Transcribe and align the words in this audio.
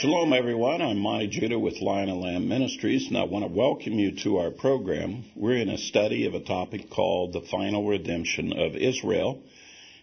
Shalom, 0.00 0.32
everyone. 0.32 0.80
I'm 0.80 0.98
Monte 0.98 1.26
Judah 1.26 1.58
with 1.58 1.80
Lion 1.80 2.08
and 2.08 2.20
Lamb 2.20 2.48
Ministries, 2.48 3.08
and 3.08 3.18
I 3.18 3.24
want 3.24 3.44
to 3.44 3.50
welcome 3.50 3.94
you 3.94 4.12
to 4.22 4.38
our 4.38 4.52
program. 4.52 5.24
We're 5.34 5.56
in 5.56 5.68
a 5.68 5.76
study 5.76 6.24
of 6.26 6.34
a 6.34 6.44
topic 6.44 6.88
called 6.88 7.32
the 7.32 7.40
final 7.40 7.84
redemption 7.84 8.52
of 8.52 8.76
Israel. 8.76 9.42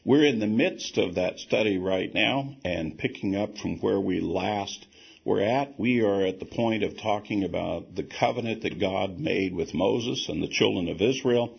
We're 0.04 0.26
in 0.26 0.40
the 0.40 0.48
midst 0.48 0.98
of 0.98 1.16
that 1.16 1.40
study 1.40 1.78
right 1.78 2.14
now, 2.14 2.58
and 2.66 2.98
picking 2.98 3.38
up 3.38 3.58
from 3.58 3.78
where 3.78 3.98
we 3.98 4.20
last 4.20 4.86
were 5.24 5.40
at, 5.40 5.80
we 5.80 6.02
are 6.02 6.26
at 6.26 6.42
the 6.42 6.46
point 6.46 6.84
of 6.84 6.98
talking 6.98 7.46
about 7.46 7.96
the 7.96 8.04
covenant 8.04 8.64
that 8.64 8.82
God 8.82 9.18
made 9.18 9.56
with 9.56 9.74
Moses 9.74 10.28
and 10.28 10.44
the 10.44 10.50
children 10.50 10.90
of 10.90 11.02
Israel. 11.02 11.58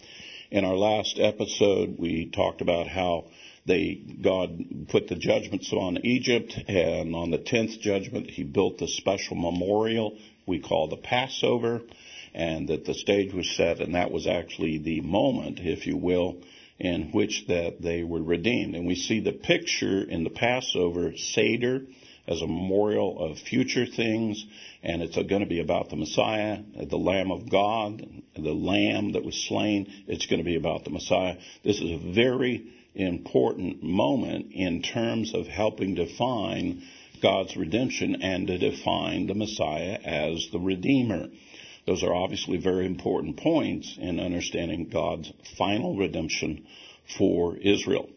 In 0.51 0.67
our 0.67 0.77
last 0.77 1.19
episode, 1.19 1.97
we 1.99 2.27
talked 2.27 2.61
about 2.61 2.87
how 2.87 3.31
they 3.67 3.95
God 3.95 4.89
put 4.89 5.09
the 5.09 5.17
judgments 5.17 5.73
on 5.73 5.99
Egypt, 6.05 6.57
and 6.69 7.15
on 7.15 7.31
the 7.31 7.39
tenth 7.39 7.81
judgment, 7.81 8.31
He 8.31 8.45
built 8.45 8.79
the 8.79 8.89
special 8.89 9.37
memorial 9.37 10.17
we 10.47 10.61
call 10.61 10.89
the 10.89 10.97
Passover, 10.97 11.83
and 12.33 12.69
that 12.69 12.85
the 12.85 12.95
stage 12.95 13.35
was 13.35 13.51
set, 13.51 13.81
and 13.81 13.95
that 13.95 14.13
was 14.13 14.27
actually 14.27 14.79
the 14.79 15.01
moment, 15.01 15.59
if 15.61 15.87
you 15.87 15.97
will, 15.97 16.37
in 16.79 17.11
which 17.13 17.47
that 17.49 17.83
they 17.83 18.05
were 18.05 18.23
redeemed. 18.23 18.75
And 18.77 18.87
we 18.87 18.95
see 18.95 19.21
the 19.21 19.33
picture 19.33 20.03
in 20.03 20.25
the 20.25 20.31
Passover 20.31 21.17
Seder 21.17 21.83
as 22.27 22.43
a 22.43 22.47
memorial 22.47 23.19
of 23.19 23.39
future 23.39 23.87
things, 23.87 24.45
and 24.83 25.03
it's 25.03 25.17
going 25.17 25.41
to 25.41 25.47
be 25.47 25.61
about 25.61 25.91
the 25.91 25.97
Messiah, 25.97 26.59
the 26.89 26.99
Lamb 26.99 27.31
of 27.31 27.51
God, 27.51 28.07
the 28.35 28.53
Lamb 28.53 29.13
that 29.13 29.25
was 29.25 29.47
slain. 29.49 30.05
It's 30.07 30.27
going 30.27 30.41
to 30.41 30.45
be 30.45 30.57
about 30.57 30.85
the 30.85 30.91
Messiah. 30.91 31.37
This 31.65 31.81
is 31.81 31.91
a 31.91 32.13
very 32.15 32.73
important 32.95 33.83
moment 33.83 34.53
in 34.53 34.83
terms 34.83 35.35
of 35.35 35.47
helping 35.47 35.95
define 35.95 36.83
God's 37.23 37.57
redemption 37.57 38.23
and 38.23 38.47
to 38.47 38.59
define 38.59 39.27
the 39.27 39.35
Messiah 39.35 39.99
as 40.05 40.49
the 40.53 40.59
Redeemer. 40.59 41.29
Those 41.87 42.03
are 42.03 42.15
obviously 42.15 42.57
very 42.57 42.87
important 42.87 43.37
points 43.37 43.97
in 44.01 44.19
understanding 44.19 44.89
God's 44.89 45.33
final 45.57 45.97
redemption 45.97 46.67
for 47.17 47.57
Israel. 47.57 48.09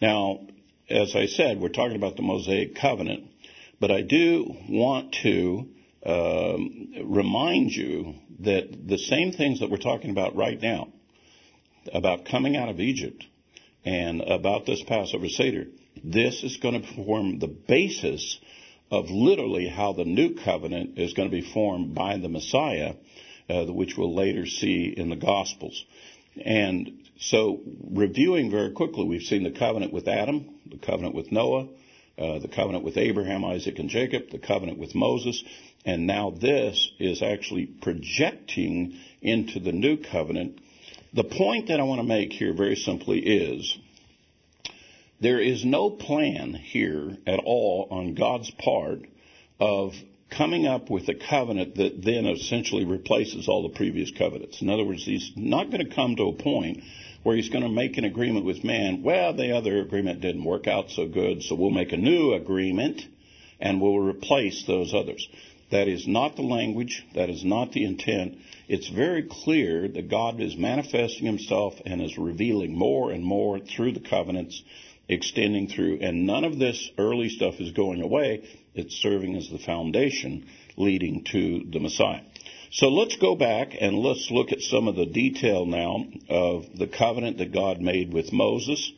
Now, 0.00 0.40
as 0.88 1.14
I 1.14 1.26
said, 1.26 1.60
we're 1.60 1.68
talking 1.68 1.96
about 1.96 2.16
the 2.16 2.22
Mosaic 2.22 2.74
covenant, 2.74 3.29
but 3.80 3.90
I 3.90 4.02
do 4.02 4.54
want 4.68 5.16
to 5.22 5.68
um, 6.04 6.92
remind 7.04 7.70
you 7.72 8.14
that 8.40 8.86
the 8.86 8.98
same 8.98 9.32
things 9.32 9.60
that 9.60 9.70
we're 9.70 9.78
talking 9.78 10.10
about 10.10 10.36
right 10.36 10.60
now, 10.60 10.88
about 11.92 12.26
coming 12.26 12.56
out 12.56 12.68
of 12.68 12.78
Egypt, 12.78 13.24
and 13.84 14.20
about 14.20 14.66
this 14.66 14.82
Passover 14.82 15.28
Seder. 15.28 15.66
This 16.04 16.42
is 16.42 16.58
going 16.58 16.80
to 16.80 17.04
form 17.04 17.38
the 17.38 17.48
basis 17.48 18.38
of 18.90 19.10
literally 19.10 19.68
how 19.68 19.92
the 19.92 20.04
new 20.04 20.34
covenant 20.34 20.98
is 20.98 21.14
going 21.14 21.30
to 21.30 21.34
be 21.34 21.52
formed 21.52 21.94
by 21.94 22.18
the 22.18 22.28
Messiah, 22.28 22.94
uh, 23.48 23.64
which 23.66 23.96
we'll 23.96 24.14
later 24.14 24.46
see 24.46 24.92
in 24.96 25.08
the 25.08 25.16
Gospels. 25.16 25.84
And 26.44 27.06
so, 27.18 27.60
reviewing 27.90 28.50
very 28.50 28.72
quickly, 28.72 29.04
we've 29.04 29.22
seen 29.22 29.42
the 29.42 29.50
covenant 29.50 29.92
with 29.92 30.08
Adam, 30.08 30.46
the 30.66 30.78
covenant 30.78 31.14
with 31.14 31.32
Noah, 31.32 31.68
uh, 32.20 32.38
the 32.38 32.48
covenant 32.48 32.84
with 32.84 32.96
Abraham, 32.96 33.44
Isaac, 33.44 33.78
and 33.78 33.88
Jacob, 33.88 34.30
the 34.30 34.38
covenant 34.38 34.78
with 34.78 34.94
Moses, 34.94 35.42
and 35.84 36.06
now 36.06 36.30
this 36.30 36.90
is 36.98 37.22
actually 37.22 37.66
projecting 37.66 38.98
into 39.22 39.58
the 39.60 39.72
new 39.72 39.96
covenant 39.96 40.60
the 41.12 41.24
point 41.24 41.68
that 41.68 41.80
I 41.80 41.82
want 41.82 42.00
to 42.00 42.06
make 42.06 42.32
here 42.32 42.52
very 42.52 42.76
simply 42.76 43.18
is 43.18 43.76
there 45.20 45.40
is 45.40 45.64
no 45.64 45.90
plan 45.90 46.54
here 46.54 47.16
at 47.26 47.40
all 47.40 47.88
on 47.90 48.14
God's 48.14 48.50
part 48.50 49.00
of 49.58 49.94
coming 50.30 50.66
up 50.66 50.88
with 50.88 51.08
a 51.08 51.14
covenant 51.14 51.74
that 51.74 52.02
then 52.02 52.26
essentially 52.26 52.84
replaces 52.84 53.48
all 53.48 53.64
the 53.64 53.76
previous 53.76 54.12
covenants. 54.12 54.62
In 54.62 54.70
other 54.70 54.84
words, 54.84 55.04
he's 55.04 55.32
not 55.34 55.70
going 55.70 55.84
to 55.84 55.94
come 55.94 56.14
to 56.16 56.28
a 56.28 56.32
point 56.32 56.84
where 57.22 57.36
he's 57.36 57.50
going 57.50 57.62
to 57.62 57.68
make 57.68 57.98
an 57.98 58.04
agreement 58.04 58.46
with 58.46 58.64
man. 58.64 59.02
Well, 59.02 59.34
the 59.34 59.56
other 59.56 59.80
agreement 59.80 60.20
didn't 60.20 60.44
work 60.44 60.66
out 60.66 60.90
so 60.90 61.06
good, 61.06 61.42
so 61.42 61.54
we'll 61.54 61.70
make 61.70 61.92
a 61.92 61.96
new 61.96 62.32
agreement 62.32 63.02
and 63.60 63.80
we'll 63.80 63.98
replace 63.98 64.64
those 64.66 64.94
others. 64.94 65.28
That 65.70 65.86
is 65.86 66.08
not 66.08 66.34
the 66.36 66.42
language. 66.42 67.04
That 67.14 67.30
is 67.30 67.44
not 67.44 67.72
the 67.72 67.84
intent. 67.84 68.38
It's 68.68 68.88
very 68.88 69.22
clear 69.30 69.86
that 69.86 70.10
God 70.10 70.40
is 70.40 70.56
manifesting 70.56 71.26
himself 71.26 71.74
and 71.86 72.02
is 72.02 72.18
revealing 72.18 72.76
more 72.76 73.12
and 73.12 73.22
more 73.22 73.60
through 73.60 73.92
the 73.92 74.00
covenants, 74.00 74.62
extending 75.08 75.68
through. 75.68 75.98
And 76.00 76.26
none 76.26 76.44
of 76.44 76.58
this 76.58 76.90
early 76.98 77.28
stuff 77.28 77.60
is 77.60 77.70
going 77.72 78.02
away. 78.02 78.48
It's 78.74 78.96
serving 78.96 79.36
as 79.36 79.48
the 79.48 79.58
foundation 79.58 80.46
leading 80.76 81.24
to 81.24 81.64
the 81.70 81.80
Messiah. 81.80 82.22
So 82.72 82.86
let's 82.86 83.16
go 83.16 83.34
back 83.34 83.76
and 83.80 83.98
let's 83.98 84.30
look 84.30 84.52
at 84.52 84.60
some 84.60 84.86
of 84.86 84.94
the 84.94 85.06
detail 85.06 85.66
now 85.66 86.04
of 86.28 86.66
the 86.78 86.86
covenant 86.86 87.38
that 87.38 87.52
God 87.52 87.80
made 87.80 88.12
with 88.12 88.32
Moses 88.32 88.92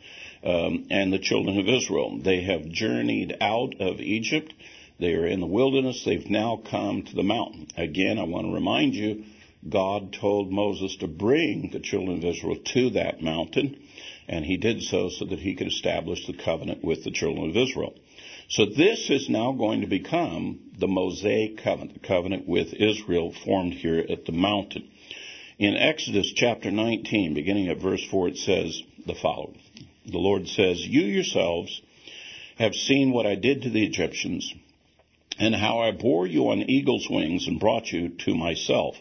um, 0.45 0.89
and 0.91 1.11
the 1.11 1.19
children 1.19 1.59
of 1.59 1.67
Israel. 1.67 2.19
They 2.19 2.43
have 2.43 2.69
journeyed 2.69 3.35
out 3.41 3.81
of 3.81 3.99
Egypt. 3.99 4.53
They 5.01 5.15
are 5.15 5.27
in 5.27 5.41
the 5.41 5.47
wilderness. 5.47 6.05
They've 6.05 6.29
now 6.29 6.61
come 6.71 7.05
to 7.05 7.15
the 7.15 7.23
mountain. 7.23 7.69
Again, 7.75 8.19
I 8.19 8.25
want 8.25 8.47
to 8.47 8.53
remind 8.53 8.95
you, 8.95 9.25
God 9.67 10.13
told 10.21 10.53
Moses 10.53 10.97
to 10.97 11.07
bring 11.07 11.71
the 11.71 11.81
children 11.81 12.19
of 12.19 12.25
Israel 12.25 12.57
to 12.75 12.91
that 12.91 13.23
mountain, 13.23 13.79
and 14.29 14.45
he 14.45 14.59
did 14.59 14.83
so 14.83 15.09
so 15.09 15.25
that 15.25 15.39
he 15.39 15.55
could 15.55 15.69
establish 15.69 16.27
the 16.27 16.37
covenant 16.37 16.85
with 16.85 17.05
the 17.05 17.11
children 17.11 17.49
of 17.49 17.57
Israel. 17.57 17.95
So 18.49 18.67
this 18.67 19.09
is 19.09 19.29
now 19.29 19.53
going 19.53 19.81
to 19.81 19.87
become 19.87 20.61
the 20.79 20.89
Mosaic 20.89 21.59
covenant, 21.63 21.95
the 21.95 22.07
covenant 22.07 22.47
with 22.47 22.75
Israel 22.75 23.33
formed 23.45 23.75
here 23.75 24.05
at 24.09 24.25
the 24.25 24.33
mountain. 24.33 24.89
In 25.59 25.77
Exodus 25.77 26.33
chapter 26.35 26.71
19, 26.71 27.35
beginning 27.35 27.69
at 27.69 27.79
verse 27.79 28.05
4, 28.11 28.29
it 28.29 28.37
says 28.37 28.83
the 29.07 29.15
following. 29.15 29.59
The 30.07 30.19
Lord 30.19 30.49
says, 30.49 30.85
You 30.85 31.03
yourselves 31.03 31.81
have 32.59 32.75
seen 32.75 33.13
what 33.13 33.27
I 33.27 33.37
did 33.37 33.63
to 33.63 33.71
the 33.71 33.85
Egyptians 33.85 34.53
and 35.39 35.55
how 35.55 35.79
I 35.79 35.93
bore 35.93 36.27
you 36.27 36.51
on 36.51 36.63
eagle's 36.63 37.09
wings 37.09 37.47
and 37.47 37.61
brought 37.61 37.91
you 37.91 38.11
to 38.25 38.35
myself. 38.35 38.97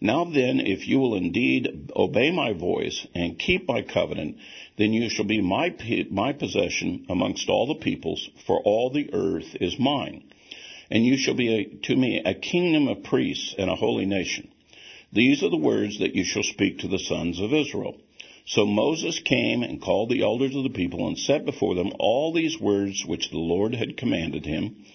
Now 0.00 0.24
then, 0.24 0.60
if 0.60 0.88
you 0.88 0.98
will 0.98 1.14
indeed 1.14 1.90
obey 1.94 2.30
my 2.30 2.54
voice 2.54 3.06
and 3.14 3.38
keep 3.38 3.68
my 3.68 3.82
covenant, 3.82 4.38
then 4.80 4.94
you 4.94 5.10
shall 5.10 5.26
be 5.26 5.42
my, 5.42 5.74
my 6.10 6.32
possession 6.32 7.04
amongst 7.10 7.50
all 7.50 7.66
the 7.66 7.74
peoples, 7.74 8.30
for 8.46 8.62
all 8.64 8.88
the 8.88 9.10
earth 9.12 9.54
is 9.60 9.78
mine. 9.78 10.24
And 10.90 11.04
you 11.04 11.18
shall 11.18 11.34
be 11.34 11.54
a, 11.54 11.64
to 11.86 11.94
me 11.94 12.22
a 12.24 12.32
kingdom 12.32 12.88
of 12.88 13.02
priests 13.02 13.54
and 13.58 13.68
a 13.68 13.76
holy 13.76 14.06
nation. 14.06 14.48
These 15.12 15.42
are 15.42 15.50
the 15.50 15.56
words 15.58 15.98
that 15.98 16.14
you 16.14 16.24
shall 16.24 16.42
speak 16.42 16.78
to 16.78 16.88
the 16.88 16.98
sons 16.98 17.40
of 17.40 17.52
Israel. 17.52 17.96
So 18.46 18.64
Moses 18.64 19.20
came 19.20 19.62
and 19.62 19.82
called 19.82 20.08
the 20.08 20.22
elders 20.22 20.56
of 20.56 20.62
the 20.62 20.70
people 20.70 21.06
and 21.08 21.18
set 21.18 21.44
before 21.44 21.74
them 21.74 21.92
all 21.98 22.32
these 22.32 22.58
words 22.58 23.04
which 23.04 23.30
the 23.30 23.38
Lord 23.38 23.74
had 23.74 23.98
commanded 23.98 24.46
him. 24.46 24.86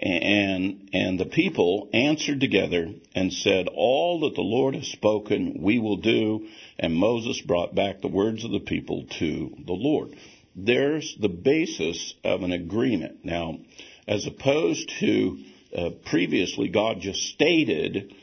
And, 0.00 0.90
and 0.92 1.18
the 1.18 1.26
people 1.26 1.88
answered 1.92 2.40
together 2.40 2.88
and 3.14 3.32
said, 3.32 3.66
All 3.74 4.20
that 4.20 4.36
the 4.36 4.42
Lord 4.42 4.76
has 4.76 4.86
spoken, 4.86 5.58
we 5.60 5.80
will 5.80 5.96
do. 5.96 6.46
And 6.78 6.94
Moses 6.94 7.40
brought 7.40 7.74
back 7.74 8.00
the 8.00 8.08
words 8.08 8.44
of 8.44 8.52
the 8.52 8.60
people 8.60 9.06
to 9.18 9.56
the 9.66 9.72
Lord. 9.72 10.14
There's 10.54 11.16
the 11.20 11.28
basis 11.28 12.14
of 12.22 12.42
an 12.42 12.52
agreement. 12.52 13.24
Now, 13.24 13.58
as 14.06 14.26
opposed 14.26 14.92
to 15.00 15.38
uh, 15.76 15.90
previously, 16.06 16.68
God 16.68 17.00
just 17.00 17.20
stated, 17.20 18.14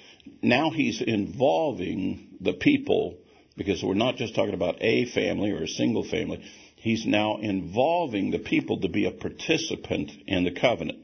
now 0.42 0.70
he's 0.70 1.02
involving 1.02 2.38
the 2.40 2.54
people 2.54 3.18
because 3.58 3.84
we're 3.84 3.94
not 3.96 4.16
just 4.16 4.36
talking 4.36 4.54
about 4.54 4.78
a 4.82 5.06
family 5.06 5.52
or 5.52 5.64
a 5.64 5.68
single 5.68 6.04
family. 6.04 6.44
He's 6.76 7.06
now 7.06 7.38
involving 7.38 8.32
the 8.32 8.40
people 8.40 8.82
to 8.82 8.90
be 8.90 9.06
a 9.06 9.12
participant 9.12 10.12
in 10.28 10.44
the 10.44 10.52
covenant. 10.52 11.00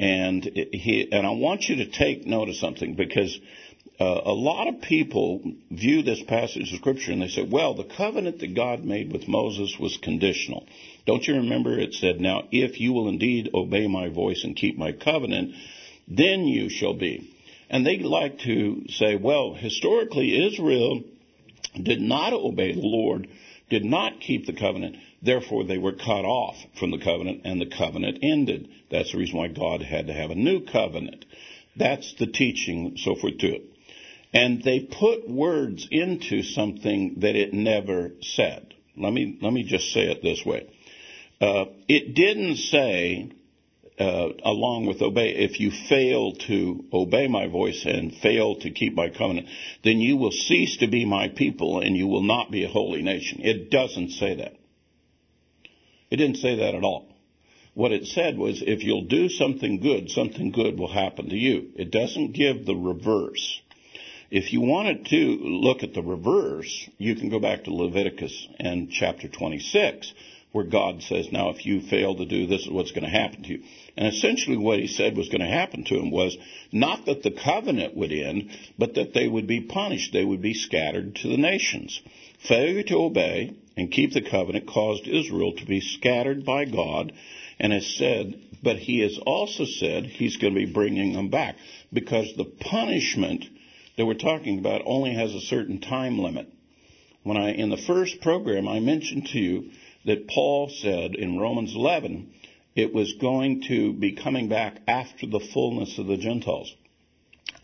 And 0.00 0.44
he, 0.44 1.06
and 1.12 1.26
I 1.26 1.32
want 1.32 1.68
you 1.68 1.76
to 1.76 1.90
take 1.90 2.26
note 2.26 2.48
of 2.48 2.56
something 2.56 2.94
because 2.94 3.38
uh, 4.00 4.22
a 4.24 4.32
lot 4.32 4.66
of 4.66 4.80
people 4.80 5.42
view 5.70 6.02
this 6.02 6.22
passage 6.22 6.72
of 6.72 6.78
scripture 6.78 7.12
and 7.12 7.20
they 7.20 7.28
say, 7.28 7.42
well, 7.42 7.74
the 7.74 7.84
covenant 7.84 8.38
that 8.38 8.54
God 8.54 8.82
made 8.82 9.12
with 9.12 9.28
Moses 9.28 9.76
was 9.78 9.98
conditional. 9.98 10.66
Don't 11.04 11.28
you 11.28 11.34
remember 11.34 11.78
it 11.78 11.92
said, 11.92 12.18
now 12.18 12.44
if 12.50 12.80
you 12.80 12.94
will 12.94 13.08
indeed 13.08 13.50
obey 13.52 13.88
my 13.88 14.08
voice 14.08 14.42
and 14.42 14.56
keep 14.56 14.78
my 14.78 14.92
covenant, 14.92 15.54
then 16.08 16.46
you 16.46 16.70
shall 16.70 16.94
be. 16.94 17.34
And 17.68 17.86
they 17.86 17.98
like 17.98 18.38
to 18.38 18.86
say, 18.88 19.16
well, 19.16 19.52
historically 19.52 20.46
Israel 20.46 21.02
did 21.74 22.00
not 22.00 22.32
obey 22.32 22.72
the 22.72 22.80
Lord, 22.80 23.28
did 23.68 23.84
not 23.84 24.18
keep 24.20 24.46
the 24.46 24.54
covenant. 24.54 24.96
Therefore, 25.22 25.64
they 25.64 25.78
were 25.78 25.92
cut 25.92 26.24
off 26.24 26.56
from 26.78 26.90
the 26.90 26.98
covenant, 26.98 27.42
and 27.44 27.60
the 27.60 27.66
covenant 27.66 28.18
ended. 28.22 28.68
That's 28.90 29.12
the 29.12 29.18
reason 29.18 29.36
why 29.36 29.48
God 29.48 29.82
had 29.82 30.06
to 30.06 30.14
have 30.14 30.30
a 30.30 30.34
new 30.34 30.64
covenant. 30.64 31.24
That's 31.76 32.14
the 32.14 32.26
teaching, 32.26 32.96
so 32.96 33.14
forth 33.14 33.38
to 33.38 33.54
it. 33.56 33.62
And 34.32 34.62
they 34.62 34.80
put 34.80 35.28
words 35.28 35.86
into 35.90 36.42
something 36.42 37.16
that 37.18 37.36
it 37.36 37.52
never 37.52 38.12
said. 38.20 38.74
Let 38.96 39.12
me 39.12 39.38
let 39.40 39.52
me 39.52 39.64
just 39.64 39.92
say 39.92 40.02
it 40.02 40.22
this 40.22 40.44
way. 40.44 40.68
Uh, 41.40 41.66
it 41.88 42.14
didn't 42.14 42.56
say 42.56 43.32
uh, 44.00 44.28
along 44.44 44.86
with 44.86 45.02
obey, 45.02 45.30
if 45.30 45.60
you 45.60 45.70
fail 45.70 46.32
to 46.32 46.84
obey 46.92 47.28
my 47.28 47.48
voice 47.48 47.84
and 47.84 48.14
fail 48.14 48.56
to 48.56 48.70
keep 48.70 48.94
my 48.94 49.10
covenant, 49.10 49.46
then 49.84 50.00
you 50.00 50.16
will 50.16 50.30
cease 50.30 50.78
to 50.78 50.86
be 50.86 51.04
my 51.04 51.28
people 51.28 51.80
and 51.80 51.96
you 51.96 52.06
will 52.06 52.22
not 52.22 52.50
be 52.50 52.64
a 52.64 52.68
holy 52.68 53.02
nation. 53.02 53.40
It 53.42 53.70
doesn't 53.70 54.10
say 54.12 54.36
that. 54.36 54.59
It 56.10 56.16
didn't 56.16 56.38
say 56.38 56.56
that 56.56 56.74
at 56.74 56.84
all. 56.84 57.06
What 57.74 57.92
it 57.92 58.06
said 58.06 58.36
was 58.36 58.62
if 58.66 58.82
you'll 58.82 59.04
do 59.04 59.28
something 59.28 59.80
good, 59.80 60.10
something 60.10 60.50
good 60.50 60.78
will 60.78 60.92
happen 60.92 61.28
to 61.28 61.36
you. 61.36 61.70
It 61.76 61.90
doesn't 61.90 62.32
give 62.32 62.66
the 62.66 62.74
reverse. 62.74 63.60
If 64.30 64.52
you 64.52 64.60
wanted 64.60 65.06
to 65.06 65.16
look 65.16 65.82
at 65.82 65.94
the 65.94 66.02
reverse, 66.02 66.88
you 66.98 67.16
can 67.16 67.30
go 67.30 67.40
back 67.40 67.64
to 67.64 67.74
Leviticus 67.74 68.48
and 68.58 68.90
chapter 68.90 69.28
26, 69.28 70.12
where 70.52 70.64
God 70.64 71.02
says, 71.02 71.30
now 71.30 71.50
if 71.50 71.64
you 71.64 71.80
fail 71.80 72.16
to 72.16 72.24
do 72.24 72.46
this 72.46 72.62
is 72.62 72.70
what's 72.70 72.92
going 72.92 73.04
to 73.04 73.10
happen 73.10 73.42
to 73.44 73.48
you. 73.48 73.62
And 73.96 74.08
essentially 74.08 74.56
what 74.56 74.80
he 74.80 74.88
said 74.88 75.16
was 75.16 75.28
going 75.28 75.40
to 75.40 75.46
happen 75.46 75.84
to 75.84 75.94
him 75.94 76.10
was 76.10 76.36
not 76.72 77.06
that 77.06 77.22
the 77.22 77.30
covenant 77.30 77.96
would 77.96 78.12
end, 78.12 78.50
but 78.78 78.94
that 78.94 79.14
they 79.14 79.28
would 79.28 79.46
be 79.46 79.60
punished. 79.60 80.12
They 80.12 80.24
would 80.24 80.42
be 80.42 80.54
scattered 80.54 81.16
to 81.16 81.28
the 81.28 81.36
nations. 81.36 82.00
Failure 82.48 82.82
to 82.84 82.96
obey 82.96 83.54
and 83.76 83.90
keep 83.90 84.12
the 84.12 84.22
covenant 84.22 84.66
caused 84.66 85.06
Israel 85.06 85.52
to 85.52 85.66
be 85.66 85.80
scattered 85.80 86.44
by 86.44 86.64
God 86.64 87.12
and 87.58 87.72
has 87.72 87.86
said, 87.96 88.40
but 88.62 88.76
he 88.76 89.00
has 89.00 89.18
also 89.26 89.64
said 89.64 90.04
he's 90.04 90.36
going 90.36 90.54
to 90.54 90.66
be 90.66 90.72
bringing 90.72 91.12
them 91.12 91.28
back 91.28 91.56
because 91.92 92.32
the 92.34 92.44
punishment 92.44 93.44
that 93.96 94.06
we're 94.06 94.14
talking 94.14 94.58
about 94.58 94.82
only 94.84 95.14
has 95.14 95.34
a 95.34 95.40
certain 95.40 95.80
time 95.80 96.18
limit. 96.18 96.48
When 97.22 97.36
I, 97.36 97.52
in 97.52 97.68
the 97.68 97.76
first 97.76 98.20
program, 98.22 98.66
I 98.66 98.80
mentioned 98.80 99.26
to 99.28 99.38
you 99.38 99.70
that 100.06 100.28
Paul 100.28 100.70
said 100.70 101.14
in 101.14 101.38
Romans 101.38 101.74
11, 101.74 102.32
it 102.74 102.94
was 102.94 103.12
going 103.14 103.64
to 103.68 103.92
be 103.92 104.12
coming 104.12 104.48
back 104.48 104.80
after 104.88 105.26
the 105.26 105.46
fullness 105.52 105.98
of 105.98 106.06
the 106.06 106.16
Gentiles, 106.16 106.74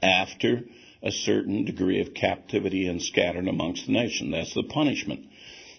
after 0.03 0.65
a 1.07 1.13
certain 1.13 1.65
degree 1.65 2.01
of 2.01 2.15
captivity 2.15 2.89
and 2.89 3.01
scattered 3.01 3.47
amongst 3.47 3.87
the 3.87 3.93
nation. 3.93 4.33
That's 4.33 4.55
the 4.55 4.65
punishment. 4.65 5.27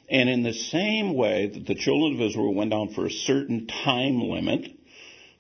And 0.10 0.30
in 0.30 0.44
the 0.44 0.54
same 0.54 1.16
way 1.16 1.48
that 1.48 1.68
the 1.68 1.76
children 1.76 2.16
of 2.16 2.22
Israel 2.22 2.54
went 2.54 2.72
down 2.72 2.94
for 2.94 3.06
a 3.06 3.12
certain 3.12 3.68
time 3.68 4.22
limit, 4.22 4.72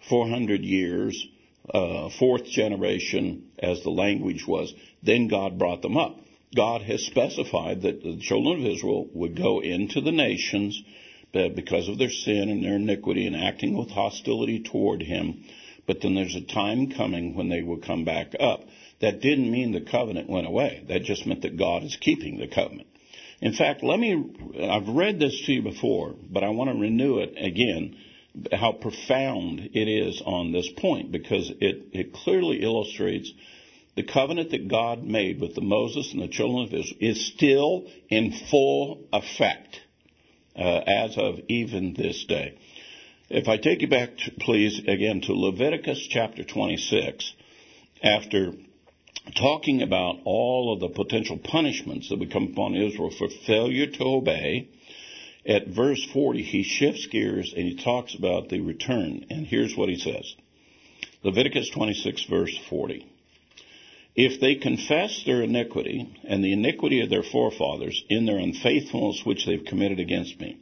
400 0.09 0.61
years, 0.61 1.25
uh, 1.73 2.09
fourth 2.19 2.45
generation, 2.45 3.49
as 3.59 3.81
the 3.83 3.89
language 3.89 4.45
was, 4.45 4.73
then 5.03 5.29
God 5.29 5.57
brought 5.57 5.81
them 5.81 5.95
up. 5.95 6.19
God 6.53 6.81
has 6.81 7.03
specified 7.03 7.83
that 7.83 8.03
the 8.03 8.19
children 8.19 8.65
of 8.65 8.71
Israel 8.73 9.07
would 9.13 9.37
go 9.37 9.61
into 9.61 10.01
the 10.01 10.11
nations 10.11 10.81
because 11.31 11.87
of 11.87 11.97
their 11.97 12.09
sin 12.09 12.49
and 12.49 12.63
their 12.63 12.75
iniquity 12.75 13.25
and 13.25 13.35
acting 13.35 13.77
with 13.77 13.89
hostility 13.89 14.63
toward 14.63 15.01
Him. 15.01 15.45
But 15.85 16.01
then 16.01 16.15
there's 16.15 16.35
a 16.35 16.41
time 16.41 16.91
coming 16.91 17.35
when 17.35 17.47
they 17.47 17.61
will 17.61 17.77
come 17.77 18.03
back 18.03 18.33
up. 18.39 18.61
That 18.99 19.21
didn't 19.21 19.51
mean 19.51 19.71
the 19.71 19.81
covenant 19.81 20.29
went 20.29 20.47
away. 20.47 20.83
That 20.87 21.03
just 21.03 21.25
meant 21.25 21.43
that 21.43 21.57
God 21.57 21.83
is 21.83 21.97
keeping 21.99 22.37
the 22.37 22.47
covenant. 22.47 22.87
In 23.41 23.53
fact, 23.53 23.83
let 23.83 23.99
me, 23.99 24.33
I've 24.59 24.87
read 24.87 25.19
this 25.19 25.43
to 25.45 25.53
you 25.53 25.61
before, 25.61 26.15
but 26.29 26.43
I 26.43 26.49
want 26.49 26.71
to 26.71 26.79
renew 26.79 27.19
it 27.19 27.35
again, 27.37 27.95
how 28.51 28.71
profound 28.71 29.59
it 29.73 29.87
is 29.87 30.21
on 30.25 30.51
this 30.51 30.69
point, 30.77 31.11
because 31.11 31.51
it, 31.61 31.89
it 31.91 32.13
clearly 32.13 32.63
illustrates 32.63 33.31
the 33.95 34.03
covenant 34.03 34.51
that 34.51 34.67
God 34.67 35.03
made 35.03 35.39
with 35.39 35.55
the 35.55 35.61
Moses 35.61 36.13
and 36.13 36.21
the 36.21 36.27
children 36.27 36.65
of 36.65 36.73
Israel 36.73 36.97
is 36.99 37.27
still 37.27 37.87
in 38.09 38.31
full 38.31 39.07
effect 39.13 39.81
uh, 40.55 40.61
as 40.61 41.17
of 41.17 41.39
even 41.47 41.93
this 41.93 42.25
day. 42.25 42.57
If 43.29 43.47
I 43.47 43.57
take 43.57 43.81
you 43.81 43.87
back, 43.87 44.17
to, 44.17 44.31
please, 44.39 44.79
again 44.87 45.21
to 45.21 45.33
Leviticus 45.33 46.07
chapter 46.09 46.43
26, 46.43 47.33
after 48.03 48.53
talking 49.35 49.81
about 49.81 50.19
all 50.25 50.73
of 50.73 50.79
the 50.79 50.89
potential 50.89 51.37
punishments 51.37 52.09
that 52.09 52.19
would 52.19 52.31
come 52.31 52.49
upon 52.51 52.75
Israel 52.75 53.11
for 53.11 53.29
failure 53.45 53.87
to 53.87 54.03
obey, 54.03 54.69
at 55.45 55.67
verse 55.67 56.03
40, 56.13 56.43
he 56.43 56.63
shifts 56.63 57.07
gears 57.07 57.53
and 57.55 57.65
he 57.65 57.75
talks 57.83 58.15
about 58.15 58.49
the 58.49 58.59
return. 58.59 59.25
And 59.29 59.47
here's 59.47 59.75
what 59.75 59.89
he 59.89 59.97
says 59.97 60.35
Leviticus 61.23 61.69
26, 61.69 62.25
verse 62.25 62.57
40. 62.69 63.05
If 64.15 64.41
they 64.41 64.55
confess 64.55 65.23
their 65.25 65.43
iniquity 65.43 66.09
and 66.27 66.43
the 66.43 66.51
iniquity 66.51 67.01
of 67.01 67.09
their 67.09 67.23
forefathers 67.23 68.03
in 68.09 68.25
their 68.25 68.39
unfaithfulness 68.39 69.21
which 69.23 69.45
they've 69.45 69.63
committed 69.63 69.99
against 69.99 70.39
me, 70.39 70.57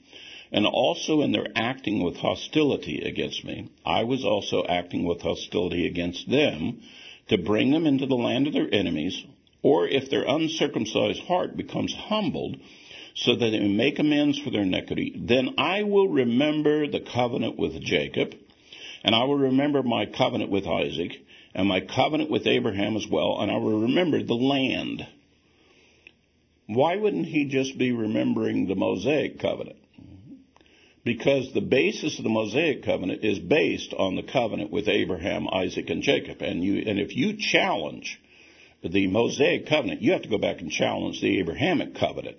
and 0.51 0.65
also 0.65 1.21
in 1.21 1.31
their 1.31 1.47
acting 1.55 2.03
with 2.03 2.17
hostility 2.17 3.01
against 3.01 3.43
me, 3.43 3.69
I 3.85 4.03
was 4.03 4.23
also 4.23 4.63
acting 4.67 5.05
with 5.05 5.21
hostility 5.21 5.87
against 5.87 6.29
them 6.29 6.81
to 7.29 7.37
bring 7.37 7.71
them 7.71 7.85
into 7.85 8.05
the 8.05 8.15
land 8.15 8.47
of 8.47 8.53
their 8.53 8.71
enemies, 8.73 9.23
or 9.61 9.87
if 9.87 10.09
their 10.09 10.23
uncircumcised 10.23 11.21
heart 11.21 11.57
becomes 11.57 11.93
humbled, 11.93 12.57
so 13.15 13.35
that 13.35 13.49
they 13.49 13.59
may 13.59 13.67
make 13.67 13.99
amends 13.99 14.37
for 14.37 14.49
their 14.51 14.61
iniquity, 14.61 15.13
then 15.15 15.55
I 15.57 15.83
will 15.83 16.07
remember 16.07 16.87
the 16.87 16.99
covenant 16.99 17.57
with 17.57 17.81
Jacob, 17.81 18.35
and 19.03 19.15
I 19.15 19.23
will 19.23 19.37
remember 19.37 19.81
my 19.83 20.05
covenant 20.05 20.51
with 20.51 20.67
Isaac, 20.67 21.13
and 21.53 21.67
my 21.67 21.79
covenant 21.79 22.29
with 22.29 22.45
Abraham 22.45 22.97
as 22.97 23.07
well, 23.07 23.39
and 23.39 23.49
I 23.49 23.57
will 23.57 23.81
remember 23.81 24.21
the 24.21 24.35
land. 24.35 25.07
Why 26.67 26.97
wouldn't 26.97 27.27
he 27.27 27.45
just 27.45 27.77
be 27.77 27.91
remembering 27.91 28.67
the 28.67 28.75
Mosaic 28.75 29.39
covenant? 29.39 29.77
Because 31.05 31.53
the 31.53 31.61
basis 31.61 32.17
of 32.17 32.23
the 32.23 32.31
Mosaic 32.31 32.83
covenant 32.83 33.23
is 33.23 33.37
based 33.37 33.93
on 33.93 34.15
the 34.15 34.23
covenant 34.23 34.71
with 34.71 34.89
Abraham, 34.89 35.47
Isaac, 35.47 35.89
and 35.91 36.01
Jacob. 36.01 36.41
And 36.41 36.63
you, 36.63 36.83
and 36.85 36.99
if 36.99 37.15
you 37.15 37.37
challenge 37.37 38.19
the 38.81 39.05
Mosaic 39.05 39.67
covenant, 39.67 40.01
you 40.01 40.13
have 40.13 40.23
to 40.23 40.29
go 40.29 40.39
back 40.39 40.61
and 40.61 40.71
challenge 40.71 41.21
the 41.21 41.39
Abrahamic 41.39 41.93
covenant. 41.95 42.37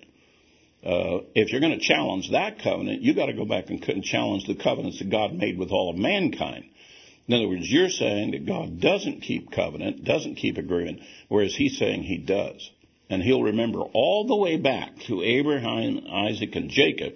Uh, 0.85 1.19
if 1.33 1.51
you're 1.51 1.61
going 1.61 1.79
to 1.79 1.85
challenge 1.85 2.31
that 2.31 2.59
covenant, 2.61 3.01
you've 3.01 3.15
got 3.15 3.27
to 3.27 3.33
go 3.33 3.45
back 3.45 3.69
and 3.69 4.03
challenge 4.03 4.45
the 4.45 4.55
covenants 4.55 4.99
that 4.99 5.09
God 5.09 5.33
made 5.33 5.57
with 5.57 5.71
all 5.71 5.89
of 5.89 5.95
mankind. 5.95 6.65
In 7.27 7.35
other 7.35 7.47
words, 7.47 7.69
you're 7.69 7.89
saying 7.89 8.31
that 8.31 8.45
God 8.45 8.81
doesn't 8.81 9.21
keep 9.21 9.51
covenant, 9.51 10.03
doesn't 10.03 10.35
keep 10.35 10.57
agreement, 10.57 10.99
whereas 11.29 11.55
He's 11.55 11.77
saying 11.77 12.03
He 12.03 12.17
does. 12.17 12.69
And 13.09 13.23
He'll 13.23 13.43
remember 13.43 13.79
all 13.79 14.27
the 14.27 14.35
way 14.35 14.57
back 14.57 14.91
to 15.07 15.23
Abraham, 15.23 16.05
Isaac, 16.09 16.55
and 16.55 16.69
Jacob 16.69 17.15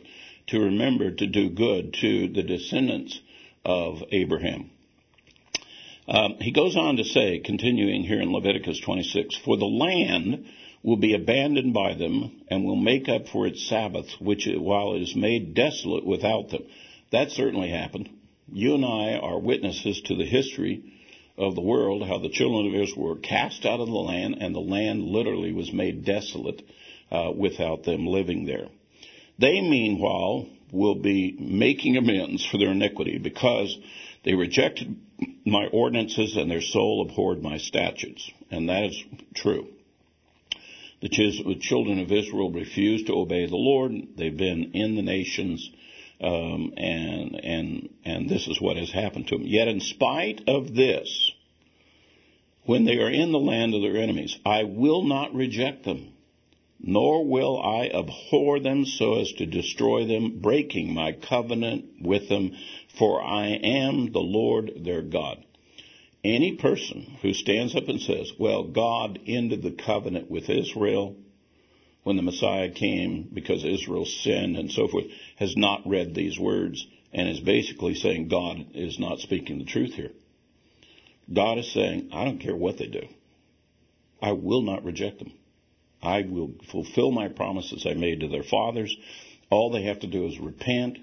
to 0.52 0.60
remember 0.60 1.12
to 1.12 1.28
do 1.28 1.50
good 1.50 1.94
to 1.96 2.30
the 2.30 2.44
descendants 2.44 3.20
of 3.66 4.04
Abraham. 4.12 4.70
Um, 6.08 6.36
he 6.40 6.52
goes 6.52 6.76
on 6.76 6.98
to 6.98 7.04
say, 7.04 7.40
continuing 7.40 8.04
here 8.04 8.22
in 8.22 8.32
Leviticus 8.32 8.80
26, 8.80 9.36
For 9.44 9.58
the 9.58 9.66
land 9.66 10.46
will 10.84 10.98
be 10.98 11.14
abandoned 11.14 11.74
by 11.74 11.94
them 11.94 12.44
and 12.50 12.66
will 12.66 12.76
make 12.76 13.08
up 13.10 13.28
for 13.28 13.46
its 13.46 13.68
Sabbath, 13.68 14.08
which 14.20 14.48
while 14.48 14.96
it 14.96 15.02
is 15.02 15.16
made 15.16 15.54
desolate 15.54 16.06
without 16.06 16.50
them. 16.50 16.64
That 17.12 17.32
certainly 17.32 17.70
happened 17.70 18.10
you 18.54 18.76
and 18.76 18.86
I 18.86 19.14
are 19.16 19.40
witnesses 19.40 20.02
to 20.06 20.16
the 20.16 20.26
history 20.26 20.84
of 21.38 21.56
the 21.56 21.62
world, 21.62 22.06
how 22.06 22.20
the 22.20 22.30
children 22.30 22.68
of 22.68 22.82
Israel 22.82 23.08
were 23.08 23.16
cast 23.16 23.66
out 23.66 23.80
of 23.80 23.88
the 23.88 23.94
land, 23.94 24.38
and 24.42 24.54
the 24.54 24.60
land 24.60 25.04
literally 25.04 25.54
was 25.54 25.72
made 25.72 26.04
desolate 26.04 26.62
uh, 27.12 27.32
without 27.36 27.84
them 27.84 28.06
living 28.06 28.46
there. 28.46 28.68
They, 29.42 29.62
meanwhile, 29.62 30.48
will 30.72 30.96
be 30.96 31.36
making 31.40 31.98
amends 31.98 32.46
for 32.46 32.58
their 32.58 32.72
iniquity 32.72 33.18
because 33.18 33.78
they 34.24 34.36
rejected 34.36 34.96
my 35.46 35.66
ordinances 35.68 36.38
and 36.38 36.50
their 36.50 36.62
soul 36.62 37.02
abhorred 37.02 37.42
my 37.42 37.58
statutes. 37.58 38.32
And 38.50 38.70
that 38.70 38.84
is 38.84 39.04
true. 39.34 39.68
The 41.02 41.58
children 41.60 42.00
of 42.00 42.12
Israel 42.12 42.52
refused 42.52 43.08
to 43.08 43.14
obey 43.14 43.48
the 43.48 43.56
Lord. 43.56 43.92
They've 44.16 44.38
been 44.38 44.72
in 44.74 44.96
the 44.96 45.02
nations 45.02 45.70
um, 46.22 46.74
and 46.78 47.36
and 47.44 47.90
and 48.06 48.30
this 48.30 48.48
is 48.48 48.62
what 48.62 48.78
has 48.78 48.92
happened 48.92 49.28
to 49.28 49.38
them. 49.38 49.48
Yet, 49.48 49.68
in 49.68 49.80
spite 49.80 50.42
of 50.48 50.76
this, 50.76 51.32
when 52.66 52.86
they 52.86 52.98
are 53.00 53.10
in 53.10 53.32
the 53.32 53.40
land 53.40 53.74
of 53.74 53.82
their 53.82 53.98
enemies, 53.98 54.38
I 54.46 54.64
will 54.64 55.04
not 55.04 55.34
reject 55.34 55.84
them, 55.84 56.11
nor 56.84 57.26
will 57.26 57.62
I 57.62 57.88
abhor 57.88 58.60
them 58.60 58.86
so 58.86 59.20
as 59.20 59.32
to 59.34 59.46
destroy 59.46 60.06
them, 60.06 60.40
breaking 60.40 60.94
my 60.94 61.12
covenant 61.12 62.02
with 62.02 62.28
them, 62.28 62.56
for 62.98 63.24
I 63.24 63.48
am 63.48 64.12
the 64.12 64.20
Lord 64.20 64.72
their 64.84 65.02
God. 65.02 65.44
Any 66.24 66.54
person 66.54 67.18
who 67.22 67.34
stands 67.34 67.76
up 67.76 67.88
and 67.88 68.02
says, 68.02 68.32
well, 68.38 68.64
God 68.64 69.20
ended 69.26 69.64
the 69.64 69.72
covenant 69.72 70.30
with 70.30 70.50
Israel 70.50 71.16
when 72.04 72.16
the 72.16 72.24
Messiah 72.24 72.70
came 72.70 73.30
because 73.32 73.64
Israel 73.64 74.06
sinned 74.06 74.58
and 74.58 74.72
so 74.72 74.88
forth, 74.88 75.06
has 75.38 75.56
not 75.56 75.88
read 75.88 76.14
these 76.14 76.40
words 76.40 76.86
and 77.14 77.30
is 77.30 77.40
basically 77.40 77.96
saying 77.96 78.28
God 78.28 78.66
is 78.74 78.98
not 78.98 79.20
speaking 79.20 79.60
the 79.60 79.66
truth 79.66 79.94
here. 79.94 80.12
God 81.32 81.60
is 81.60 81.72
saying, 81.72 82.10
I 82.12 82.26
don't 82.26 82.40
care 82.40 82.56
what 82.56 82.78
they 82.78 82.88
do. 82.88 83.08
I 84.22 84.32
will 84.32 84.62
not 84.62 84.84
reject 84.84 85.20
them. 85.20 85.34
I 86.02 86.24
will 86.24 86.52
fulfill 86.72 87.12
my 87.12 87.28
promises 87.28 87.86
I 87.86 87.94
made 87.94 88.22
to 88.22 88.28
their 88.28 88.44
fathers. 88.44 88.96
All 89.50 89.70
they 89.70 89.84
have 89.84 90.00
to 90.00 90.08
do 90.08 90.26
is 90.28 90.40
repent, 90.40 90.98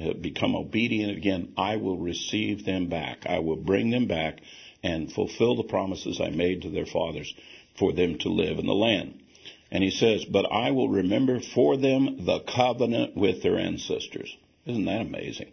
uh, 0.00 0.14
become 0.14 0.54
obedient 0.54 1.16
again, 1.16 1.52
I 1.56 1.76
will 1.76 1.98
receive 1.98 2.64
them 2.64 2.88
back. 2.88 3.26
I 3.26 3.40
will 3.40 3.56
bring 3.56 3.90
them 3.90 4.06
back 4.06 4.40
and 4.82 5.12
fulfill 5.12 5.56
the 5.56 5.64
promises 5.64 6.20
I 6.20 6.30
made 6.30 6.62
to 6.62 6.70
their 6.70 6.86
fathers 6.86 7.32
for 7.78 7.92
them 7.92 8.18
to 8.18 8.28
live 8.28 8.58
in 8.58 8.66
the 8.66 8.74
land. 8.74 9.22
And 9.70 9.84
he 9.84 9.90
says, 9.90 10.24
But 10.24 10.50
I 10.50 10.70
will 10.70 10.88
remember 10.88 11.40
for 11.40 11.76
them 11.76 12.24
the 12.24 12.40
covenant 12.40 13.16
with 13.16 13.42
their 13.42 13.58
ancestors. 13.58 14.34
Isn't 14.66 14.86
that 14.86 15.02
amazing? 15.02 15.52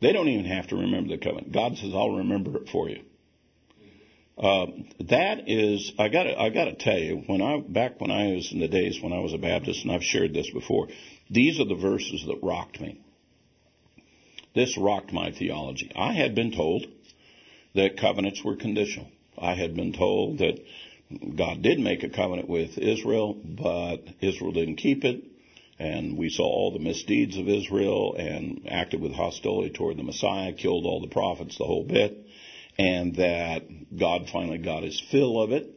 They 0.00 0.12
don't 0.12 0.28
even 0.28 0.46
have 0.46 0.68
to 0.68 0.76
remember 0.76 1.10
the 1.10 1.18
covenant. 1.18 1.52
God 1.52 1.76
says, 1.76 1.92
I'll 1.94 2.16
remember 2.16 2.56
it 2.56 2.68
for 2.68 2.88
you. 2.88 3.02
Uh, 4.38 4.66
that 5.00 5.48
is, 5.48 5.92
I 5.98 6.08
got 6.08 6.26
I 6.26 6.50
got 6.50 6.66
to 6.66 6.74
tell 6.74 6.98
you, 6.98 7.24
when 7.26 7.42
I 7.42 7.60
back 7.60 8.00
when 8.00 8.12
I 8.12 8.34
was 8.34 8.52
in 8.52 8.60
the 8.60 8.68
days 8.68 9.00
when 9.02 9.12
I 9.12 9.18
was 9.18 9.34
a 9.34 9.38
Baptist, 9.38 9.82
and 9.82 9.90
I've 9.90 10.04
shared 10.04 10.32
this 10.32 10.48
before, 10.50 10.88
these 11.28 11.58
are 11.58 11.64
the 11.64 11.74
verses 11.74 12.24
that 12.26 12.38
rocked 12.40 12.80
me. 12.80 13.00
This 14.54 14.78
rocked 14.78 15.12
my 15.12 15.32
theology. 15.32 15.90
I 15.96 16.12
had 16.12 16.36
been 16.36 16.52
told 16.52 16.86
that 17.74 17.98
covenants 18.00 18.42
were 18.44 18.56
conditional. 18.56 19.08
I 19.36 19.54
had 19.54 19.74
been 19.74 19.92
told 19.92 20.38
that 20.38 20.60
God 21.36 21.62
did 21.62 21.80
make 21.80 22.02
a 22.04 22.08
covenant 22.08 22.48
with 22.48 22.78
Israel, 22.78 23.34
but 23.34 24.04
Israel 24.20 24.52
didn't 24.52 24.76
keep 24.76 25.04
it. 25.04 25.24
And 25.80 26.16
we 26.18 26.28
saw 26.28 26.44
all 26.44 26.72
the 26.72 26.80
misdeeds 26.80 27.36
of 27.36 27.48
Israel 27.48 28.14
and 28.18 28.66
acted 28.68 29.00
with 29.00 29.12
hostility 29.12 29.70
toward 29.70 29.96
the 29.96 30.02
Messiah, 30.02 30.52
killed 30.52 30.84
all 30.86 31.00
the 31.00 31.08
prophets, 31.08 31.56
the 31.56 31.64
whole 31.64 31.84
bit. 31.84 32.26
And 32.78 33.16
that 33.16 33.62
God 33.96 34.28
finally 34.32 34.58
got 34.58 34.84
his 34.84 35.00
fill 35.10 35.40
of 35.40 35.52
it 35.52 35.68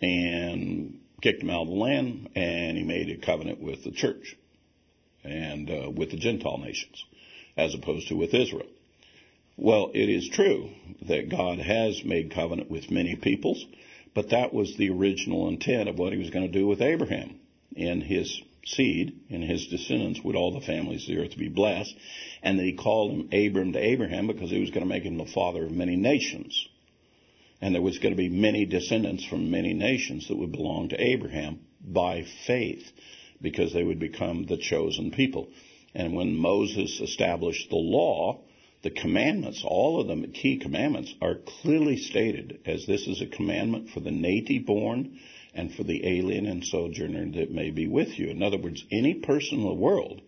and 0.00 1.00
kicked 1.20 1.42
him 1.42 1.50
out 1.50 1.62
of 1.62 1.68
the 1.68 1.74
land 1.74 2.30
and 2.34 2.76
he 2.76 2.84
made 2.84 3.10
a 3.10 3.24
covenant 3.24 3.60
with 3.60 3.84
the 3.84 3.90
church 3.90 4.36
and 5.24 5.70
uh, 5.70 5.90
with 5.90 6.10
the 6.10 6.16
Gentile 6.16 6.58
nations 6.58 7.04
as 7.56 7.74
opposed 7.74 8.08
to 8.08 8.14
with 8.14 8.32
Israel. 8.32 8.68
Well, 9.56 9.90
it 9.92 10.08
is 10.08 10.28
true 10.28 10.70
that 11.02 11.28
God 11.28 11.58
has 11.58 12.04
made 12.04 12.32
covenant 12.32 12.70
with 12.70 12.92
many 12.92 13.16
peoples, 13.16 13.66
but 14.14 14.30
that 14.30 14.54
was 14.54 14.76
the 14.76 14.90
original 14.90 15.48
intent 15.48 15.88
of 15.88 15.98
what 15.98 16.12
he 16.12 16.18
was 16.18 16.30
going 16.30 16.46
to 16.46 16.58
do 16.58 16.66
with 16.66 16.80
Abraham. 16.80 17.40
In 17.74 18.00
his 18.00 18.40
seed, 18.64 19.20
in 19.28 19.42
his 19.42 19.66
descendants, 19.66 20.22
would 20.22 20.36
all 20.36 20.52
the 20.52 20.66
families 20.66 21.02
of 21.02 21.14
the 21.14 21.22
earth 21.22 21.36
be 21.36 21.48
blessed. 21.48 21.94
And 22.42 22.58
that 22.58 22.64
he 22.64 22.72
called 22.72 23.12
him 23.12 23.28
Abram 23.32 23.72
to 23.72 23.78
Abraham 23.78 24.26
because 24.26 24.50
he 24.50 24.60
was 24.60 24.70
going 24.70 24.82
to 24.82 24.88
make 24.88 25.04
him 25.04 25.18
the 25.18 25.26
father 25.26 25.64
of 25.64 25.72
many 25.72 25.96
nations. 25.96 26.68
And 27.60 27.74
there 27.74 27.82
was 27.82 27.98
going 27.98 28.12
to 28.12 28.16
be 28.16 28.28
many 28.28 28.64
descendants 28.66 29.24
from 29.24 29.50
many 29.50 29.74
nations 29.74 30.28
that 30.28 30.36
would 30.36 30.52
belong 30.52 30.90
to 30.90 31.02
Abraham 31.02 31.60
by 31.80 32.24
faith 32.46 32.92
because 33.40 33.72
they 33.72 33.82
would 33.82 33.98
become 33.98 34.44
the 34.44 34.56
chosen 34.56 35.10
people. 35.10 35.48
And 35.94 36.14
when 36.14 36.36
Moses 36.36 37.00
established 37.00 37.70
the 37.70 37.76
law, 37.76 38.40
the 38.82 38.90
commandments, 38.90 39.64
all 39.64 40.00
of 40.00 40.06
them, 40.06 40.22
the 40.22 40.28
key 40.28 40.58
commandments, 40.58 41.14
are 41.20 41.34
clearly 41.34 41.96
stated 41.96 42.60
as 42.64 42.86
this 42.86 43.06
is 43.06 43.20
a 43.20 43.26
commandment 43.26 43.90
for 43.90 44.00
the 44.00 44.10
native 44.10 44.66
born 44.66 45.18
and 45.58 45.74
for 45.74 45.82
the 45.82 46.06
alien 46.06 46.46
and 46.46 46.64
sojourner 46.64 47.32
that 47.32 47.50
may 47.50 47.70
be 47.70 47.88
with 47.88 48.16
you. 48.16 48.28
In 48.28 48.44
other 48.44 48.58
words, 48.58 48.84
any 48.92 49.14
person 49.14 49.58
in 49.58 49.64
the 49.64 49.74
world 49.74 50.22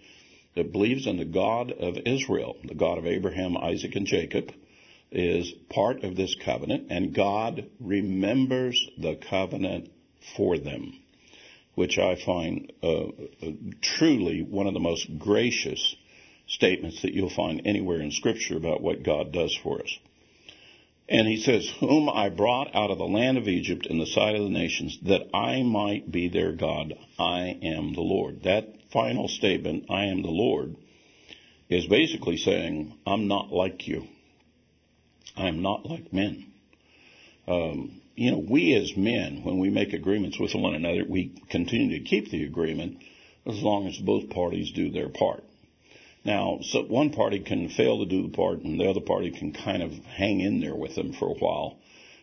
that 0.56 0.72
believes 0.72 1.06
in 1.06 1.18
the 1.18 1.24
God 1.24 1.70
of 1.70 1.96
Israel, 2.04 2.56
the 2.64 2.74
God 2.74 2.98
of 2.98 3.06
Abraham, 3.06 3.56
Isaac, 3.56 3.94
and 3.94 4.06
Jacob, 4.06 4.52
is 5.12 5.52
part 5.68 6.02
of 6.02 6.16
this 6.16 6.34
covenant, 6.44 6.88
and 6.90 7.14
God 7.14 7.70
remembers 7.78 8.84
the 8.98 9.14
covenant 9.14 9.90
for 10.36 10.58
them, 10.58 10.98
which 11.76 11.96
I 11.96 12.16
find 12.16 12.72
uh, 12.82 13.06
truly 13.80 14.42
one 14.42 14.66
of 14.66 14.74
the 14.74 14.80
most 14.80 15.16
gracious 15.16 15.94
statements 16.48 17.02
that 17.02 17.14
you'll 17.14 17.30
find 17.30 17.62
anywhere 17.64 18.00
in 18.00 18.10
Scripture 18.10 18.56
about 18.56 18.82
what 18.82 19.04
God 19.04 19.32
does 19.32 19.56
for 19.62 19.80
us. 19.80 19.98
And 21.10 21.26
he 21.26 21.38
says, 21.38 21.68
Whom 21.80 22.08
I 22.08 22.28
brought 22.28 22.72
out 22.72 22.92
of 22.92 22.98
the 22.98 23.04
land 23.04 23.36
of 23.36 23.48
Egypt 23.48 23.84
in 23.86 23.98
the 23.98 24.06
sight 24.06 24.36
of 24.36 24.44
the 24.44 24.48
nations, 24.48 24.96
that 25.02 25.26
I 25.34 25.64
might 25.64 26.10
be 26.10 26.28
their 26.28 26.52
God. 26.52 26.94
I 27.18 27.58
am 27.62 27.94
the 27.94 28.00
Lord. 28.00 28.44
That 28.44 28.68
final 28.92 29.26
statement, 29.26 29.86
I 29.90 30.04
am 30.04 30.22
the 30.22 30.28
Lord, 30.30 30.76
is 31.68 31.86
basically 31.86 32.36
saying, 32.36 32.94
I'm 33.04 33.26
not 33.26 33.52
like 33.52 33.88
you. 33.88 34.06
I 35.36 35.48
am 35.48 35.62
not 35.62 35.84
like 35.84 36.12
men. 36.12 36.52
Um, 37.48 38.00
you 38.14 38.30
know, 38.30 38.38
we 38.38 38.74
as 38.74 38.96
men, 38.96 39.42
when 39.42 39.58
we 39.58 39.68
make 39.68 39.92
agreements 39.92 40.38
with 40.38 40.54
one 40.54 40.74
another, 40.74 41.04
we 41.08 41.32
continue 41.48 41.98
to 41.98 42.04
keep 42.04 42.30
the 42.30 42.44
agreement 42.44 42.98
as 43.46 43.60
long 43.60 43.88
as 43.88 43.98
both 43.98 44.30
parties 44.30 44.70
do 44.70 44.90
their 44.90 45.08
part. 45.08 45.42
Now, 46.24 46.58
so 46.62 46.82
one 46.82 47.10
party 47.10 47.40
can 47.40 47.70
fail 47.70 47.98
to 47.98 48.06
do 48.06 48.22
the 48.22 48.36
part, 48.36 48.60
and 48.60 48.78
the 48.78 48.90
other 48.90 49.00
party 49.00 49.30
can 49.30 49.52
kind 49.52 49.82
of 49.82 49.92
hang 49.92 50.40
in 50.40 50.60
there 50.60 50.74
with 50.74 50.94
them 50.94 51.12
for 51.12 51.30
a 51.30 51.38
while. 51.38 51.78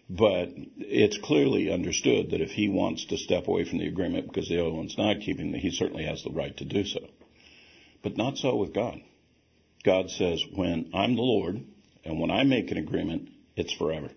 But 0.10 0.54
it's 0.78 1.18
clearly 1.18 1.72
understood 1.72 2.32
that 2.32 2.42
if 2.42 2.52
he 2.52 2.70
wants 2.70 3.06
to 3.06 3.18
step 3.18 3.48
away 3.48 3.66
from 3.66 3.80
the 3.80 3.88
agreement 3.88 4.28
because 4.28 4.48
the 4.48 4.62
other 4.62 4.72
one's 4.72 4.98
not 4.98 5.20
keeping 5.20 5.54
it, 5.54 5.60
he 5.60 5.72
certainly 5.72 6.06
has 6.06 6.24
the 6.24 6.32
right 6.32 6.56
to 6.58 6.66
do 6.66 6.86
so. 6.86 7.00
But 8.04 8.16
not 8.16 8.38
so 8.38 8.56
with 8.56 8.74
God. 8.74 9.02
God 9.84 10.10
says, 10.10 10.44
when 10.54 10.92
I'm 10.94 11.16
the 11.16 11.22
Lord, 11.22 11.64
and 12.06 12.20
when 12.20 12.32
I 12.32 12.44
make 12.44 12.72
an 12.72 12.78
agreement, 12.78 13.30
it's 13.56 13.74
forever. 13.74 14.10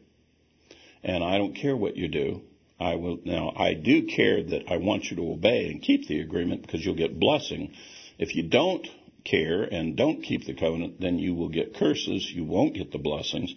And 1.02 1.24
I 1.24 1.38
don't 1.38 1.54
care 1.54 1.76
what 1.76 1.96
you 1.96 2.08
do. 2.08 2.42
I 2.78 2.94
will, 2.94 3.18
now 3.24 3.52
I 3.56 3.74
do 3.74 4.06
care 4.06 4.42
that 4.42 4.70
I 4.70 4.76
want 4.76 5.10
you 5.10 5.16
to 5.16 5.32
obey 5.32 5.70
and 5.70 5.82
keep 5.82 6.06
the 6.06 6.20
agreement 6.20 6.62
because 6.62 6.84
you'll 6.84 6.94
get 6.94 7.18
blessing. 7.18 7.74
If 8.18 8.34
you 8.34 8.44
don't 8.44 8.86
care 9.24 9.62
and 9.62 9.96
don't 9.96 10.22
keep 10.22 10.46
the 10.46 10.54
covenant, 10.54 11.00
then 11.00 11.18
you 11.18 11.34
will 11.34 11.48
get 11.48 11.76
curses. 11.76 12.30
You 12.30 12.44
won't 12.44 12.74
get 12.74 12.92
the 12.92 12.98
blessings. 12.98 13.54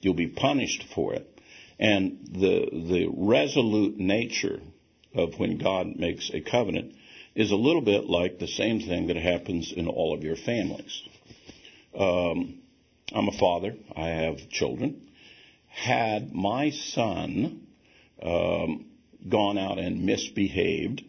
You'll 0.00 0.14
be 0.14 0.28
punished 0.28 0.84
for 0.94 1.14
it. 1.14 1.28
And 1.78 2.28
the, 2.30 2.68
the 2.72 3.08
resolute 3.12 3.98
nature 3.98 4.60
of 5.14 5.38
when 5.38 5.58
God 5.58 5.96
makes 5.96 6.30
a 6.32 6.40
covenant 6.40 6.94
is 7.34 7.50
a 7.50 7.56
little 7.56 7.82
bit 7.82 8.04
like 8.04 8.38
the 8.38 8.46
same 8.46 8.80
thing 8.80 9.08
that 9.08 9.16
happens 9.16 9.72
in 9.74 9.88
all 9.88 10.14
of 10.14 10.22
your 10.22 10.36
families. 10.36 11.02
Um, 11.98 12.60
I'm 13.12 13.28
a 13.28 13.38
father. 13.38 13.74
I 13.96 14.08
have 14.08 14.48
children. 14.48 15.10
Had 15.68 16.32
my 16.32 16.70
son 16.70 17.66
um, 18.22 18.86
gone 19.28 19.58
out 19.58 19.78
and 19.78 20.04
misbehaved 20.04 21.02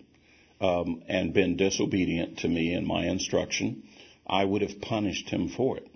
um, 0.63 1.03
and 1.07 1.33
been 1.33 1.57
disobedient 1.57 2.39
to 2.39 2.47
me 2.47 2.73
in 2.73 2.87
my 2.87 3.05
instruction, 3.05 3.83
I 4.25 4.45
would 4.45 4.61
have 4.61 4.79
punished 4.81 5.29
him 5.29 5.49
for 5.49 5.77
it. 5.77 5.87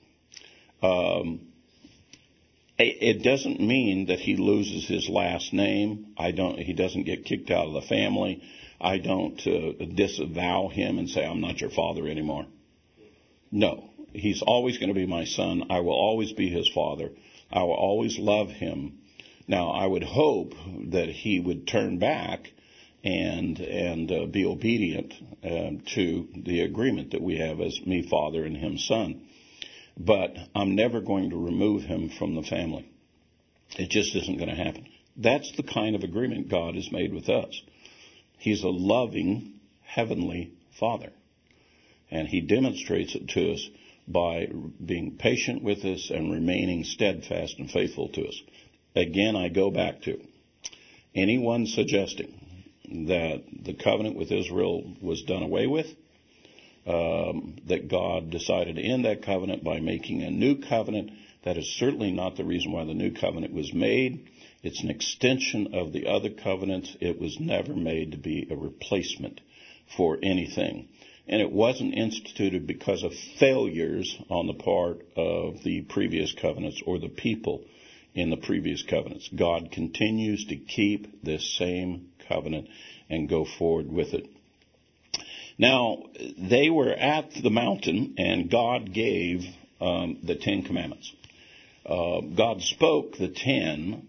Um, 0.84 1.48
it 2.80 3.24
doesn't 3.24 3.60
mean 3.60 4.06
that 4.08 4.20
he 4.20 4.36
loses 4.36 4.88
his 4.88 5.10
last 5.10 5.52
name. 5.52 6.14
I 6.16 6.30
don't. 6.32 6.60
He 6.60 6.74
doesn't 6.74 7.06
get 7.06 7.26
kicked 7.26 7.50
out 7.50 7.66
of 7.66 7.74
the 7.74 7.82
family. 7.82 8.44
I 8.80 9.00
don't 9.00 9.40
uh, 9.48 9.86
disavow 9.96 10.68
him 10.68 11.00
and 11.00 11.10
say 11.10 11.26
I'm 11.26 11.42
not 11.42 11.60
your 11.60 11.72
father 11.72 12.08
anymore. 12.08 12.46
No, 13.52 13.90
he's 14.14 14.44
always 14.44 14.78
going 14.78 14.90
to 14.90 14.94
be 14.94 15.08
my 15.08 15.26
son. 15.26 15.64
I 15.72 15.80
will 15.80 15.94
always 15.94 16.34
be 16.34 16.50
his 16.50 16.70
father. 16.70 17.10
I 17.52 17.64
will 17.64 17.74
always 17.74 18.20
love 18.20 18.50
him. 18.50 19.00
Now, 19.48 19.70
I 19.70 19.88
would 19.88 20.04
hope 20.04 20.54
that 20.92 21.10
he 21.10 21.40
would 21.40 21.68
turn 21.68 21.98
back 21.98 22.52
and 23.08 23.60
and 23.60 24.12
uh, 24.12 24.26
be 24.26 24.46
obedient 24.46 25.14
uh, 25.44 25.82
to 25.96 26.28
the 26.36 26.62
agreement 26.62 27.12
that 27.12 27.22
we 27.22 27.38
have 27.38 27.62
as 27.62 27.80
me 27.86 28.06
father 28.10 28.44
and 28.44 28.58
him 28.58 28.78
son. 28.78 29.22
But 29.98 30.36
I'm 30.54 30.76
never 30.76 31.00
going 31.00 31.30
to 31.30 31.38
remove 31.38 31.84
him 31.84 32.10
from 32.10 32.36
the 32.36 32.44
family. 32.44 32.90
It 33.78 33.90
just 33.90 34.16
isn't 34.16 34.38
going 34.38 34.50
to 34.50 34.64
happen. 34.64 34.88
That's 35.16 35.52
the 35.56 35.64
kind 35.64 35.96
of 35.96 36.04
agreement 36.04 36.50
God 36.50 36.76
has 36.76 36.92
made 36.92 37.14
with 37.14 37.30
us. 37.30 37.62
He's 38.38 38.64
a 38.64 38.70
loving 38.70 39.54
heavenly 39.84 40.52
father. 40.78 41.12
And 42.12 42.28
he 42.28 42.42
demonstrates 42.42 43.16
it 43.16 43.30
to 43.30 43.54
us 43.54 43.70
by 44.08 44.48
being 44.86 45.18
patient 45.18 45.64
with 45.64 45.84
us 45.86 46.12
and 46.14 46.32
remaining 46.32 46.84
steadfast 46.84 47.58
and 47.58 47.70
faithful 47.72 48.10
to 48.10 48.28
us. 48.28 48.42
Again, 48.96 49.36
I 49.36 49.50
go 49.50 49.72
back 49.72 50.04
to 50.04 50.22
anyone 51.16 51.66
suggesting 51.66 52.47
that 52.88 53.44
the 53.64 53.74
covenant 53.74 54.16
with 54.16 54.32
Israel 54.32 54.94
was 55.02 55.24
done 55.24 55.44
away 55.44 55.68
with, 55.68 55.88
um, 56.86 57.58
that 57.68 57.90
God 57.90 58.30
decided 58.30 58.78
to 58.78 58.82
end 58.82 59.06
that 59.06 59.24
covenant 59.24 59.64
by 59.64 59.80
making 59.80 60.24
a 60.24 60.32
new 60.32 60.62
covenant. 60.62 61.12
That 61.44 61.58
is 61.58 61.68
certainly 61.78 62.12
not 62.12 62.38
the 62.38 62.46
reason 62.46 62.72
why 62.72 62.86
the 62.86 62.94
new 62.94 63.12
covenant 63.12 63.54
was 63.54 63.74
made. 63.74 64.28
It's 64.64 64.84
an 64.84 64.90
extension 64.90 65.74
of 65.74 65.94
the 65.94 66.08
other 66.08 66.30
covenants. 66.30 66.96
It 67.00 67.20
was 67.20 67.40
never 67.40 67.74
made 67.74 68.12
to 68.12 68.18
be 68.18 68.48
a 68.50 68.56
replacement 68.56 69.42
for 69.96 70.18
anything. 70.24 70.88
And 71.28 71.42
it 71.42 71.52
wasn't 71.52 71.94
instituted 71.94 72.68
because 72.68 73.04
of 73.04 73.14
failures 73.38 74.18
on 74.30 74.48
the 74.48 74.54
part 74.54 75.06
of 75.18 75.62
the 75.64 75.82
previous 75.82 76.34
covenants 76.34 76.82
or 76.86 77.00
the 77.00 77.10
people 77.10 77.66
in 78.18 78.30
the 78.32 78.38
previous 78.38 78.84
covenants. 78.84 79.30
God 79.30 79.72
continues 79.72 80.46
to 80.46 80.56
keep 80.56 81.24
this 81.24 81.56
same 81.58 82.10
covenant 82.28 82.68
and 83.10 83.30
go 83.30 83.46
forward 83.46 83.92
with 83.92 84.14
it. 84.14 84.28
Now, 85.60 86.04
they 86.38 86.70
were 86.70 86.92
at 86.92 87.32
the 87.32 87.50
mountain, 87.50 88.16
and 88.18 88.50
God 88.50 88.94
gave 88.94 89.46
um, 89.80 90.18
the 90.24 90.36
Ten 90.36 90.64
Commandments. 90.64 91.12
Uh, 91.86 92.22
God 92.36 92.62
spoke 92.62 93.18
the 93.18 93.30
ten, 93.30 94.08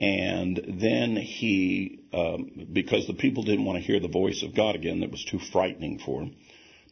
and 0.00 0.60
then 0.80 1.16
he, 1.16 2.04
um, 2.12 2.68
because 2.72 3.06
the 3.06 3.14
people 3.14 3.42
didn't 3.42 3.64
want 3.64 3.78
to 3.78 3.84
hear 3.84 4.00
the 4.00 4.08
voice 4.08 4.42
of 4.42 4.54
God 4.54 4.74
again, 4.74 5.00
that 5.00 5.10
was 5.10 5.24
too 5.24 5.40
frightening 5.52 5.98
for 5.98 6.20
them, 6.20 6.36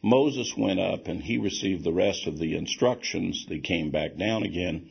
Moses 0.01 0.53
went 0.57 0.79
up 0.79 1.07
and 1.07 1.21
he 1.21 1.37
received 1.37 1.83
the 1.83 1.93
rest 1.93 2.25
of 2.25 2.37
the 2.37 2.55
instructions. 2.55 3.45
They 3.49 3.59
came 3.59 3.91
back 3.91 4.17
down 4.17 4.43
again, 4.43 4.89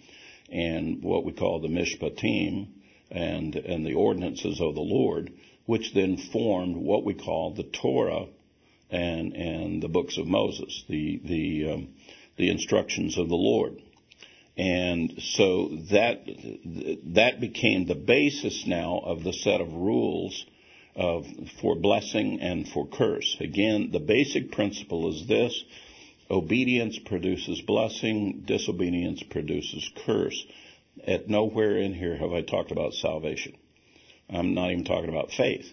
and 0.51 1.03
what 1.03 1.25
we 1.25 1.33
call 1.33 1.61
the 1.61 1.69
Mishpatim 1.69 2.69
and 3.11 3.57
and 3.57 3.87
the 3.87 3.95
ordinances 3.95 4.61
of 4.61 4.75
the 4.75 4.81
Lord, 4.81 5.33
which 5.67 5.95
then 5.95 6.17
formed 6.17 6.77
what 6.77 7.05
we 7.05 7.15
call 7.15 7.55
the 7.55 7.65
Torah 7.65 8.27
and 8.91 9.35
and 9.35 9.83
the 9.83 9.89
books 9.89 10.19
of 10.19 10.27
Moses, 10.27 10.85
the 10.89 11.21
the 11.25 11.73
um, 11.73 11.89
the 12.37 12.51
instructions 12.51 13.19
of 13.19 13.29
the 13.29 13.37
Lord. 13.37 13.83
And 14.57 15.15
so 15.23 15.69
that 15.93 16.25
that 17.15 17.41
became 17.41 17.87
the 17.87 17.95
basis 17.95 18.67
now 18.67 19.01
of 19.05 19.23
the 19.23 19.33
set 19.33 19.61
of 19.61 19.73
rules 19.73 20.45
of, 20.97 21.27
for 21.61 21.77
blessing 21.77 22.41
and 22.41 22.69
for 22.69 22.87
curse. 22.89 23.37
Again, 23.39 23.91
the 23.93 24.01
basic 24.01 24.51
principle 24.51 25.15
is 25.15 25.29
this: 25.29 25.65
obedience 26.31 26.99
produces 26.99 27.61
blessing, 27.63 28.43
disobedience 28.47 29.23
produces 29.23 29.91
curse. 30.05 30.47
At 31.07 31.29
nowhere 31.29 31.79
in 31.79 31.95
here 31.95 32.17
have 32.17 32.33
I 32.33 32.43
talked 32.43 32.73
about 32.73 32.95
salvation. 32.95 33.57
I'm 34.29 34.55
not 34.55 34.71
even 34.71 34.85
talking 34.85 35.09
about 35.09 35.31
faith. 35.31 35.73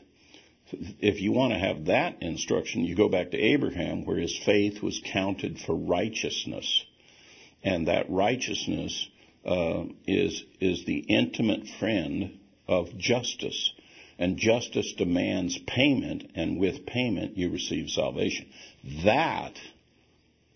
If 0.99 1.21
you 1.21 1.31
want 1.31 1.53
to 1.53 1.59
have 1.59 1.85
that 1.85 2.21
instruction, 2.21 2.85
you 2.85 2.95
go 2.95 3.09
back 3.09 3.31
to 3.31 3.37
Abraham, 3.37 4.05
where 4.05 4.17
his 4.17 4.35
faith 4.45 4.81
was 4.81 5.01
counted 5.03 5.59
for 5.59 5.75
righteousness 5.75 6.85
and 7.65 7.87
that 7.87 8.09
righteousness 8.09 9.09
uh, 9.43 9.83
is 10.07 10.43
is 10.61 10.85
the 10.85 10.99
intimate 10.99 11.67
friend 11.79 12.39
of 12.67 12.97
justice. 12.97 13.73
And 14.17 14.37
justice 14.37 14.93
demands 14.93 15.57
payment, 15.67 16.31
and 16.35 16.57
with 16.57 16.85
payment 16.85 17.37
you 17.37 17.49
receive 17.49 17.89
salvation. 17.89 18.45
That 19.03 19.59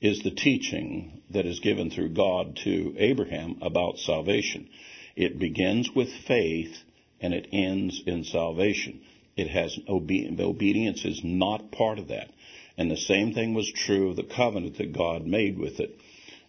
is 0.01 0.21
the 0.23 0.31
teaching 0.31 1.21
that 1.29 1.45
is 1.45 1.59
given 1.59 1.89
through 1.89 2.09
God 2.09 2.57
to 2.63 2.95
Abraham 2.97 3.57
about 3.61 3.99
salvation. 3.99 4.69
It 5.15 5.39
begins 5.39 5.89
with 5.93 6.09
faith 6.27 6.75
and 7.19 7.33
it 7.33 7.49
ends 7.51 8.01
in 8.05 8.23
salvation. 8.23 9.01
It 9.35 9.49
has 9.49 9.77
obe- 9.87 10.39
obedience 10.39 11.03
is 11.03 11.21
not 11.23 11.71
part 11.71 11.99
of 11.99 12.07
that. 12.07 12.29
And 12.77 12.89
the 12.89 12.97
same 12.97 13.33
thing 13.33 13.53
was 13.53 13.69
true 13.71 14.09
of 14.09 14.15
the 14.15 14.23
covenant 14.23 14.77
that 14.77 14.93
God 14.93 15.25
made 15.25 15.59
with 15.59 15.81
it. 15.81 15.99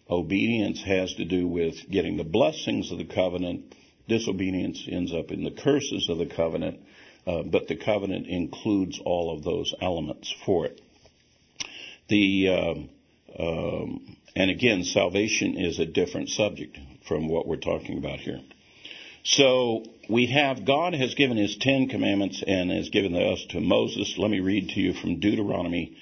Obedience 0.09 0.81
has 0.83 1.13
to 1.15 1.25
do 1.25 1.47
with 1.47 1.89
getting 1.89 2.17
the 2.17 2.23
blessings 2.23 2.91
of 2.91 2.97
the 2.97 3.05
covenant. 3.05 3.75
Disobedience 4.07 4.87
ends 4.89 5.13
up 5.13 5.31
in 5.31 5.43
the 5.43 5.51
curses 5.51 6.07
of 6.09 6.17
the 6.17 6.25
covenant, 6.25 6.79
uh, 7.27 7.43
but 7.43 7.67
the 7.67 7.75
covenant 7.75 8.27
includes 8.27 8.99
all 9.05 9.35
of 9.35 9.43
those 9.43 9.73
elements 9.81 10.33
for 10.45 10.65
it. 10.65 10.81
The 12.07 12.49
um, 12.49 12.89
um, 13.39 14.17
and 14.35 14.49
again, 14.49 14.83
salvation 14.83 15.57
is 15.57 15.79
a 15.79 15.85
different 15.85 16.29
subject 16.29 16.77
from 17.07 17.27
what 17.27 17.47
we're 17.47 17.57
talking 17.57 17.97
about 17.97 18.19
here. 18.19 18.39
So 19.23 19.83
we 20.09 20.27
have 20.27 20.65
God 20.65 20.93
has 20.93 21.13
given 21.15 21.37
His 21.37 21.57
Ten 21.57 21.89
Commandments 21.89 22.43
and 22.45 22.71
has 22.71 22.89
given 22.89 23.15
us 23.15 23.45
to 23.49 23.59
Moses. 23.59 24.15
Let 24.17 24.31
me 24.31 24.39
read 24.39 24.69
to 24.69 24.79
you 24.79 24.93
from 24.93 25.19
Deuteronomy 25.19 25.97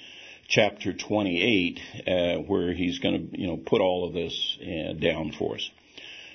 chapter 0.48 0.92
28, 0.92 1.80
uh, 2.06 2.34
where 2.42 2.72
he's 2.72 2.98
going 2.98 3.30
to, 3.30 3.40
you 3.40 3.46
know, 3.46 3.56
put 3.56 3.80
all 3.80 4.06
of 4.06 4.14
this 4.14 4.58
uh, 4.60 4.94
down 4.94 5.32
for 5.38 5.54
us. 5.54 5.70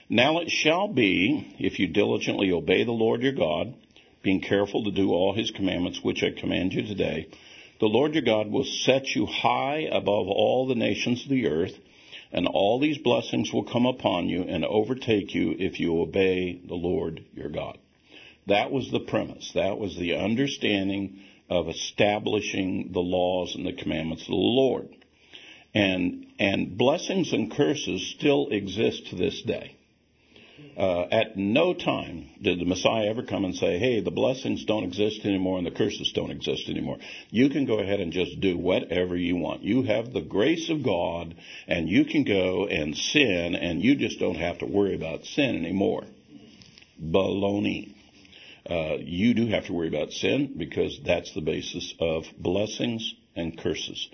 Now 0.07 0.39
it 0.39 0.49
shall 0.49 0.87
be, 0.87 1.55
if 1.59 1.79
you 1.79 1.87
diligently 1.87 2.51
obey 2.51 2.85
the 2.85 2.91
Lord 2.91 3.21
your 3.21 3.33
God, 3.33 3.73
being 4.21 4.41
careful 4.41 4.83
to 4.85 4.91
do 4.91 5.11
all 5.11 5.33
his 5.33 5.51
commandments 5.51 5.99
which 6.01 6.23
I 6.23 6.39
command 6.39 6.73
you 6.73 6.83
today, 6.83 7.27
the 7.79 7.87
Lord 7.87 8.13
your 8.13 8.23
God 8.23 8.49
will 8.49 8.63
set 8.63 9.15
you 9.15 9.25
high 9.25 9.87
above 9.91 10.27
all 10.27 10.67
the 10.67 10.75
nations 10.75 11.23
of 11.23 11.29
the 11.29 11.47
earth, 11.47 11.73
and 12.31 12.47
all 12.47 12.79
these 12.79 12.97
blessings 12.97 13.51
will 13.51 13.63
come 13.63 13.85
upon 13.85 14.29
you 14.29 14.43
and 14.43 14.65
overtake 14.65 15.33
you 15.33 15.55
if 15.57 15.79
you 15.79 15.99
obey 16.01 16.59
the 16.65 16.75
Lord 16.75 17.23
your 17.33 17.49
God. 17.49 17.77
That 18.47 18.71
was 18.71 18.91
the 18.91 18.99
premise. 18.99 19.51
That 19.55 19.77
was 19.77 19.97
the 19.97 20.15
understanding 20.15 21.21
of 21.49 21.67
establishing 21.67 22.91
the 22.91 23.01
laws 23.01 23.55
and 23.55 23.65
the 23.65 23.73
commandments 23.73 24.23
of 24.23 24.29
the 24.29 24.35
Lord. 24.35 24.89
And, 25.73 26.27
and 26.39 26.77
blessings 26.77 27.33
and 27.33 27.51
curses 27.51 28.13
still 28.17 28.47
exist 28.49 29.07
to 29.07 29.15
this 29.15 29.41
day. 29.41 29.74
Uh, 30.77 31.03
at 31.11 31.37
no 31.37 31.73
time 31.73 32.29
did 32.41 32.59
the 32.59 32.65
Messiah 32.65 33.09
ever 33.09 33.23
come 33.23 33.45
and 33.45 33.55
say, 33.55 33.77
hey, 33.77 34.01
the 34.01 34.11
blessings 34.11 34.65
don't 34.65 34.83
exist 34.83 35.25
anymore 35.25 35.57
and 35.57 35.65
the 35.65 35.71
curses 35.71 36.11
don't 36.13 36.31
exist 36.31 36.69
anymore. 36.69 36.97
You 37.29 37.49
can 37.49 37.65
go 37.65 37.79
ahead 37.79 37.99
and 37.99 38.11
just 38.11 38.39
do 38.41 38.57
whatever 38.57 39.15
you 39.15 39.37
want. 39.37 39.63
You 39.63 39.83
have 39.83 40.11
the 40.11 40.21
grace 40.21 40.69
of 40.69 40.83
God 40.83 41.35
and 41.67 41.87
you 41.89 42.05
can 42.05 42.23
go 42.23 42.67
and 42.67 42.95
sin 42.95 43.55
and 43.55 43.81
you 43.81 43.95
just 43.95 44.19
don't 44.19 44.35
have 44.35 44.59
to 44.59 44.65
worry 44.65 44.95
about 44.95 45.25
sin 45.25 45.55
anymore. 45.55 46.03
Baloney 47.01 47.95
uh, 48.69 48.97
you 48.99 49.33
do 49.33 49.47
have 49.47 49.67
to 49.67 49.73
worry 49.73 49.87
about 49.87 50.11
sin 50.11 50.55
because 50.57 50.99
that's 51.05 51.33
the 51.33 51.41
basis 51.41 51.93
of 51.99 52.25
blessings 52.37 53.13
and 53.35 53.57
curses. 53.57 54.09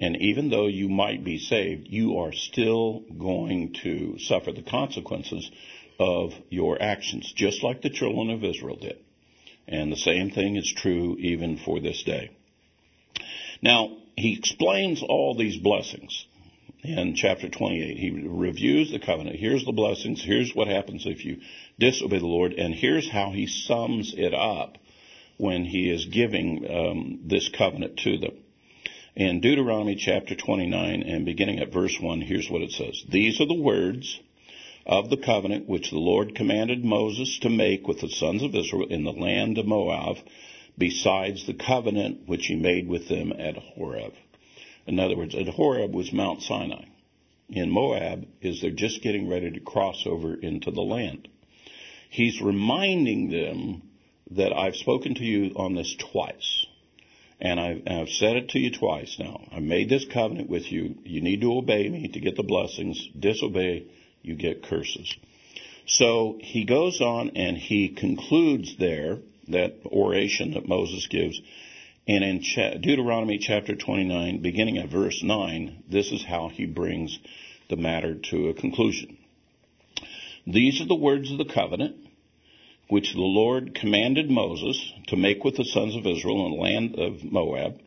And 0.00 0.16
even 0.16 0.50
though 0.50 0.66
you 0.66 0.88
might 0.88 1.22
be 1.22 1.38
saved, 1.38 1.86
you 1.88 2.18
are 2.18 2.32
still 2.32 3.04
going 3.16 3.74
to 3.84 4.18
suffer 4.18 4.50
the 4.50 4.62
consequences 4.62 5.48
of 5.98 6.32
your 6.48 6.80
actions, 6.80 7.32
just 7.36 7.62
like 7.62 7.82
the 7.82 7.90
children 7.90 8.30
of 8.30 8.44
Israel 8.44 8.76
did. 8.76 8.98
And 9.66 9.90
the 9.90 9.96
same 9.96 10.30
thing 10.30 10.56
is 10.56 10.72
true 10.72 11.16
even 11.18 11.58
for 11.58 11.80
this 11.80 12.02
day. 12.02 12.30
Now, 13.62 13.96
he 14.16 14.36
explains 14.36 15.02
all 15.02 15.34
these 15.34 15.56
blessings 15.56 16.26
in 16.82 17.14
chapter 17.16 17.48
28. 17.48 17.96
He 17.96 18.10
reviews 18.28 18.92
the 18.92 18.98
covenant. 18.98 19.36
Here's 19.36 19.64
the 19.64 19.72
blessings. 19.72 20.22
Here's 20.22 20.54
what 20.54 20.68
happens 20.68 21.06
if 21.06 21.24
you 21.24 21.40
disobey 21.78 22.18
the 22.18 22.26
Lord. 22.26 22.52
And 22.52 22.74
here's 22.74 23.10
how 23.10 23.30
he 23.30 23.46
sums 23.46 24.14
it 24.16 24.34
up 24.34 24.76
when 25.38 25.64
he 25.64 25.90
is 25.90 26.06
giving 26.06 26.66
um, 26.70 27.20
this 27.24 27.48
covenant 27.48 27.98
to 27.98 28.18
them. 28.18 28.34
In 29.16 29.40
Deuteronomy 29.40 29.96
chapter 29.96 30.34
29 30.34 31.02
and 31.02 31.24
beginning 31.24 31.60
at 31.60 31.72
verse 31.72 31.96
1, 32.00 32.20
here's 32.20 32.50
what 32.50 32.62
it 32.62 32.72
says. 32.72 33.02
These 33.08 33.40
are 33.40 33.46
the 33.46 33.60
words 33.60 34.20
of 34.86 35.10
the 35.10 35.16
covenant 35.16 35.68
which 35.68 35.90
the 35.90 35.98
Lord 35.98 36.34
commanded 36.34 36.84
Moses 36.84 37.38
to 37.40 37.50
make 37.50 37.88
with 37.88 38.00
the 38.00 38.08
sons 38.08 38.42
of 38.42 38.54
Israel 38.54 38.86
in 38.88 39.04
the 39.04 39.12
land 39.12 39.58
of 39.58 39.66
Moab, 39.66 40.18
besides 40.76 41.46
the 41.46 41.54
covenant 41.54 42.26
which 42.26 42.46
he 42.46 42.56
made 42.56 42.88
with 42.88 43.08
them 43.08 43.32
at 43.32 43.56
Horeb. 43.56 44.12
In 44.86 45.00
other 45.00 45.16
words, 45.16 45.34
at 45.34 45.48
Horeb 45.48 45.94
was 45.94 46.12
Mount 46.12 46.42
Sinai. 46.42 46.84
In 47.48 47.70
Moab 47.70 48.26
is 48.40 48.60
they're 48.60 48.70
just 48.70 49.02
getting 49.02 49.28
ready 49.28 49.50
to 49.50 49.60
cross 49.60 50.04
over 50.06 50.34
into 50.34 50.70
the 50.70 50.82
land. 50.82 51.28
He's 52.10 52.40
reminding 52.40 53.30
them 53.30 53.82
that 54.30 54.52
I've 54.52 54.76
spoken 54.76 55.14
to 55.14 55.24
you 55.24 55.52
on 55.56 55.74
this 55.74 55.94
twice. 56.12 56.66
And 57.40 57.58
I've, 57.60 57.82
I've 57.86 58.08
said 58.08 58.36
it 58.36 58.50
to 58.50 58.58
you 58.58 58.70
twice 58.70 59.16
now. 59.18 59.46
I 59.52 59.60
made 59.60 59.88
this 59.88 60.06
covenant 60.06 60.48
with 60.48 60.70
you. 60.70 60.96
You 61.04 61.20
need 61.20 61.40
to 61.40 61.56
obey 61.56 61.88
me 61.88 62.08
to 62.08 62.20
get 62.20 62.36
the 62.36 62.42
blessings. 62.42 63.08
Disobey, 63.18 63.86
you 64.24 64.34
get 64.34 64.64
curses. 64.64 65.14
So 65.86 66.38
he 66.40 66.64
goes 66.64 67.00
on 67.00 67.30
and 67.36 67.56
he 67.56 67.90
concludes 67.90 68.76
there 68.78 69.18
that 69.48 69.74
oration 69.86 70.54
that 70.54 70.66
Moses 70.66 71.06
gives 71.08 71.40
and 72.06 72.22
in 72.22 72.40
Deuteronomy 72.82 73.38
chapter 73.38 73.74
29, 73.74 74.42
beginning 74.42 74.76
at 74.76 74.90
verse 74.90 75.22
9, 75.22 75.84
this 75.90 76.12
is 76.12 76.22
how 76.22 76.50
he 76.50 76.66
brings 76.66 77.18
the 77.70 77.76
matter 77.76 78.16
to 78.30 78.50
a 78.50 78.54
conclusion. 78.54 79.16
These 80.46 80.82
are 80.82 80.86
the 80.86 80.94
words 80.94 81.32
of 81.32 81.38
the 81.38 81.50
covenant 81.52 81.96
which 82.88 83.14
the 83.14 83.20
Lord 83.20 83.74
commanded 83.74 84.30
Moses 84.30 84.92
to 85.06 85.16
make 85.16 85.42
with 85.42 85.56
the 85.56 85.64
sons 85.64 85.96
of 85.96 86.06
Israel 86.06 86.44
in 86.44 86.52
the 86.52 86.58
land 86.58 86.98
of 86.98 87.24
Moab, 87.24 87.80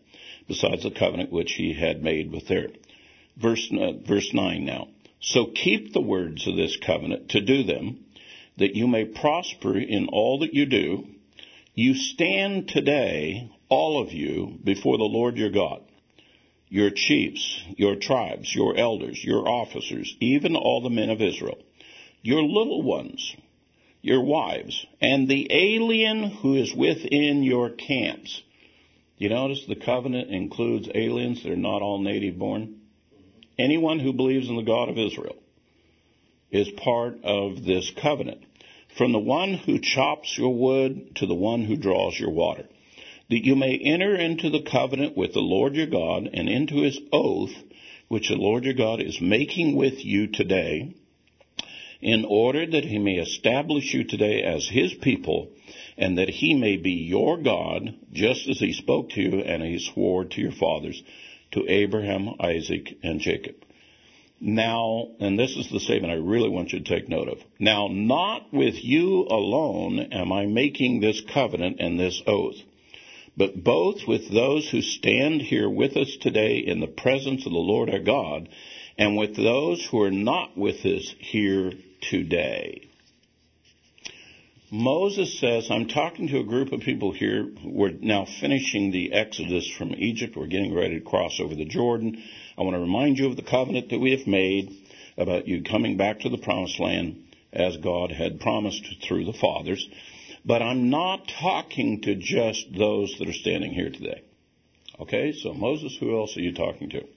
besides 0.48 0.82
the 0.82 0.90
covenant 0.90 1.32
which 1.32 1.52
he 1.52 1.74
had 1.74 2.02
made 2.02 2.32
with 2.32 2.48
their. 2.48 2.70
Verse, 3.40 3.72
uh, 3.72 3.92
verse 4.08 4.34
9 4.34 4.66
now. 4.66 4.88
So 5.20 5.48
keep 5.48 5.94
the 5.94 6.02
words 6.02 6.48
of 6.48 6.56
this 6.56 6.78
covenant 6.78 7.30
to 7.30 7.42
do 7.42 7.64
them, 7.64 8.06
that 8.58 8.76
you 8.76 8.88
may 8.88 9.06
prosper 9.06 9.78
in 9.78 10.08
all 10.08 10.40
that 10.40 10.54
you 10.54 10.66
do. 10.66 11.08
You 11.74 11.94
stand 11.94 12.70
today 12.70 13.52
all 13.70 14.02
of 14.02 14.14
you 14.14 14.58
before 14.64 14.98
the 14.98 15.04
Lord 15.04 15.38
your 15.38 15.52
God, 15.52 15.82
your 16.70 16.90
chiefs, 16.90 17.64
your 17.76 17.96
tribes, 17.96 18.54
your 18.54 18.78
elders, 18.78 19.24
your 19.24 19.48
officers, 19.48 20.16
even 20.20 20.56
all 20.56 20.82
the 20.82 20.90
men 20.90 21.10
of 21.10 21.22
Israel, 21.22 21.60
your 22.22 22.42
little 22.42 22.82
ones, 22.82 23.36
your 24.02 24.24
wives, 24.24 24.86
and 25.02 25.28
the 25.28 25.48
alien 25.52 26.30
who 26.30 26.56
is 26.56 26.74
within 26.74 27.44
your 27.44 27.70
camps. 27.70 28.42
You 29.18 29.30
notice 29.30 29.66
the 29.66 29.76
covenant 29.76 30.32
includes 30.32 30.90
aliens 30.94 31.44
that 31.44 31.52
are 31.52 31.56
not 31.56 31.82
all 31.82 32.02
native 32.02 32.38
born? 32.38 32.77
Anyone 33.60 34.00
who 34.00 34.14
believes 34.14 34.50
in 34.50 34.56
the 34.56 34.62
God 34.62 34.90
of 34.90 34.98
Israel 34.98 35.36
is 36.52 36.70
part 36.70 37.24
of 37.24 37.64
this 37.66 37.92
covenant. 38.02 38.44
From 38.98 39.12
the 39.12 39.20
one 39.20 39.56
who 39.56 39.80
chops 39.80 40.38
your 40.38 40.54
wood 40.54 41.16
to 41.16 41.26
the 41.26 41.36
one 41.36 41.66
who 41.66 41.76
draws 41.76 42.20
your 42.20 42.30
water, 42.32 42.66
that 43.30 43.46
you 43.46 43.56
may 43.56 43.78
enter 43.78 44.16
into 44.16 44.50
the 44.50 44.62
covenant 44.62 45.18
with 45.18 45.34
the 45.34 45.40
Lord 45.40 45.76
your 45.76 45.88
God 45.88 46.30
and 46.34 46.48
into 46.48 46.82
his 46.82 47.00
oath, 47.12 47.54
which 48.08 48.30
the 48.30 48.36
Lord 48.36 48.64
your 48.64 48.74
God 48.74 49.02
is 49.02 49.20
making 49.20 49.76
with 49.76 50.06
you 50.06 50.28
today, 50.28 50.96
in 52.02 52.26
order 52.26 52.66
that 52.66 52.86
he 52.86 53.00
may 53.00 53.16
establish 53.16 53.94
you 53.94 54.04
today 54.04 54.44
as 54.44 54.68
his 54.68 54.94
people, 54.94 55.50
and 55.98 56.18
that 56.18 56.30
he 56.30 56.54
may 56.54 56.78
be 56.78 56.92
your 56.92 57.38
God, 57.38 57.94
just 58.14 58.48
as 58.48 58.60
he 58.60 58.72
spoke 58.72 59.10
to 59.12 59.22
you 59.22 59.42
and 59.42 59.64
he 59.64 59.80
swore 59.80 60.26
to 60.26 60.42
your 60.42 60.52
fathers, 60.52 61.02
to 61.52 61.66
Abraham, 61.68 62.36
Isaac, 62.40 62.98
and 63.04 63.20
Jacob. 63.20 63.56
Now, 64.40 65.08
and 65.20 65.38
this 65.38 65.56
is 65.56 65.70
the 65.70 65.80
statement 65.80 66.14
I 66.14 66.18
really 66.18 66.50
want 66.50 66.72
you 66.72 66.80
to 66.80 66.86
take 66.96 67.10
note 67.10 67.28
of. 67.28 67.40
Now, 67.60 67.88
not 67.88 68.54
with 68.54 68.84
you 68.84 69.26
alone 69.30 70.00
am 70.12 70.32
I 70.32 70.46
making 70.46 71.00
this 71.00 71.22
covenant 71.22 71.78
and 71.80 72.00
this 72.00 72.22
oath, 72.28 72.58
but 73.36 73.64
both 73.64 74.08
with 74.08 74.30
those 74.30 74.70
who 74.70 74.82
stand 74.82 75.42
here 75.42 75.70
with 75.70 75.98
us 75.98 76.18
today 76.22 76.58
in 76.58 76.80
the 76.80 76.88
presence 76.88 77.46
of 77.46 77.52
the 77.52 77.58
Lord 77.58 77.90
our 77.90 78.00
God, 78.00 78.50
and 78.98 79.18
with 79.18 79.36
those 79.36 79.86
who 79.86 80.02
are 80.02 80.12
not 80.12 80.56
with 80.58 80.86
us 80.86 81.16
here 81.20 81.74
today. 82.02 82.87
Moses 84.70 85.40
says, 85.40 85.72
I'm 85.72 85.88
talking 85.88 86.28
to 86.28 86.40
a 86.40 86.44
group 86.44 86.74
of 86.74 86.82
people 86.82 87.14
here. 87.14 87.50
We're 87.64 87.94
now 88.02 88.26
finishing 88.42 88.92
the 88.92 89.14
exodus 89.14 89.66
from 89.78 89.96
Egypt. 89.96 90.36
We're 90.36 90.48
getting 90.48 90.76
ready 90.76 91.00
to 91.00 91.06
cross 91.06 91.40
over 91.40 91.56
the 91.56 91.64
Jordan. 91.64 92.22
I 92.58 92.64
want 92.64 92.76
to 92.76 92.82
remind 92.82 93.18
you 93.18 93.28
of 93.28 93.38
the 93.38 93.44
covenant 93.44 93.92
that 93.92 94.00
we 94.00 94.12
have 94.12 94.28
made 94.28 94.76
about 95.18 95.48
you 95.48 95.64
coming 95.64 95.96
back 95.96 96.20
to 96.22 96.30
the 96.30 96.38
promised 96.38 96.82
land 96.82 97.34
as 97.54 97.78
God 97.78 98.12
had 98.12 98.42
promised 98.42 98.84
through 99.08 99.24
the 99.24 99.32
fathers. 99.32 99.88
But 100.44 100.62
I'm 100.62 100.90
not 100.90 101.32
talking 101.40 102.02
to 102.02 102.16
just 102.16 102.68
those 102.78 103.16
that 103.20 103.30
are 103.30 103.34
standing 103.34 103.72
here 103.72 103.90
today. 103.90 104.22
Okay, 105.00 105.32
so 105.32 105.54
Moses, 105.54 105.96
who 105.98 106.20
else 106.20 106.36
are 106.36 106.42
you 106.42 106.54
talking 106.54 106.90
to? 106.90 107.08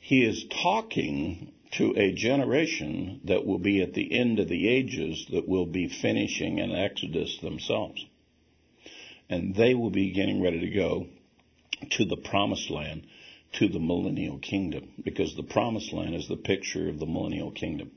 He 0.00 0.22
is 0.22 0.44
talking 0.62 1.50
to 1.78 1.94
a 1.96 2.12
generation 2.12 3.20
that 3.24 3.44
will 3.44 3.58
be 3.58 3.82
at 3.82 3.94
the 3.94 4.18
end 4.18 4.38
of 4.38 4.48
the 4.48 4.68
ages 4.68 5.26
that 5.32 5.48
will 5.48 5.66
be 5.66 5.88
finishing 5.88 6.60
an 6.60 6.72
Exodus 6.72 7.38
themselves. 7.42 8.04
And 9.28 9.54
they 9.54 9.74
will 9.74 9.90
be 9.90 10.12
getting 10.12 10.42
ready 10.42 10.60
to 10.60 10.70
go 10.70 11.06
to 11.92 12.04
the 12.04 12.16
promised 12.16 12.70
land, 12.70 13.06
to 13.54 13.68
the 13.68 13.80
millennial 13.80 14.38
kingdom, 14.38 14.88
because 15.02 15.34
the 15.34 15.42
promised 15.42 15.92
land 15.92 16.14
is 16.14 16.28
the 16.28 16.36
picture 16.36 16.88
of 16.88 16.98
the 16.98 17.06
millennial 17.06 17.50
kingdom. 17.50 17.90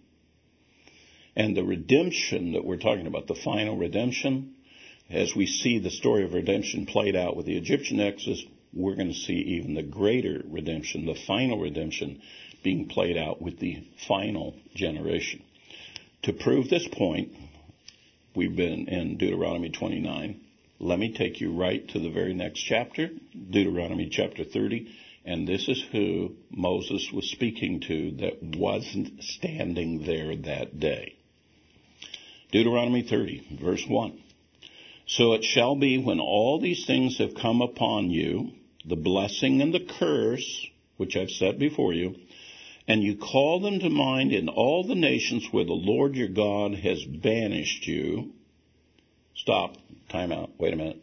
And 1.36 1.56
the 1.56 1.64
redemption 1.64 2.54
that 2.54 2.66
we're 2.66 2.78
talking 2.78 3.06
about, 3.06 3.28
the 3.28 3.36
final 3.36 3.78
redemption, 3.78 4.56
as 5.10 5.36
we 5.36 5.46
see 5.46 5.80
the 5.80 5.92
story 5.92 6.24
of 6.24 6.34
redemption 6.34 6.88
played 6.88 7.16
out 7.16 7.36
with 7.36 7.46
the 7.46 7.58
Egyptian 7.58 8.00
Exodus, 8.00 8.44
we're 8.74 8.96
going 8.96 9.12
to 9.12 9.14
see 9.14 9.34
even 9.34 9.74
the 9.74 9.84
greater 9.84 10.42
redemption, 10.46 11.06
the 11.06 11.16
final 11.28 11.60
redemption 11.60 12.22
being 12.64 12.88
played 12.88 13.18
out 13.18 13.42
with 13.42 13.60
the 13.60 13.84
final 14.08 14.56
generation. 14.76 15.44
To 16.24 16.34
prove 16.34 16.70
this 16.70 16.88
point, 16.88 17.32
we've 18.36 18.56
been 18.56 18.88
in 18.88 19.18
Deuteronomy 19.18 19.70
29. 19.70 20.42
Let 20.80 21.00
me 21.00 21.14
take 21.14 21.40
you 21.40 21.54
right 21.54 21.88
to 21.90 22.00
the 22.00 22.10
very 22.10 22.34
next 22.34 22.60
chapter, 22.62 23.10
Deuteronomy 23.50 24.10
chapter 24.10 24.44
30, 24.44 24.94
and 25.26 25.48
this 25.48 25.68
is 25.68 25.84
who 25.92 26.36
Moses 26.52 27.10
was 27.12 27.30
speaking 27.30 27.82
to 27.82 28.12
that 28.18 28.44
wasn't 28.44 29.24
standing 29.24 30.06
there 30.06 30.36
that 30.36 30.80
day. 30.80 31.16
Deuteronomy 32.52 33.04
30, 33.04 33.58
verse 33.62 33.84
1. 33.88 34.24
So 35.08 35.34
it 35.34 35.46
shall 35.46 35.76
be 35.76 35.98
when 35.98 36.20
all 36.20 36.60
these 36.60 36.86
things 36.86 37.18
have 37.20 37.34
come 37.34 37.62
upon 37.62 38.12
you, 38.12 38.52
the 38.86 38.98
blessing 38.98 39.62
and 39.62 39.74
the 39.74 39.80
curse, 39.80 40.68
which 40.98 41.16
I've 41.16 41.32
set 41.32 41.58
before 41.58 41.94
you, 41.94 42.16
and 42.90 43.02
you 43.02 43.16
call 43.16 43.62
them 43.62 43.80
to 43.80 43.90
mind 43.90 44.34
in 44.34 44.50
all 44.50 44.84
the 44.84 44.96
nations 44.96 45.48
where 45.52 45.64
the 45.64 45.72
Lord 45.72 46.16
your 46.16 46.28
God 46.28 46.76
has 46.76 47.04
banished 47.04 47.88
you. 47.88 48.34
Stop. 49.34 49.78
Time 50.10 50.32
out. 50.34 50.52
Wait 50.58 50.74
a 50.74 50.78
minute. 50.78 51.02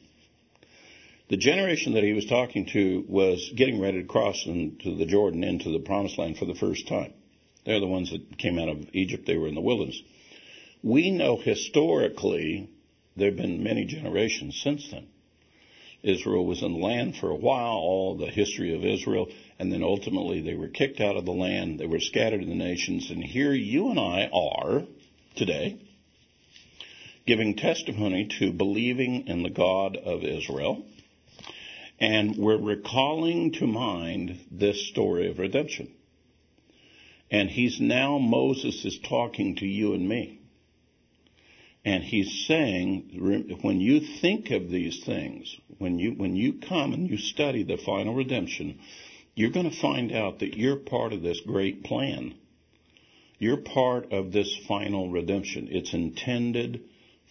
The 1.29 1.37
generation 1.39 1.95
that 1.95 2.05
he 2.05 2.13
was 2.13 2.27
talking 2.27 2.67
to 2.67 3.05
was 3.09 3.53
getting 3.57 3.81
ready 3.81 4.03
to 4.03 4.09
cross 4.09 4.45
into 4.45 4.97
the 4.97 5.07
Jordan 5.07 5.45
into 5.45 5.71
the 5.71 5.79
promised 5.79 6.19
land 6.19 6.37
for 6.37 6.45
the 6.45 6.55
first 6.55 6.87
time. 6.89 7.13
They're 7.65 7.81
the 7.81 7.87
ones 7.87 8.11
that 8.11 8.37
came 8.37 8.59
out 8.59 8.69
of 8.69 8.87
Egypt. 8.93 9.27
They 9.27 9.39
were 9.39 9.49
in 9.49 9.55
the 9.55 9.63
wilderness. 9.63 10.01
We 10.83 11.11
know 11.11 11.39
historically 11.39 12.69
there 13.17 13.29
have 13.29 13.37
been 13.37 13.63
many 13.63 13.85
generations 13.85 14.61
since 14.63 14.91
then. 14.91 15.09
Israel 16.03 16.45
was 16.45 16.63
in 16.63 16.73
the 16.73 16.79
land 16.79 17.17
for 17.17 17.31
a 17.31 17.37
while, 17.37 17.77
all 17.77 18.17
the 18.17 18.27
history 18.27 18.75
of 18.75 18.85
Israel, 18.85 19.29
and 19.59 19.73
then 19.73 19.83
ultimately 19.83 20.41
they 20.43 20.55
were 20.55 20.69
kicked 20.69 21.01
out 21.01 21.17
of 21.17 21.25
the 21.25 21.33
land. 21.33 21.79
They 21.79 21.87
were 21.87 22.01
scattered 22.01 22.43
in 22.43 22.49
the 22.51 22.55
nations, 22.55 23.11
and 23.11 23.25
here 23.25 23.55
you 23.55 23.89
and 23.89 23.99
I 23.99 24.29
are 24.33 24.83
today 25.35 25.79
giving 27.27 27.57
testimony 27.57 28.29
to 28.39 28.53
believing 28.53 29.27
in 29.29 29.43
the 29.43 29.51
God 29.51 29.97
of 29.97 30.25
Israel. 30.25 30.85
And 31.99 32.37
we're 32.37 32.59
recalling 32.59 33.53
to 33.53 33.67
mind 33.67 34.39
this 34.51 34.89
story 34.89 35.31
of 35.31 35.39
redemption. 35.39 35.91
And 37.31 37.49
he's 37.49 37.81
now, 37.81 38.19
Moses 38.19 38.85
is 38.85 38.99
talking 38.99 39.57
to 39.57 39.67
you 39.67 39.95
and 39.95 40.07
me. 40.07 40.41
And 41.85 42.03
he's 42.03 42.47
saying, 42.47 43.59
when 43.61 43.81
you 43.81 44.01
think 44.21 44.51
of 44.51 44.71
these 44.71 45.05
things, 45.05 45.55
when 45.79 45.99
you, 45.99 46.13
when 46.13 46.35
you 46.35 46.55
come 46.55 46.95
and 46.95 47.09
you 47.11 47.19
study 47.19 47.63
the 47.63 47.77
final 47.77 48.15
redemption, 48.15 48.79
you're 49.35 49.51
going 49.51 49.71
to 49.71 49.81
find 49.81 50.13
out 50.13 50.39
that 50.39 50.57
you're 50.57 50.77
part 50.77 51.13
of 51.13 51.23
this 51.23 51.41
great 51.41 51.85
plan. 51.85 52.35
You're 53.39 53.59
part 53.59 54.13
of 54.13 54.33
this 54.33 54.57
final 54.67 55.11
redemption. 55.11 55.69
It's 55.71 55.93
intended 55.93 56.85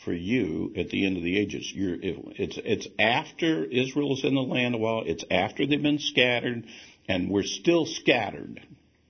for 0.04 0.14
you 0.14 0.74
at 0.76 0.90
the 0.90 1.06
end 1.06 1.18
of 1.18 1.24
the 1.24 1.40
ages. 1.40 1.72
You're, 1.74 1.98
it's, 2.02 2.60
it's 2.64 2.88
after 3.00 3.64
Israel's 3.64 4.24
in 4.24 4.36
the 4.36 4.42
land 4.42 4.76
a 4.76 4.78
while. 4.78 5.04
It's 5.06 5.24
after 5.32 5.66
they've 5.66 5.82
been 5.82 6.00
scattered, 6.00 6.66
and 7.08 7.30
we're 7.30 7.44
still 7.44 7.86
scattered. 7.86 8.60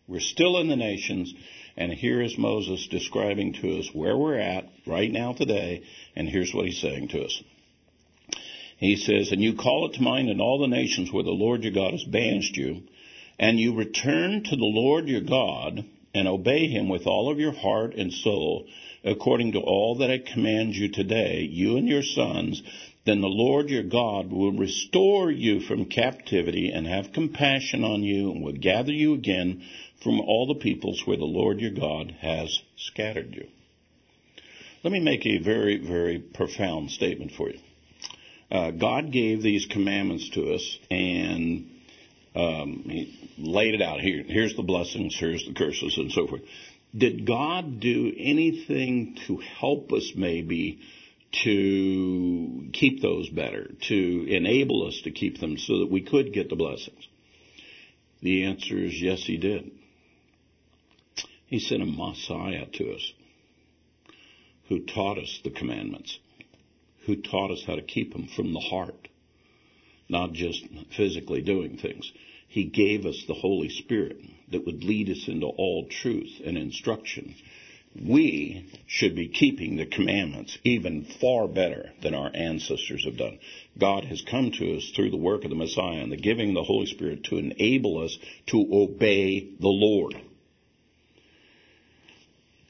We're 0.08 0.20
still 0.20 0.60
in 0.60 0.68
the 0.68 0.76
nations, 0.76 1.34
and 1.76 1.92
here 1.92 2.22
is 2.22 2.38
Moses 2.38 2.88
describing 2.88 3.54
to 3.54 3.80
us 3.80 3.90
where 3.94 4.18
we're 4.18 4.38
at 4.38 4.70
right 4.86 5.12
now 5.12 5.34
today, 5.34 5.84
and 6.16 6.30
here's 6.30 6.54
what 6.54 6.66
he's 6.66 6.82
saying 6.82 7.10
to 7.10 7.24
us. 7.24 7.44
He 8.78 8.96
says, 8.96 9.32
And 9.32 9.42
you 9.42 9.56
call 9.56 9.88
it 9.88 9.96
to 9.96 10.02
mind 10.02 10.30
in 10.30 10.42
all 10.42 10.60
the 10.60 10.68
nations 10.68 11.12
where 11.12 11.24
the 11.24 11.32
Lord 11.32 11.64
your 11.64 11.74
God 11.74 11.92
has 11.92 12.04
banished 12.04 12.58
you, 12.58 12.84
and 13.40 13.60
you 13.60 13.74
return 13.74 14.44
to 14.44 14.56
the 14.56 14.66
Lord 14.66 15.08
your 15.08 15.22
God, 15.22 15.86
and 16.14 16.28
obey 16.28 16.68
him 16.68 16.90
with 16.90 17.08
all 17.08 17.32
of 17.32 17.40
your 17.40 17.54
heart 17.54 17.96
and 17.96 18.14
soul, 18.14 18.68
according 19.04 19.54
to 19.54 19.60
all 19.60 19.96
that 19.96 20.12
I 20.12 20.20
command 20.20 20.76
you 20.76 20.90
today, 20.90 21.48
you 21.50 21.78
and 21.78 21.88
your 21.88 22.04
sons, 22.04 22.62
then 23.06 23.20
the 23.20 23.28
Lord 23.28 23.70
your 23.70 23.84
God 23.84 24.32
will 24.32 24.54
restore 24.54 25.30
you 25.30 25.60
from 25.60 25.86
captivity 25.86 26.70
and 26.70 26.88
have 26.88 27.12
compassion 27.12 27.84
on 27.84 28.04
you 28.04 28.32
and 28.32 28.44
will 28.44 28.54
gather 28.54 28.94
you 28.94 29.14
again 29.14 29.64
from 30.04 30.20
all 30.20 30.48
the 30.48 30.60
peoples 30.60 31.02
where 31.06 31.18
the 31.18 31.24
Lord 31.24 31.60
your 31.60 31.72
God 31.72 32.16
has 32.20 32.62
scattered 32.76 33.34
you. 33.34 33.48
Let 34.84 34.92
me 34.92 35.00
make 35.00 35.26
a 35.26 35.38
very, 35.38 35.78
very 35.78 36.20
profound 36.20 36.92
statement 36.92 37.32
for 37.32 37.50
you. 37.50 37.60
Uh, 38.52 38.72
God 38.72 39.12
gave 39.12 39.42
these 39.42 39.66
commandments 39.66 40.30
to 40.32 40.54
us 40.54 40.80
and 40.92 41.70
um, 42.36 42.84
He 42.86 43.34
laid 43.38 43.76
it 43.76 43.82
out 43.82 44.02
here. 44.02 44.24
Here's 44.28 44.56
the 44.56 44.64
blessings, 44.64 45.16
here's 45.18 45.46
the 45.46 45.54
curses, 45.54 45.98
and 45.98 46.12
so 46.12 46.28
forth. 46.28 46.42
Did 46.96 47.26
God 47.26 47.80
do 47.80 48.12
anything 48.16 49.18
to 49.28 49.38
help 49.38 49.92
us 49.94 50.12
maybe 50.16 50.82
to 51.44 52.70
keep 52.74 53.02
those 53.02 53.30
better, 53.30 53.72
to 53.88 54.26
enable 54.28 54.86
us 54.88 55.02
to 55.06 55.12
keep 55.12 55.40
them 55.40 55.58
so 55.58 55.80
that 55.80 55.90
we 55.90 56.02
could 56.02 56.34
get 56.34 56.50
the 56.50 56.56
blessings? 56.56 57.08
The 58.22 58.46
answer 58.46 58.78
is 58.78 59.02
yes, 59.02 59.24
He 59.24 59.38
did. 59.38 59.72
He 61.54 61.60
sent 61.60 61.84
a 61.84 61.86
Messiah 61.86 62.66
to 62.66 62.94
us 62.96 63.14
who 64.70 64.80
taught 64.80 65.20
us 65.20 65.40
the 65.44 65.52
commandments, 65.52 66.18
who 67.06 67.16
taught 67.16 67.52
us 67.52 67.64
how 67.64 67.76
to 67.76 67.84
keep 67.84 68.14
them 68.14 68.26
from 68.26 68.54
the 68.54 68.60
heart, 68.60 69.08
not 70.10 70.34
just 70.34 70.66
physically 70.98 71.44
doing 71.44 71.78
things. 71.78 72.12
He 72.48 72.64
gave 72.64 73.06
us 73.06 73.26
the 73.28 73.36
Holy 73.36 73.70
Spirit 73.70 74.18
that 74.50 74.66
would 74.66 74.84
lead 74.84 75.12
us 75.12 75.28
into 75.28 75.46
all 75.46 75.86
truth 75.86 76.42
and 76.44 76.58
instruction. 76.58 77.36
we 78.04 78.66
should 78.88 79.14
be 79.14 79.28
keeping 79.28 79.76
the 79.76 79.86
commandments 79.86 80.58
even 80.64 81.04
far 81.04 81.48
better 81.48 81.92
than 82.02 82.16
our 82.16 82.32
ancestors 82.34 83.06
have 83.06 83.18
done. 83.18 83.38
God 83.78 84.06
has 84.06 84.24
come 84.24 84.50
to 84.54 84.78
us 84.78 84.90
through 84.90 85.12
the 85.12 85.18
work 85.18 85.44
of 85.44 85.52
the 85.52 85.56
Messiah 85.56 86.02
and 86.02 86.12
the 86.12 86.18
giving 86.18 86.50
of 86.50 86.56
the 86.56 86.64
Holy 86.64 86.88
Spirit 86.88 87.26
to 87.26 87.38
enable 87.38 88.00
us 88.00 88.18
to 88.48 88.68
obey 88.72 89.52
the 89.60 89.68
Lord. 89.68 90.20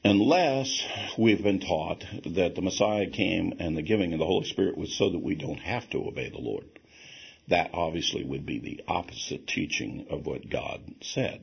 Unless 0.04 0.82
we've 1.16 1.42
been 1.42 1.60
taught 1.60 2.04
that 2.26 2.54
the 2.54 2.62
Messiah 2.62 3.08
came 3.10 3.54
and 3.58 3.76
the 3.76 3.82
giving 3.82 4.12
of 4.12 4.18
the 4.18 4.26
Holy 4.26 4.46
Spirit 4.46 4.76
was 4.76 4.96
so 4.96 5.10
that 5.10 5.22
we 5.22 5.34
don't 5.34 5.60
have 5.60 5.88
to 5.90 6.06
obey 6.06 6.28
the 6.28 6.38
Lord. 6.38 6.66
That 7.48 7.70
obviously 7.72 8.24
would 8.24 8.44
be 8.44 8.58
the 8.58 8.82
opposite 8.86 9.46
teaching 9.46 10.06
of 10.10 10.26
what 10.26 10.50
God 10.50 10.80
said 11.00 11.42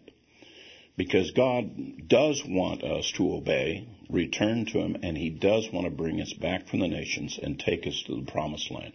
because 0.98 1.32
God 1.32 2.08
does 2.08 2.44
want 2.46 2.84
us 2.84 3.12
to 3.18 3.34
obey, 3.34 3.88
return 4.10 4.66
to 4.68 4.80
Him, 4.80 4.98
and 5.02 5.18
He 5.18 5.30
does 5.30 5.68
want 5.72 5.86
to 5.86 5.92
bring 5.92 6.22
us 6.22 6.34
back 6.34 6.68
from 6.68 6.80
the 6.80 6.88
nations 6.88 7.40
and 7.42 7.60
take 7.60 7.88
us 7.88 8.04
to 8.06 8.18
the 8.18 8.32
promised 8.32 8.70
land. 8.70 8.94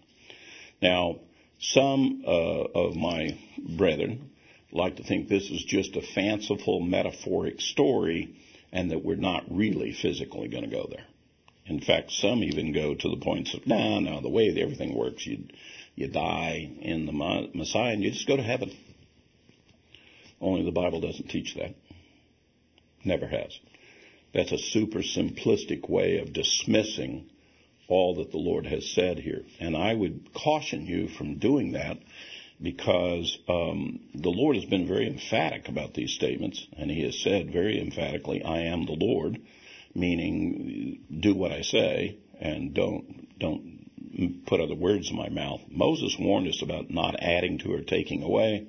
Now, 0.80 1.16
some 1.58 2.22
uh, 2.26 2.30
of 2.30 2.94
my 2.94 3.36
brethren 3.58 4.30
like 4.70 4.96
to 4.96 5.02
think 5.02 5.28
this 5.28 5.50
is 5.50 5.64
just 5.64 5.96
a 5.96 6.02
fanciful, 6.02 6.80
metaphoric 6.80 7.60
story 7.60 8.36
and 8.72 8.90
that 8.90 9.04
we're 9.04 9.16
not 9.16 9.44
really 9.50 9.92
physically 9.92 10.48
going 10.48 10.64
to 10.64 10.70
go 10.70 10.86
there. 10.90 11.04
In 11.66 11.80
fact, 11.80 12.12
some 12.12 12.44
even 12.44 12.72
go 12.72 12.94
to 12.94 13.08
the 13.08 13.16
points 13.16 13.54
of, 13.54 13.66
no, 13.66 13.98
no, 13.98 14.20
the 14.20 14.28
way 14.28 14.48
everything 14.50 14.94
works, 14.94 15.26
you, 15.26 15.46
you 15.96 16.08
die 16.08 16.70
in 16.80 17.06
the 17.06 17.12
Messiah 17.12 17.92
and 17.92 18.02
you 18.02 18.10
just 18.10 18.28
go 18.28 18.36
to 18.36 18.42
heaven. 18.42 18.70
Only 20.40 20.64
the 20.64 20.70
Bible 20.70 21.00
doesn't 21.00 21.28
teach 21.28 21.54
that. 21.56 21.74
Never 23.04 23.26
has. 23.26 23.58
That's 24.32 24.52
a 24.52 24.58
super 24.58 25.00
simplistic 25.00 25.88
way 25.88 26.18
of 26.18 26.32
dismissing 26.32 27.30
all 27.88 28.16
that 28.16 28.30
the 28.30 28.38
Lord 28.38 28.66
has 28.66 28.92
said 28.92 29.18
here. 29.18 29.42
And 29.60 29.76
I 29.76 29.94
would 29.94 30.32
caution 30.34 30.86
you 30.86 31.08
from 31.08 31.38
doing 31.38 31.72
that 31.72 31.98
because 32.60 33.38
um, 33.48 34.00
the 34.14 34.30
Lord 34.30 34.56
has 34.56 34.64
been 34.64 34.86
very 34.86 35.06
emphatic 35.06 35.68
about 35.68 35.94
these 35.94 36.12
statements, 36.12 36.66
and 36.76 36.90
He 36.90 37.02
has 37.02 37.20
said 37.22 37.52
very 37.52 37.80
emphatically, 37.80 38.42
"I 38.42 38.62
am 38.62 38.86
the 38.86 38.92
Lord," 38.98 39.40
meaning 39.94 41.00
do 41.20 41.34
what 41.34 41.52
I 41.52 41.62
say 41.62 42.18
and 42.40 42.74
don't 42.74 43.38
don't 43.38 44.44
put 44.46 44.60
other 44.60 44.74
words 44.74 45.10
in 45.10 45.16
my 45.16 45.28
mouth. 45.28 45.62
Moses 45.68 46.16
warned 46.18 46.48
us 46.48 46.62
about 46.62 46.90
not 46.90 47.16
adding 47.20 47.58
to 47.58 47.72
or 47.72 47.82
taking 47.82 48.22
away. 48.22 48.66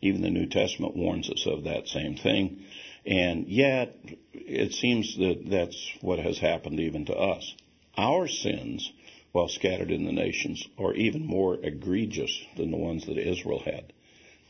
Even 0.00 0.22
the 0.22 0.30
New 0.30 0.46
Testament 0.46 0.96
warns 0.96 1.28
us 1.28 1.46
of 1.46 1.64
that 1.64 1.86
same 1.88 2.16
thing. 2.16 2.64
And 3.04 3.48
yet, 3.48 3.96
it 4.32 4.72
seems 4.72 5.16
that 5.16 5.42
that's 5.46 5.92
what 6.00 6.18
has 6.18 6.38
happened 6.38 6.80
even 6.80 7.06
to 7.06 7.14
us. 7.14 7.54
Our 7.96 8.28
sins, 8.28 8.90
while 9.32 9.48
scattered 9.48 9.90
in 9.90 10.04
the 10.04 10.12
nations, 10.12 10.66
are 10.78 10.94
even 10.94 11.26
more 11.26 11.56
egregious 11.62 12.36
than 12.56 12.70
the 12.70 12.76
ones 12.76 13.06
that 13.06 13.16
Israel 13.16 13.60
had, 13.60 13.92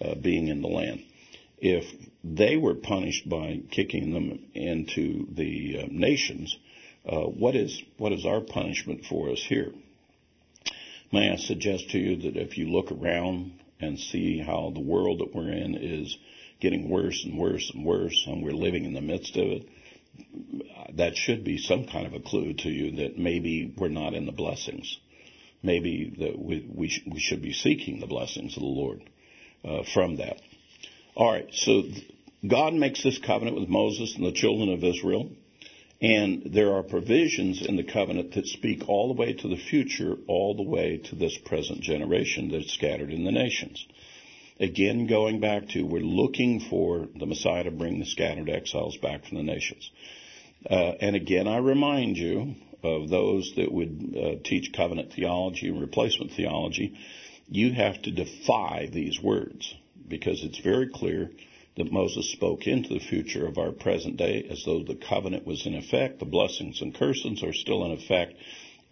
uh, 0.00 0.14
being 0.14 0.48
in 0.48 0.62
the 0.62 0.68
land. 0.68 1.02
If 1.58 1.84
they 2.24 2.56
were 2.56 2.74
punished 2.74 3.28
by 3.28 3.60
kicking 3.70 4.12
them 4.12 4.46
into 4.54 5.26
the 5.34 5.82
uh, 5.82 5.86
nations, 5.90 6.56
uh, 7.06 7.20
what 7.20 7.54
is 7.54 7.82
what 7.98 8.12
is 8.12 8.24
our 8.24 8.40
punishment 8.40 9.04
for 9.04 9.30
us 9.30 9.42
here? 9.42 9.72
May 11.12 11.30
I 11.30 11.36
suggest 11.36 11.90
to 11.90 11.98
you 11.98 12.16
that 12.22 12.36
if 12.36 12.56
you 12.56 12.68
look 12.68 12.92
around 12.92 13.60
and 13.80 13.98
see 13.98 14.38
how 14.38 14.70
the 14.72 14.80
world 14.80 15.20
that 15.20 15.34
we're 15.34 15.50
in 15.50 15.74
is 15.74 16.16
getting 16.60 16.88
worse 16.88 17.24
and 17.24 17.38
worse 17.38 17.70
and 17.74 17.84
worse, 17.84 18.24
and 18.26 18.42
we're 18.42 18.52
living 18.52 18.84
in 18.84 18.92
the 18.92 19.00
midst 19.00 19.36
of 19.36 19.48
it, 19.48 19.68
that 20.94 21.16
should 21.16 21.44
be 21.44 21.58
some 21.58 21.86
kind 21.86 22.06
of 22.06 22.14
a 22.14 22.20
clue 22.20 22.54
to 22.54 22.68
you 22.68 22.96
that 22.96 23.18
maybe 23.18 23.72
we're 23.76 23.88
not 23.88 24.14
in 24.14 24.26
the 24.26 24.32
blessings. 24.32 24.98
Maybe 25.62 26.14
that 26.18 26.38
we, 26.38 26.66
we, 26.72 26.88
sh- 26.88 27.02
we 27.06 27.20
should 27.20 27.42
be 27.42 27.52
seeking 27.52 28.00
the 28.00 28.06
blessings 28.06 28.56
of 28.56 28.62
the 28.62 28.68
Lord 28.68 29.02
uh, 29.64 29.82
from 29.94 30.16
that. 30.16 30.40
All 31.14 31.32
right, 31.32 31.48
so 31.52 31.82
God 32.46 32.72
makes 32.74 33.02
this 33.02 33.18
covenant 33.18 33.58
with 33.58 33.68
Moses 33.68 34.14
and 34.16 34.24
the 34.24 34.32
children 34.32 34.70
of 34.70 34.82
Israel. 34.82 35.30
And 36.02 36.54
there 36.54 36.72
are 36.72 36.82
provisions 36.82 37.60
in 37.60 37.76
the 37.76 37.84
covenant 37.84 38.32
that 38.32 38.46
speak 38.46 38.88
all 38.88 39.08
the 39.08 39.20
way 39.20 39.34
to 39.34 39.48
the 39.48 39.58
future, 39.58 40.16
all 40.28 40.54
the 40.54 40.62
way 40.62 40.96
to 40.96 41.14
this 41.14 41.36
present 41.36 41.82
generation 41.82 42.50
that's 42.50 42.72
scattered 42.72 43.12
in 43.12 43.24
the 43.24 43.32
nations. 43.32 43.86
Again, 44.60 45.06
going 45.06 45.40
back 45.40 45.68
to 45.70 45.82
we're 45.82 46.02
looking 46.02 46.60
for 46.60 47.08
the 47.18 47.24
Messiah 47.24 47.64
to 47.64 47.70
bring 47.70 47.98
the 47.98 48.04
scattered 48.04 48.50
exiles 48.50 48.98
back 48.98 49.24
from 49.24 49.38
the 49.38 49.42
nations. 49.42 49.90
Uh, 50.68 50.92
and 51.00 51.16
again, 51.16 51.48
I 51.48 51.56
remind 51.56 52.18
you 52.18 52.56
of 52.82 53.08
those 53.08 53.54
that 53.56 53.72
would 53.72 54.14
uh, 54.14 54.42
teach 54.44 54.74
covenant 54.74 55.14
theology 55.14 55.68
and 55.68 55.80
replacement 55.80 56.32
theology. 56.32 56.98
You 57.48 57.72
have 57.72 58.02
to 58.02 58.10
defy 58.10 58.90
these 58.92 59.18
words 59.22 59.74
because 60.06 60.44
it's 60.44 60.58
very 60.58 60.88
clear 60.88 61.30
that 61.76 61.90
Moses 61.90 62.30
spoke 62.30 62.66
into 62.66 62.92
the 62.92 63.00
future 63.00 63.46
of 63.46 63.56
our 63.56 63.72
present 63.72 64.18
day 64.18 64.46
as 64.50 64.64
though 64.66 64.82
the 64.82 64.94
covenant 64.94 65.46
was 65.46 65.64
in 65.64 65.74
effect, 65.74 66.18
the 66.18 66.26
blessings 66.26 66.82
and 66.82 66.94
curses 66.94 67.42
are 67.42 67.54
still 67.54 67.84
in 67.86 67.92
effect, 67.92 68.34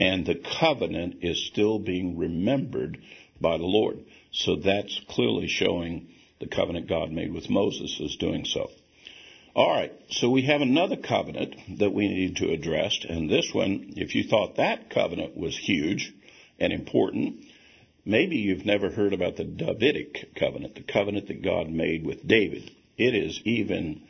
and 0.01 0.25
the 0.25 0.41
covenant 0.61 1.17
is 1.21 1.47
still 1.47 1.79
being 1.79 2.17
remembered 2.17 2.99
by 3.39 3.59
the 3.59 3.65
Lord. 3.65 4.05
So 4.31 4.57
that's 4.57 5.01
clearly 5.09 5.49
showing 5.49 6.09
the 6.41 6.47
covenant 6.47 6.89
God 6.89 7.11
made 7.11 7.33
with 7.33 7.51
Moses 7.51 7.99
is 8.01 8.17
doing 8.17 8.45
so. 8.45 8.71
All 9.55 9.71
right, 9.71 9.93
so 10.11 10.31
we 10.31 10.43
have 10.43 10.61
another 10.61 10.97
covenant 10.97 11.57
that 11.79 11.93
we 11.93 12.07
need 12.07 12.37
to 12.37 12.53
address, 12.53 13.05
and 13.09 13.29
this 13.29 13.53
one, 13.53 13.95
if 13.97 14.15
you 14.15 14.23
thought 14.23 14.57
that 14.57 14.91
covenant 14.91 15.37
was 15.37 15.57
huge 15.59 16.13
and 16.61 16.73
important, 16.73 17.45
maybe 18.05 18.37
you've 18.37 18.67
never 18.67 18.91
heard 18.91 19.13
about 19.13 19.37
the 19.37 19.45
Davidic 19.45 20.35
covenant, 20.37 20.77
the 20.77 20.83
covenant 20.83 21.27
that 21.29 21.43
God 21.43 21.69
made 21.71 22.05
with 22.07 22.27
David. 22.27 22.71
It 22.97 23.15
is 23.15 23.41
even 23.45 24.03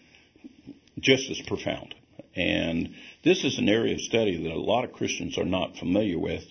just 1.00 1.30
as 1.30 1.40
profound. 1.46 1.94
And 2.34 2.94
this 3.24 3.44
is 3.44 3.58
an 3.58 3.68
area 3.68 3.94
of 3.94 4.00
study 4.00 4.42
that 4.42 4.52
a 4.52 4.60
lot 4.60 4.84
of 4.84 4.92
Christians 4.92 5.38
are 5.38 5.44
not 5.44 5.76
familiar 5.76 6.18
with, 6.18 6.44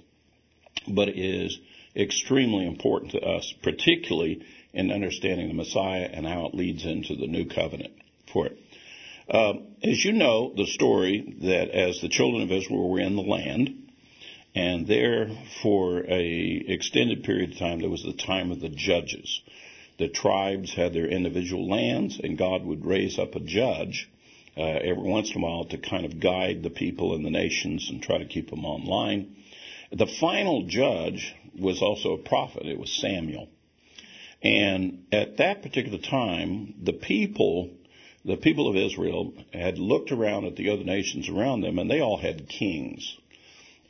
but 0.88 1.10
is 1.10 1.60
extremely 1.98 2.66
important 2.68 3.12
to 3.12 3.22
us, 3.22 3.54
particularly 3.64 4.46
in 4.74 4.92
understanding 4.92 5.48
the 5.48 5.54
Messiah 5.54 6.10
and 6.12 6.26
how 6.26 6.46
it 6.46 6.56
leads 6.56 6.86
into 6.86 7.16
the 7.16 7.28
new 7.28 7.46
covenant 7.46 7.94
for 8.32 8.46
it. 8.46 8.60
Uh, 9.30 9.54
as 9.84 10.06
you 10.06 10.14
know, 10.14 10.54
the 10.56 10.68
story 10.68 11.36
that 11.42 11.70
as 11.72 12.00
the 12.00 12.10
children 12.10 12.44
of 12.44 12.52
Israel 12.52 12.90
were 12.90 13.00
in 13.00 13.16
the 13.16 13.22
land, 13.22 13.90
and 14.56 14.88
there 14.88 15.30
for 15.62 16.00
a 16.08 16.64
extended 16.68 17.24
period 17.24 17.52
of 17.52 17.58
time, 17.60 17.80
there 17.80 17.90
was 17.90 18.04
the 18.04 18.14
time 18.14 18.52
of 18.52 18.62
the 18.62 18.70
judges. 18.70 19.42
The 20.00 20.08
tribes 20.08 20.74
had 20.74 20.94
their 20.94 21.08
individual 21.08 21.68
lands, 21.68 22.20
and 22.24 22.38
God 22.38 22.64
would 22.64 22.86
raise 22.86 23.20
up 23.20 23.36
a 23.36 23.40
judge 23.40 24.10
uh, 24.56 24.62
every 24.62 25.04
once 25.04 25.32
in 25.32 25.42
a 25.42 25.44
while 25.44 25.66
to 25.66 25.78
kind 25.78 26.06
of 26.06 26.20
guide 26.20 26.64
the 26.64 26.70
people 26.70 27.14
and 27.14 27.26
the 27.26 27.30
nations 27.30 27.90
and 27.90 28.02
try 28.02 28.18
to 28.18 28.26
keep 28.26 28.50
them 28.50 28.66
online. 28.66 29.36
The 29.92 30.08
final 30.20 30.64
judge 30.68 31.36
was 31.58 31.82
also 31.82 32.14
a 32.14 32.18
prophet. 32.18 32.66
It 32.66 32.80
was 32.80 32.92
Samuel. 33.02 33.50
And 34.42 35.06
at 35.12 35.38
that 35.38 35.64
particular 35.64 35.98
time, 35.98 36.76
the 36.84 36.94
people, 36.94 37.72
the 38.24 38.38
people 38.38 38.70
of 38.70 38.76
Israel 38.76 39.34
had 39.52 39.80
looked 39.80 40.12
around 40.12 40.46
at 40.46 40.56
the 40.56 40.70
other 40.70 40.84
nations 40.84 41.28
around 41.30 41.62
them 41.62 41.80
and 41.80 41.90
they 41.90 42.02
all 42.02 42.18
had 42.18 42.48
kings. 42.48 43.18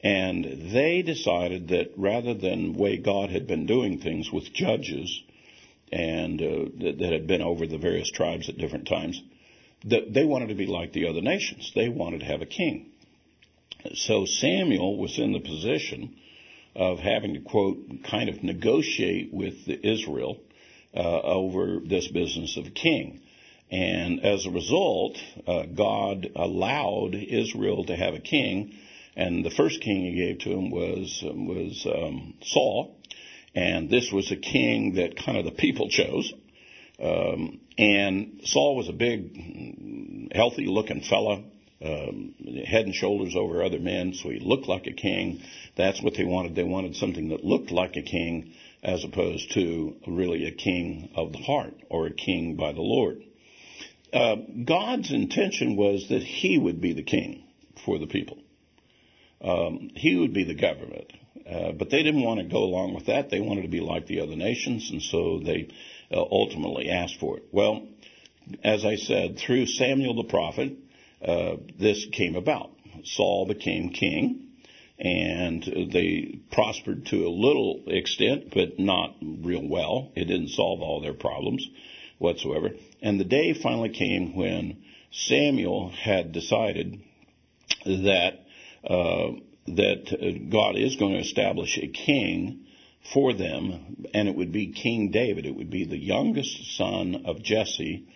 And 0.04 0.72
they 0.72 1.02
decided 1.02 1.70
that 1.70 1.92
rather 1.98 2.34
than 2.34 2.74
the 2.74 2.80
way 2.80 2.98
God 2.98 3.30
had 3.30 3.48
been 3.48 3.66
doing 3.66 4.00
things 4.00 4.32
with 4.32 4.54
judges 4.54 5.22
and 5.92 6.42
uh, 6.42 6.70
that, 6.80 6.98
that 7.00 7.12
had 7.12 7.28
been 7.28 7.42
over 7.42 7.66
the 7.66 7.78
various 7.78 8.10
tribes 8.12 8.48
at 8.48 8.58
different 8.58 8.88
times, 8.88 9.22
that 9.86 10.14
they 10.14 10.26
wanted 10.26 10.50
to 10.50 10.56
be 10.56 10.66
like 10.66 10.94
the 10.94 11.08
other 11.08 11.22
nations. 11.22 11.72
They 11.76 11.90
wanted 11.90 12.20
to 12.22 12.26
have 12.26 12.42
a 12.42 12.46
king. 12.46 12.92
So 13.94 14.26
Samuel 14.26 14.98
was 14.98 15.18
in 15.18 15.34
the 15.34 15.40
position 15.40 16.16
of 16.78 17.00
having 17.00 17.34
to 17.34 17.40
quote 17.42 17.78
kind 18.10 18.30
of 18.30 18.44
negotiate 18.44 19.34
with 19.34 19.68
Israel 19.68 20.38
uh, 20.96 21.22
over 21.22 21.80
this 21.84 22.08
business 22.08 22.56
of 22.56 22.68
a 22.68 22.70
king. 22.70 23.22
And 23.70 24.24
as 24.24 24.46
a 24.46 24.52
result, 24.52 25.18
uh, 25.46 25.64
God 25.66 26.30
allowed 26.36 27.16
Israel 27.16 27.84
to 27.86 27.96
have 27.96 28.14
a 28.14 28.20
king, 28.20 28.74
and 29.16 29.44
the 29.44 29.50
first 29.50 29.82
king 29.82 30.06
he 30.06 30.16
gave 30.16 30.40
to 30.40 30.52
him 30.52 30.70
was 30.70 31.22
was 31.24 31.86
um, 31.86 32.36
Saul, 32.44 32.96
and 33.56 33.90
this 33.90 34.12
was 34.12 34.32
a 34.32 34.38
king 34.38 34.94
that 34.96 35.18
kind 35.18 35.38
of 35.38 35.46
the 35.46 35.52
people 35.52 35.90
chose. 35.90 36.32
Um, 37.04 37.60
and 37.78 38.42
Saul 38.46 38.76
was 38.76 38.90
a 38.90 38.94
big, 38.94 40.32
healthy-looking 40.34 41.02
fella, 41.02 41.44
um, 41.84 42.34
head 42.66 42.86
and 42.86 42.96
shoulders 42.96 43.36
over 43.36 43.64
other 43.64 43.80
men, 43.80 44.14
so 44.14 44.30
he 44.30 44.40
looked 44.40 44.68
like 44.68 44.88
a 44.88 44.94
king. 44.94 45.42
That's 45.76 46.02
what 46.02 46.16
they 46.16 46.24
wanted. 46.24 46.56
They 46.56 46.64
wanted 46.64 46.96
something 46.96 47.30
that 47.30 47.44
looked 47.46 47.72
like 47.72 47.96
a 47.96 48.02
king 48.02 48.54
as 48.84 49.04
opposed 49.04 49.52
to 49.54 49.96
really 50.08 50.46
a 50.46 50.52
king 50.52 51.10
of 51.16 51.32
the 51.34 51.40
heart 51.40 51.76
or 51.90 52.08
a 52.08 52.14
king 52.14 52.56
by 52.56 52.72
the 52.74 52.82
Lord. 52.82 53.24
Uh, 54.14 54.38
God's 54.66 55.12
intention 55.12 55.76
was 55.76 56.08
that 56.10 56.24
he 56.24 56.58
would 56.58 56.82
be 56.82 56.94
the 56.94 57.04
king. 57.04 57.44
for 57.86 58.00
the 58.00 58.08
people. 58.08 58.38
Um, 59.42 59.92
he 59.96 60.16
would 60.16 60.34
be 60.34 60.44
the 60.44 60.56
government. 60.56 61.12
Uh, 61.50 61.72
but 61.72 61.90
they 61.90 62.04
didn't 62.04 62.24
want 62.24 62.40
to 62.40 62.46
go 62.46 62.64
along 62.64 62.94
with 62.94 63.06
that. 63.06 63.30
They 63.30 63.40
wanted 63.40 63.62
to 63.62 63.68
be 63.70 63.80
like 63.80 64.08
the 64.08 64.20
other 64.22 64.36
nations, 64.36 64.90
and 64.92 65.02
so 65.02 65.40
they 65.40 65.70
uh, 66.12 66.20
ultimately 66.20 66.90
asked 66.90 67.20
for 67.20 67.38
it. 67.38 67.46
Well, 67.52 67.88
as 68.64 68.84
I 68.84 68.96
said, 68.96 69.38
through 69.38 69.68
Samuel 69.68 70.16
the 70.16 70.30
prophet, 70.30 70.74
uh, 71.26 71.58
this 71.80 72.06
came 72.12 72.36
about. 72.36 72.72
Saul 73.04 73.46
became 73.46 73.90
king, 73.90 74.48
and 75.00 75.64
they 75.64 76.40
prospered 76.52 77.06
to 77.08 77.28
a 77.28 77.30
little 77.30 77.84
extent, 77.88 78.54
but 78.54 78.80
not 78.80 79.16
real 79.22 79.68
well. 79.68 80.12
It 80.16 80.26
didn't 80.26 80.50
solve 80.50 80.82
all 80.82 81.02
their 81.02 81.14
problems 81.14 81.68
whatsoever. 82.18 82.72
And 83.02 83.20
the 83.20 83.26
day 83.26 83.54
finally 83.54 83.90
came 83.90 84.36
when 84.36 84.84
Samuel 85.12 85.90
had 85.90 86.32
decided 86.32 87.02
that 87.86 88.40
uh, 88.84 89.32
that 89.68 90.48
God 90.50 90.78
is 90.78 90.96
going 90.96 91.14
to 91.14 91.20
establish 91.20 91.78
a 91.78 91.88
king 91.88 92.66
for 93.14 93.34
them, 93.34 94.06
and 94.14 94.28
it 94.28 94.36
would 94.36 94.52
be 94.52 94.68
King 94.68 95.12
David. 95.12 95.46
It 95.46 95.56
would 95.56 95.70
be 95.70 95.86
the 95.86 95.98
youngest 95.98 96.78
son 96.78 97.24
of 97.26 97.44
Jesse, 97.44 98.08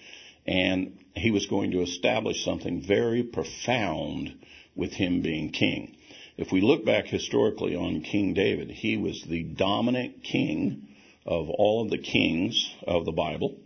and 0.46 0.98
he 1.15 1.32
was 1.32 1.45
going 1.45 1.71
to 1.71 1.82
establish 1.82 2.43
something 2.43 2.82
very 2.82 3.24
profound 3.24 4.34
with 4.76 4.93
him 4.93 5.21
being 5.21 5.52
king. 5.52 5.95
If 6.38 6.52
we 6.52 6.62
look 6.62 6.86
back 6.86 7.08
historically 7.08 7.76
on 7.76 8.02
King 8.02 8.34
David, 8.34 8.71
he 8.71 8.97
was 8.97 9.21
the 9.24 9.43
dominant 9.43 10.24
king 10.24 10.88
of 11.26 11.50
all 11.50 11.84
of 11.84 11.91
the 11.91 11.97
kings 11.97 12.74
of 12.88 13.06
the 13.06 13.12
Bible, 13.12 13.58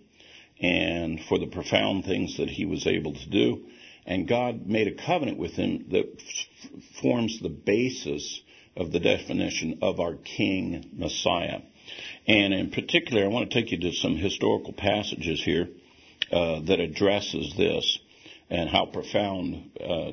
and 0.59 1.21
for 1.21 1.37
the 1.37 1.47
profound 1.47 2.05
things 2.05 2.37
that 2.37 2.49
he 2.49 2.65
was 2.65 2.87
able 2.87 3.13
to 3.13 3.29
do. 3.29 3.65
And 4.05 4.27
God 4.27 4.67
made 4.67 4.87
a 4.87 5.05
covenant 5.05 5.37
with 5.37 5.53
him 5.53 5.85
that 5.89 6.05
f- 6.17 6.81
forms 7.01 7.39
the 7.39 7.49
basis 7.49 8.41
of 8.75 8.91
the 8.91 8.99
definition 8.99 9.79
of 9.81 9.99
our 9.99 10.15
King 10.15 10.89
Messiah. 10.93 11.61
And 12.27 12.53
in 12.53 12.71
particular, 12.71 13.23
I 13.23 13.27
want 13.27 13.49
to 13.49 13.61
take 13.61 13.71
you 13.71 13.79
to 13.79 13.93
some 13.93 14.15
historical 14.17 14.73
passages 14.73 15.43
here 15.43 15.69
uh, 16.31 16.61
that 16.61 16.79
addresses 16.79 17.53
this 17.57 17.99
and 18.49 18.69
how 18.69 18.85
profound 18.85 19.71
uh, 19.79 20.11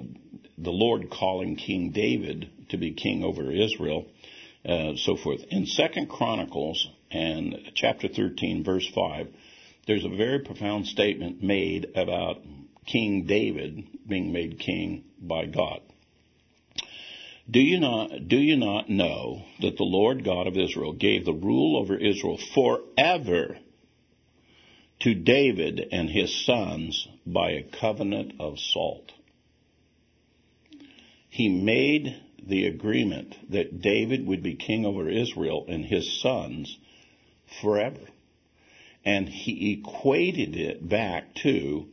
the 0.59 0.70
Lord 0.70 1.11
calling 1.11 1.57
King 1.57 1.90
David 1.90 2.51
to 2.70 2.77
be 2.77 2.92
king 2.92 3.25
over 3.25 3.51
Israel, 3.51 4.07
uh, 4.66 4.92
so 4.96 5.16
forth. 5.16 5.40
In 5.51 5.66
Second 5.66 6.09
Chronicles 6.09 6.88
and 7.11 7.72
chapter 7.75 8.09
13, 8.09 8.64
verse 8.64 8.88
5, 8.94 9.29
there's 9.87 10.05
a 10.05 10.09
very 10.09 10.40
profound 10.40 10.87
statement 10.87 11.42
made 11.42 11.92
about 11.96 12.38
King 12.87 13.27
David 13.27 13.85
being 14.07 14.33
made 14.33 14.59
king 14.59 15.05
by 15.20 15.46
God. 15.46 15.81
Do 17.51 17.61
you 17.61 17.81
not 17.81 18.29
do 18.29 18.37
you 18.37 18.57
not 18.57 18.88
know 18.88 19.42
that 19.61 19.77
the 19.77 19.85
Lord 19.85 20.25
God 20.25 20.46
of 20.46 20.57
Israel 20.57 20.92
gave 20.92 21.25
the 21.25 21.33
rule 21.33 21.77
over 21.77 21.96
Israel 21.96 22.38
forever 22.55 23.59
to 25.03 25.15
David 25.15 25.87
and 25.91 26.09
his 26.09 26.45
sons 26.45 27.09
by 27.27 27.53
a 27.53 27.62
covenant 27.81 28.35
of 28.41 28.59
salt? 28.59 29.12
He 31.29 31.49
made 31.49 32.17
the 32.47 32.67
agreement 32.67 33.35
that 33.51 33.81
David 33.81 34.27
would 34.27 34.43
be 34.43 34.55
king 34.55 34.85
over 34.85 35.09
Israel 35.09 35.65
and 35.69 35.85
his 35.85 36.21
sons 36.21 36.77
forever. 37.61 38.01
And 39.05 39.29
he 39.29 39.73
equated 39.73 40.57
it 40.57 40.88
back 40.88 41.35
to 41.43 41.87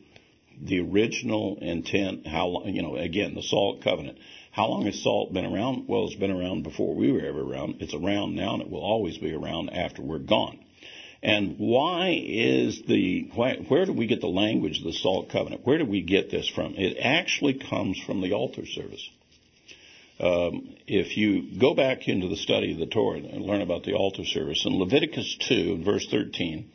the 0.62 0.82
original 0.82 1.58
intent, 1.62 2.28
how, 2.28 2.64
you 2.66 2.82
know, 2.82 2.96
again, 2.96 3.34
the 3.34 3.42
salt 3.42 3.82
covenant. 3.82 4.18
How 4.52 4.68
long 4.68 4.86
has 4.86 5.02
salt 5.02 5.32
been 5.34 5.46
around? 5.46 5.88
Well, 5.88 6.06
it's 6.06 6.16
been 6.16 6.32
around 6.32 6.64
before 6.64 6.94
we 6.94 7.12
were 7.12 7.26
ever 7.26 7.42
around. 7.42 7.78
It's 7.80 7.94
around 7.94 8.36
now 8.36 8.54
and 8.54 8.62
it 8.62 8.70
will 8.70 8.82
always 8.84 9.18
be 9.18 9.34
around 9.34 9.70
after 9.70 10.02
we're 10.02 10.20
gone. 10.20 10.60
And 11.22 11.56
why 11.58 12.18
is 12.24 12.82
the, 12.88 13.30
why, 13.36 13.56
where 13.68 13.86
do 13.86 13.92
we 13.92 14.08
get 14.08 14.22
the 14.22 14.28
language 14.28 14.80
of 14.80 14.86
the 14.86 14.94
salt 14.94 15.30
covenant? 15.30 15.66
Where 15.66 15.78
do 15.78 15.86
we 15.86 16.02
get 16.02 16.32
this 16.32 16.48
from? 16.48 16.76
It 16.76 16.98
actually 17.02 17.56
comes 17.56 18.00
from 18.06 18.22
the 18.22 18.34
altar 18.34 18.66
service. 18.66 19.08
Um, 20.20 20.76
if 20.88 21.18
you 21.18 21.60
go 21.60 21.74
back 21.74 22.08
into 22.08 22.28
the 22.28 22.36
study 22.38 22.74
of 22.74 22.80
the 22.80 22.86
Torah 22.86 23.20
and 23.20 23.42
learn 23.42 23.62
about 23.62 23.84
the 23.84 23.94
altar 23.94 24.26
service, 24.26 24.66
in 24.66 24.78
Leviticus 24.78 25.38
2, 25.48 25.84
verse 25.84 26.08
13, 26.10 26.70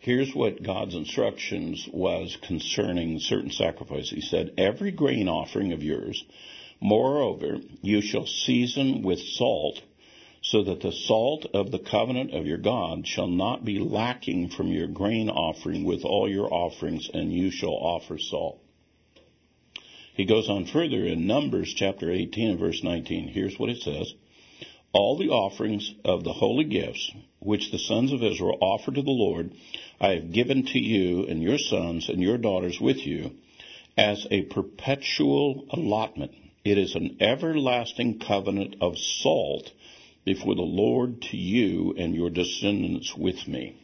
here's 0.00 0.34
what 0.34 0.62
God's 0.62 0.94
instructions 0.94 1.86
was 1.92 2.36
concerning 2.46 3.18
certain 3.20 3.50
sacrifices. 3.50 4.10
He 4.10 4.22
said, 4.22 4.54
Every 4.56 4.92
grain 4.92 5.28
offering 5.28 5.72
of 5.72 5.82
yours, 5.82 6.22
moreover, 6.80 7.58
you 7.82 8.00
shall 8.00 8.26
season 8.26 9.02
with 9.02 9.20
salt, 9.20 9.80
so 10.50 10.62
that 10.62 10.80
the 10.80 10.92
salt 10.92 11.44
of 11.54 11.72
the 11.72 11.78
covenant 11.78 12.32
of 12.32 12.46
your 12.46 12.58
God 12.58 13.04
shall 13.06 13.26
not 13.26 13.64
be 13.64 13.80
lacking 13.80 14.48
from 14.48 14.68
your 14.68 14.86
grain 14.86 15.28
offering 15.28 15.82
with 15.82 16.04
all 16.04 16.28
your 16.28 16.52
offerings, 16.52 17.10
and 17.12 17.32
you 17.32 17.50
shall 17.50 17.74
offer 17.74 18.16
salt. 18.16 18.60
He 20.14 20.24
goes 20.24 20.48
on 20.48 20.66
further 20.66 21.04
in 21.04 21.26
Numbers 21.26 21.74
chapter 21.74 22.12
18 22.12 22.50
and 22.50 22.60
verse 22.60 22.80
19. 22.82 23.28
Here's 23.28 23.58
what 23.58 23.70
it 23.70 23.82
says. 23.82 24.14
All 24.92 25.18
the 25.18 25.30
offerings 25.30 25.92
of 26.04 26.22
the 26.22 26.32
holy 26.32 26.64
gifts 26.64 27.10
which 27.40 27.72
the 27.72 27.78
sons 27.78 28.12
of 28.12 28.22
Israel 28.22 28.56
offer 28.60 28.92
to 28.92 29.02
the 29.02 29.10
Lord, 29.10 29.50
I 30.00 30.10
have 30.10 30.32
given 30.32 30.64
to 30.66 30.78
you 30.78 31.26
and 31.26 31.42
your 31.42 31.58
sons 31.58 32.08
and 32.08 32.22
your 32.22 32.38
daughters 32.38 32.80
with 32.80 33.04
you 33.04 33.32
as 33.98 34.26
a 34.30 34.42
perpetual 34.42 35.66
allotment. 35.70 36.32
It 36.64 36.78
is 36.78 36.94
an 36.94 37.16
everlasting 37.20 38.20
covenant 38.20 38.76
of 38.80 38.96
salt 38.96 39.72
before 40.26 40.56
the 40.56 40.60
Lord 40.60 41.22
to 41.22 41.36
you 41.36 41.94
and 41.96 42.14
your 42.14 42.28
descendants 42.28 43.14
with 43.16 43.46
me. 43.48 43.80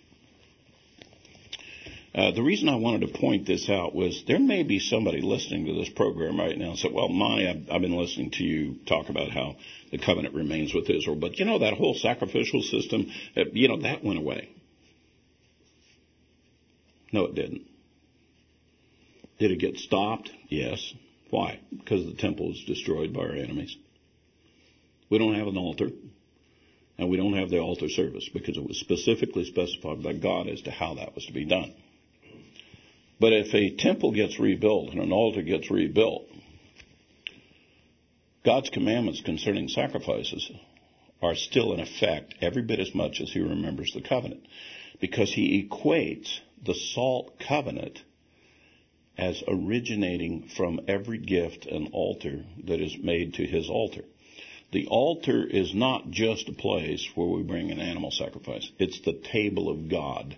Uh, 2.15 2.33
the 2.33 2.43
reason 2.43 2.69
I 2.69 2.77
wanted 2.77 3.07
to 3.07 3.19
point 3.19 3.47
this 3.47 3.71
out 3.71 3.95
was 3.95 4.25
there 4.27 4.41
may 4.41 4.65
be 4.65 4.79
somebody 4.79 5.23
listening 5.23 5.65
to 5.67 5.73
this 5.73 5.89
program 5.89 6.39
right 6.39 6.59
now 6.59 6.71
and 6.71 6.79
say, 6.79 6.91
well, 6.93 7.09
Monte, 7.09 7.49
I've, 7.49 7.71
I've 7.71 7.81
been 7.81 7.97
listening 7.97 8.33
to 8.33 8.45
you 8.45 8.77
talk 8.87 9.09
about 9.09 9.31
how 9.31 9.57
the 9.91 9.99
covenant 9.99 10.35
remains 10.35 10.75
with 10.75 10.91
Israel, 10.91 11.17
but 11.17 11.39
you 11.39 11.47
know, 11.47 11.61
that 11.61 11.73
whole 11.75 11.95
sacrificial 11.95 12.61
system, 12.61 13.11
uh, 13.35 13.45
you 13.53 13.69
know, 13.69 13.81
that 13.81 14.05
went 14.05 14.19
away. 14.19 14.51
No, 17.13 17.27
it 17.27 17.35
didn't. 17.35 17.63
Did 19.39 19.53
it 19.53 19.61
get 19.61 19.79
stopped? 19.79 20.31
Yes. 20.49 20.93
Why? 21.31 21.61
Because 21.71 22.05
the 22.05 22.15
temple 22.15 22.49
was 22.49 22.63
destroyed 22.67 23.15
by 23.15 23.21
our 23.21 23.33
enemies. 23.33 23.75
We 25.09 25.19
don't 25.19 25.35
have 25.35 25.47
an 25.47 25.57
altar, 25.57 25.91
and 26.99 27.09
we 27.09 27.17
don't 27.17 27.37
have 27.37 27.51
the 27.51 27.59
altar 27.59 27.89
service 27.89 28.29
because 28.33 28.57
it 28.57 28.67
was 28.67 28.79
specifically 28.79 29.45
specified 29.45 30.03
by 30.03 30.13
God 30.13 30.49
as 30.49 30.63
to 30.63 30.71
how 30.71 30.95
that 30.95 31.15
was 31.15 31.25
to 31.27 31.33
be 31.33 31.45
done. 31.45 31.75
But 33.19 33.33
if 33.33 33.55
a 33.55 33.77
temple 33.77 34.13
gets 34.13 34.39
rebuilt 34.39 34.91
and 34.91 35.01
an 35.01 35.13
altar 35.13 35.43
gets 35.43 35.71
rebuilt, 35.71 36.27
God's 38.45 38.71
commandments 38.71 39.23
concerning 39.25 39.69
sacrifices 39.69 40.51
are 41.23 41.37
still 41.37 41.73
in 41.73 41.81
effect 41.81 42.35
every 42.41 42.63
bit 42.63 42.81
as 42.81 42.95
much 42.95 43.21
as 43.21 43.31
he 43.31 43.41
remembers 43.41 43.93
the 43.95 44.01
covenant 44.01 44.45
because 45.01 45.33
he 45.33 45.63
equates 45.63 46.41
the 46.65 46.75
salt 46.75 47.39
covenant 47.39 48.03
as 49.17 49.43
originating 49.47 50.49
from 50.57 50.81
every 50.89 51.19
gift 51.19 51.67
and 51.67 51.91
altar 51.93 52.45
that 52.65 52.81
is 52.81 52.97
made 53.01 53.35
to 53.35 53.47
his 53.47 53.69
altar. 53.69 54.05
The 54.73 54.87
altar 54.87 55.47
is 55.47 55.75
not 55.75 56.11
just 56.11 56.49
a 56.49 56.53
place 56.53 57.07
where 57.15 57.29
we 57.29 57.43
bring 57.43 57.71
an 57.71 57.79
animal 57.79 58.11
sacrifice. 58.11 58.71
It's 58.79 59.01
the 59.03 59.13
table 59.13 59.69
of 59.69 59.91
God. 59.91 60.37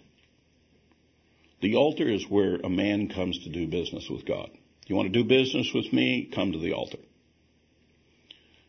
The 1.61 1.77
altar 1.77 2.09
is 2.09 2.29
where 2.29 2.57
a 2.57 2.69
man 2.69 3.09
comes 3.09 3.39
to 3.45 3.49
do 3.49 3.69
business 3.69 4.09
with 4.11 4.27
God. 4.27 4.51
You 4.87 4.97
want 4.97 5.13
to 5.13 5.23
do 5.23 5.27
business 5.27 5.73
with 5.73 5.93
me? 5.93 6.29
Come 6.35 6.53
to 6.53 6.59
the 6.59 6.73
altar. 6.73 6.99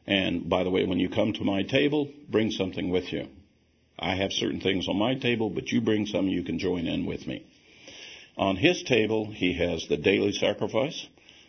And 0.07 0.47
by 0.47 0.63
the 0.63 0.69
way, 0.69 0.85
when 0.85 0.99
you 0.99 1.09
come 1.09 1.33
to 1.33 1.43
my 1.43 1.63
table, 1.63 2.11
bring 2.29 2.51
something 2.51 2.91
with 2.91 3.11
you. 3.11 3.27
I 3.97 4.15
have 4.15 4.31
certain 4.31 4.61
things 4.61 4.87
on 4.87 4.97
my 4.97 5.15
table, 5.15 5.49
but 5.49 5.71
you 5.71 5.81
bring 5.81 6.05
some 6.05 6.27
you 6.27 6.43
can 6.43 6.59
join 6.59 6.85
in 6.85 7.05
with 7.05 7.25
me. 7.25 7.43
On 8.37 8.55
his 8.55 8.83
table, 8.83 9.31
he 9.31 9.53
has 9.53 9.87
the 9.87 9.97
daily 9.97 10.33
sacrifice, 10.33 11.07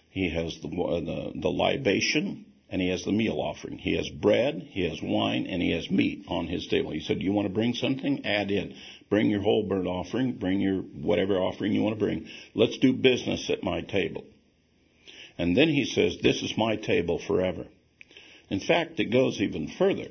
he 0.08 0.30
has 0.30 0.58
the, 0.62 0.68
uh, 0.68 1.00
the, 1.00 1.32
the 1.34 1.50
libation, 1.50 2.46
and 2.68 2.82
he 2.82 2.88
has 2.88 3.04
the 3.04 3.12
meal 3.12 3.40
offering. 3.40 3.78
He 3.78 3.96
has 3.96 4.08
bread, 4.08 4.66
he 4.70 4.88
has 4.88 5.00
wine, 5.00 5.46
and 5.46 5.62
he 5.62 5.70
has 5.70 5.90
meat 5.90 6.24
on 6.28 6.48
his 6.48 6.66
table. 6.66 6.90
He 6.90 7.00
said, 7.00 7.18
Do 7.18 7.24
You 7.24 7.32
want 7.32 7.46
to 7.46 7.54
bring 7.54 7.74
something? 7.74 8.26
Add 8.26 8.50
in. 8.50 8.74
Bring 9.08 9.30
your 9.30 9.42
whole 9.42 9.62
burnt 9.62 9.86
offering, 9.86 10.32
bring 10.32 10.60
your 10.60 10.80
whatever 10.80 11.38
offering 11.38 11.72
you 11.72 11.82
want 11.82 11.96
to 11.96 12.04
bring. 12.04 12.26
Let's 12.54 12.78
do 12.78 12.92
business 12.92 13.48
at 13.50 13.62
my 13.62 13.82
table. 13.82 14.24
And 15.38 15.56
then 15.56 15.68
he 15.68 15.84
says, 15.84 16.18
This 16.22 16.42
is 16.42 16.56
my 16.56 16.76
table 16.76 17.18
forever. 17.18 17.66
In 18.50 18.60
fact, 18.60 18.98
it 18.98 19.06
goes 19.06 19.40
even 19.40 19.68
further. 19.68 20.08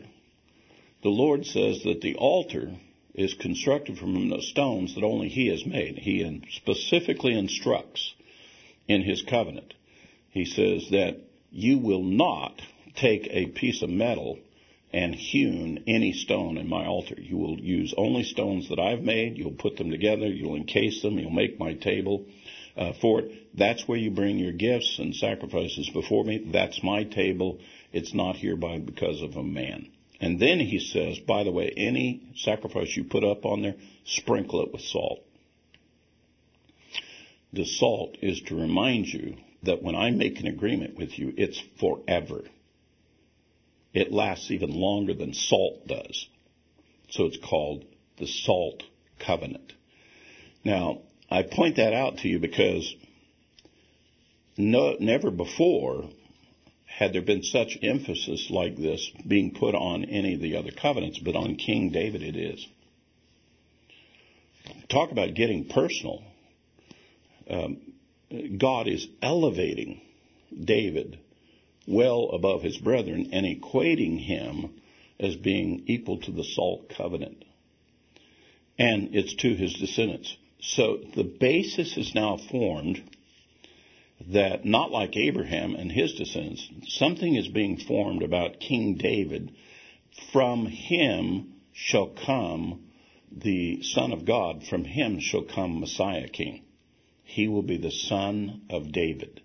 The 1.04 1.10
Lord 1.10 1.46
says 1.46 1.84
that 1.84 2.02
the 2.02 2.16
altar 2.16 2.72
is 3.14 3.34
constructed 3.34 3.98
from 3.98 4.30
the 4.30 4.42
stones 4.42 4.96
that 4.96 5.04
only 5.04 5.30
He 5.30 5.48
has 5.48 5.66
made. 5.66 5.98
He 5.98 6.42
specifically 6.52 7.38
instructs 7.38 8.14
in 8.88 9.02
His 9.02 9.22
covenant. 9.24 9.74
He 10.30 10.46
says 10.46 10.90
that 10.92 11.18
You 11.58 11.78
will 11.78 12.04
not 12.04 12.62
take 12.98 13.30
a 13.32 13.46
piece 13.46 13.82
of 13.82 13.90
metal 13.90 14.40
and 14.92 15.16
hewn 15.16 15.86
any 15.88 16.12
stone 16.12 16.58
in 16.58 16.68
my 16.68 16.86
altar. 16.86 17.16
You 17.18 17.38
will 17.38 17.58
use 17.58 17.94
only 17.96 18.24
stones 18.24 18.68
that 18.68 18.78
I've 18.78 19.04
made. 19.04 19.38
You'll 19.38 19.52
put 19.54 19.78
them 19.78 19.90
together. 19.90 20.28
You'll 20.28 20.58
encase 20.58 21.02
them. 21.02 21.18
You'll 21.18 21.32
make 21.32 21.58
my 21.58 21.74
table 21.76 22.26
uh, 22.76 22.92
for 23.00 23.22
it. 23.22 23.58
That's 23.58 23.88
where 23.88 23.98
you 23.98 24.12
bring 24.12 24.38
your 24.38 24.52
gifts 24.52 25.00
and 25.00 25.16
sacrifices 25.16 25.90
before 25.94 26.26
me. 26.26 26.50
That's 26.52 26.84
my 26.84 27.06
table. 27.06 27.60
It's 27.94 28.14
not 28.14 28.36
hereby 28.36 28.80
because 28.80 29.22
of 29.22 29.38
a 29.38 29.44
man. 29.44 29.88
And 30.20 30.38
then 30.42 30.60
he 30.60 30.80
says, 30.80 31.20
by 31.20 31.46
the 31.46 31.54
way, 31.54 31.74
any 31.78 32.34
sacrifice 32.36 32.98
you 32.98 33.06
put 33.06 33.24
up 33.24 33.46
on 33.46 33.62
there, 33.62 33.76
sprinkle 34.04 34.62
it 34.62 34.74
with 34.74 34.82
salt. 34.82 35.20
The 37.54 37.66
salt 37.66 38.18
is 38.22 38.42
to 38.48 38.56
remind 38.56 39.08
you 39.08 39.38
that 39.66 39.84
when 39.84 39.96
I 39.96 40.12
make 40.12 40.40
an 40.40 40.48
agreement 40.48 40.98
with 40.98 41.18
you, 41.18 41.34
it's 41.38 41.62
forever. 41.80 42.44
It 43.94 44.12
lasts 44.12 44.52
even 44.52 44.72
longer 44.74 45.14
than 45.14 45.34
salt 45.34 45.88
does. 45.88 46.28
So 47.10 47.26
it's 47.26 47.38
called 47.38 47.86
the 48.18 48.28
salt 48.28 48.84
covenant. 49.20 49.74
Now, 50.64 51.00
I 51.30 51.44
point 51.44 51.78
that 51.78 51.94
out 51.94 52.18
to 52.20 52.28
you 52.28 52.40
because 52.40 52.94
no, 54.58 54.96
never 55.00 55.32
before 55.32 56.10
had 56.86 57.14
there 57.14 57.22
been 57.22 57.44
such 57.44 57.78
emphasis 57.82 58.50
like 58.50 58.78
this 58.78 59.12
being 59.28 59.54
put 59.54 59.76
on 59.76 60.06
any 60.06 60.36
of 60.36 60.42
the 60.42 60.56
other 60.56 60.72
covenants, 60.72 61.20
but 61.20 61.36
on 61.36 61.56
King 61.56 61.92
David 61.92 62.22
it 62.22 62.36
is. 62.36 62.66
Talk 64.90 65.12
about 65.12 65.34
getting 65.34 65.66
personal. 65.66 66.24
Um, 67.50 67.78
God 68.58 68.88
is 68.88 69.08
elevating 69.22 70.02
David 70.64 71.20
well 71.88 72.30
above 72.32 72.62
his 72.62 72.78
brethren 72.78 73.30
and 73.32 73.46
equating 73.46 74.20
him 74.20 74.82
as 75.20 75.36
being 75.36 75.84
equal 75.88 76.20
to 76.20 76.32
the 76.32 76.44
salt 76.44 76.90
covenant. 76.90 77.44
And 78.78 79.16
it's 79.16 79.36
to 79.36 79.56
his 79.56 79.74
descendants. 79.74 80.36
So 80.60 81.00
the 81.16 81.24
basis 81.24 81.96
is 81.98 82.14
now 82.16 82.38
formed 82.38 83.02
that 84.32 84.66
not 84.66 84.92
like 84.92 85.16
Abraham 85.16 85.76
and 85.76 85.92
his 85.92 86.14
descendants, 86.14 86.68
something 86.88 87.36
is 87.36 87.48
being 87.48 87.78
formed 87.78 88.24
about 88.24 88.60
King 88.60 88.96
David. 88.96 89.54
From 90.32 90.66
him 90.66 91.54
shall 91.74 92.08
come 92.08 92.86
the 93.32 93.84
Son 93.84 94.12
of 94.12 94.26
God. 94.26 94.64
From 94.64 94.86
him 94.86 95.20
shall 95.20 95.44
come 95.44 95.80
Messiah 95.80 96.28
King. 96.28 96.65
He 97.26 97.48
will 97.48 97.64
be 97.64 97.78
the 97.78 97.92
son 97.92 98.62
of 98.70 98.92
David. 98.92 99.42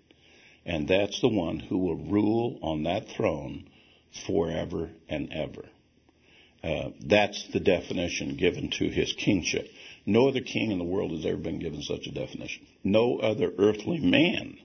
And 0.65 0.87
that's 0.87 1.19
the 1.21 1.27
one 1.27 1.59
who 1.59 1.77
will 1.79 1.97
rule 1.97 2.59
on 2.61 2.83
that 2.83 3.09
throne 3.09 3.67
forever 4.25 4.91
and 5.09 5.31
ever. 5.33 5.65
Uh, 6.63 6.91
that's 7.03 7.47
the 7.51 7.59
definition 7.59 8.37
given 8.37 8.69
to 8.69 8.87
his 8.87 9.13
kingship. 9.13 9.67
No 10.05 10.27
other 10.27 10.41
king 10.41 10.71
in 10.71 10.77
the 10.77 10.83
world 10.83 11.11
has 11.11 11.25
ever 11.25 11.37
been 11.37 11.59
given 11.59 11.81
such 11.81 12.05
a 12.05 12.11
definition. 12.11 12.65
No 12.83 13.17
other 13.17 13.51
earthly 13.57 13.99
man 13.99 14.57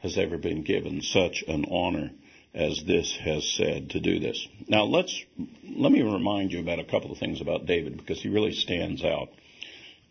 has 0.00 0.18
ever 0.18 0.36
been 0.36 0.62
given 0.62 1.00
such 1.02 1.42
an 1.48 1.64
honor 1.70 2.10
as 2.54 2.82
this 2.86 3.16
has 3.16 3.44
said 3.56 3.90
to 3.90 4.00
do 4.00 4.18
this. 4.18 4.46
Now 4.68 4.84
let's 4.84 5.24
let 5.68 5.92
me 5.92 6.02
remind 6.02 6.52
you 6.52 6.60
about 6.60 6.80
a 6.80 6.84
couple 6.84 7.12
of 7.12 7.18
things 7.18 7.40
about 7.40 7.66
David 7.66 7.96
because 7.96 8.20
he 8.20 8.28
really 8.28 8.52
stands 8.52 9.04
out 9.04 9.28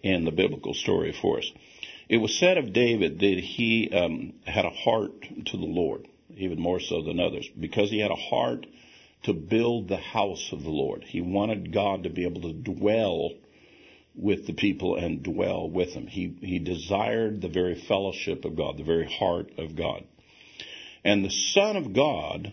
in 0.02 0.26
the 0.26 0.32
biblical 0.32 0.74
story 0.74 1.12
for 1.12 1.40
us. 1.40 1.52
It 2.10 2.18
was 2.18 2.40
said 2.40 2.58
of 2.58 2.74
David 2.74 3.20
that 3.20 3.40
he 3.40 3.92
um, 3.92 4.34
had 4.44 4.66
a 4.66 4.72
heart 4.72 5.22
to 5.46 5.58
the 5.58 5.66
Lord, 5.66 6.08
even 6.36 6.60
more 6.60 6.80
so 6.80 7.04
than 7.04 7.20
others, 7.20 7.48
because 7.58 7.92
he 7.92 8.00
had 8.00 8.10
a 8.10 8.16
heart 8.16 8.66
to 9.24 9.34
build 9.34 9.88
the 9.88 9.98
house 9.98 10.50
of 10.52 10.64
the 10.64 10.72
Lord. 10.72 11.04
He 11.04 11.22
wanted 11.22 11.72
God 11.72 12.04
to 12.04 12.10
be 12.10 12.26
able 12.26 12.42
to 12.42 12.54
dwell 12.54 13.34
with 14.16 14.48
the 14.48 14.54
people 14.54 14.96
and 14.96 15.22
dwell 15.22 15.70
with 15.70 15.94
them. 15.94 16.08
He, 16.08 16.36
he 16.42 16.58
desired 16.58 17.42
the 17.42 17.48
very 17.48 17.76
fellowship 17.88 18.44
of 18.44 18.56
God, 18.56 18.78
the 18.78 18.84
very 18.84 19.12
heart 19.12 19.52
of 19.60 19.76
God. 19.76 20.04
And 21.04 21.24
the 21.24 21.30
Son 21.30 21.78
of 21.78 21.94
God 21.94 22.52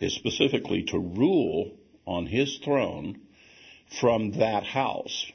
is 0.00 0.14
specifically 0.14 0.82
to 0.88 0.98
rule 0.98 1.70
on 2.04 2.26
his 2.26 2.58
throne 2.64 3.20
from 4.00 4.32
that 4.32 4.64
house. 4.64 5.30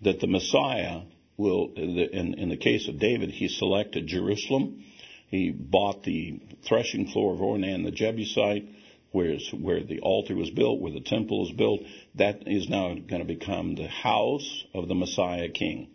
That 0.00 0.20
the 0.20 0.26
Messiah 0.26 1.02
will, 1.36 1.72
in, 1.76 2.34
in 2.34 2.48
the 2.48 2.56
case 2.56 2.88
of 2.88 2.98
David, 2.98 3.30
he 3.30 3.48
selected 3.48 4.06
Jerusalem. 4.06 4.84
He 5.28 5.50
bought 5.50 6.04
the 6.04 6.40
threshing 6.66 7.08
floor 7.08 7.34
of 7.34 7.40
Ornan 7.40 7.84
the 7.84 7.90
Jebusite 7.90 8.68
where, 9.14 9.38
where 9.52 9.82
the 9.82 10.00
altar 10.00 10.34
was 10.34 10.50
built, 10.50 10.80
where 10.80 10.92
the 10.92 11.00
temple 11.00 11.40
was 11.40 11.52
built, 11.52 11.80
that 12.16 12.42
is 12.46 12.68
now 12.68 12.94
going 12.94 13.20
to 13.20 13.24
become 13.24 13.76
the 13.76 13.86
house 13.86 14.64
of 14.74 14.88
the 14.88 14.94
Messiah 14.94 15.48
King 15.48 15.88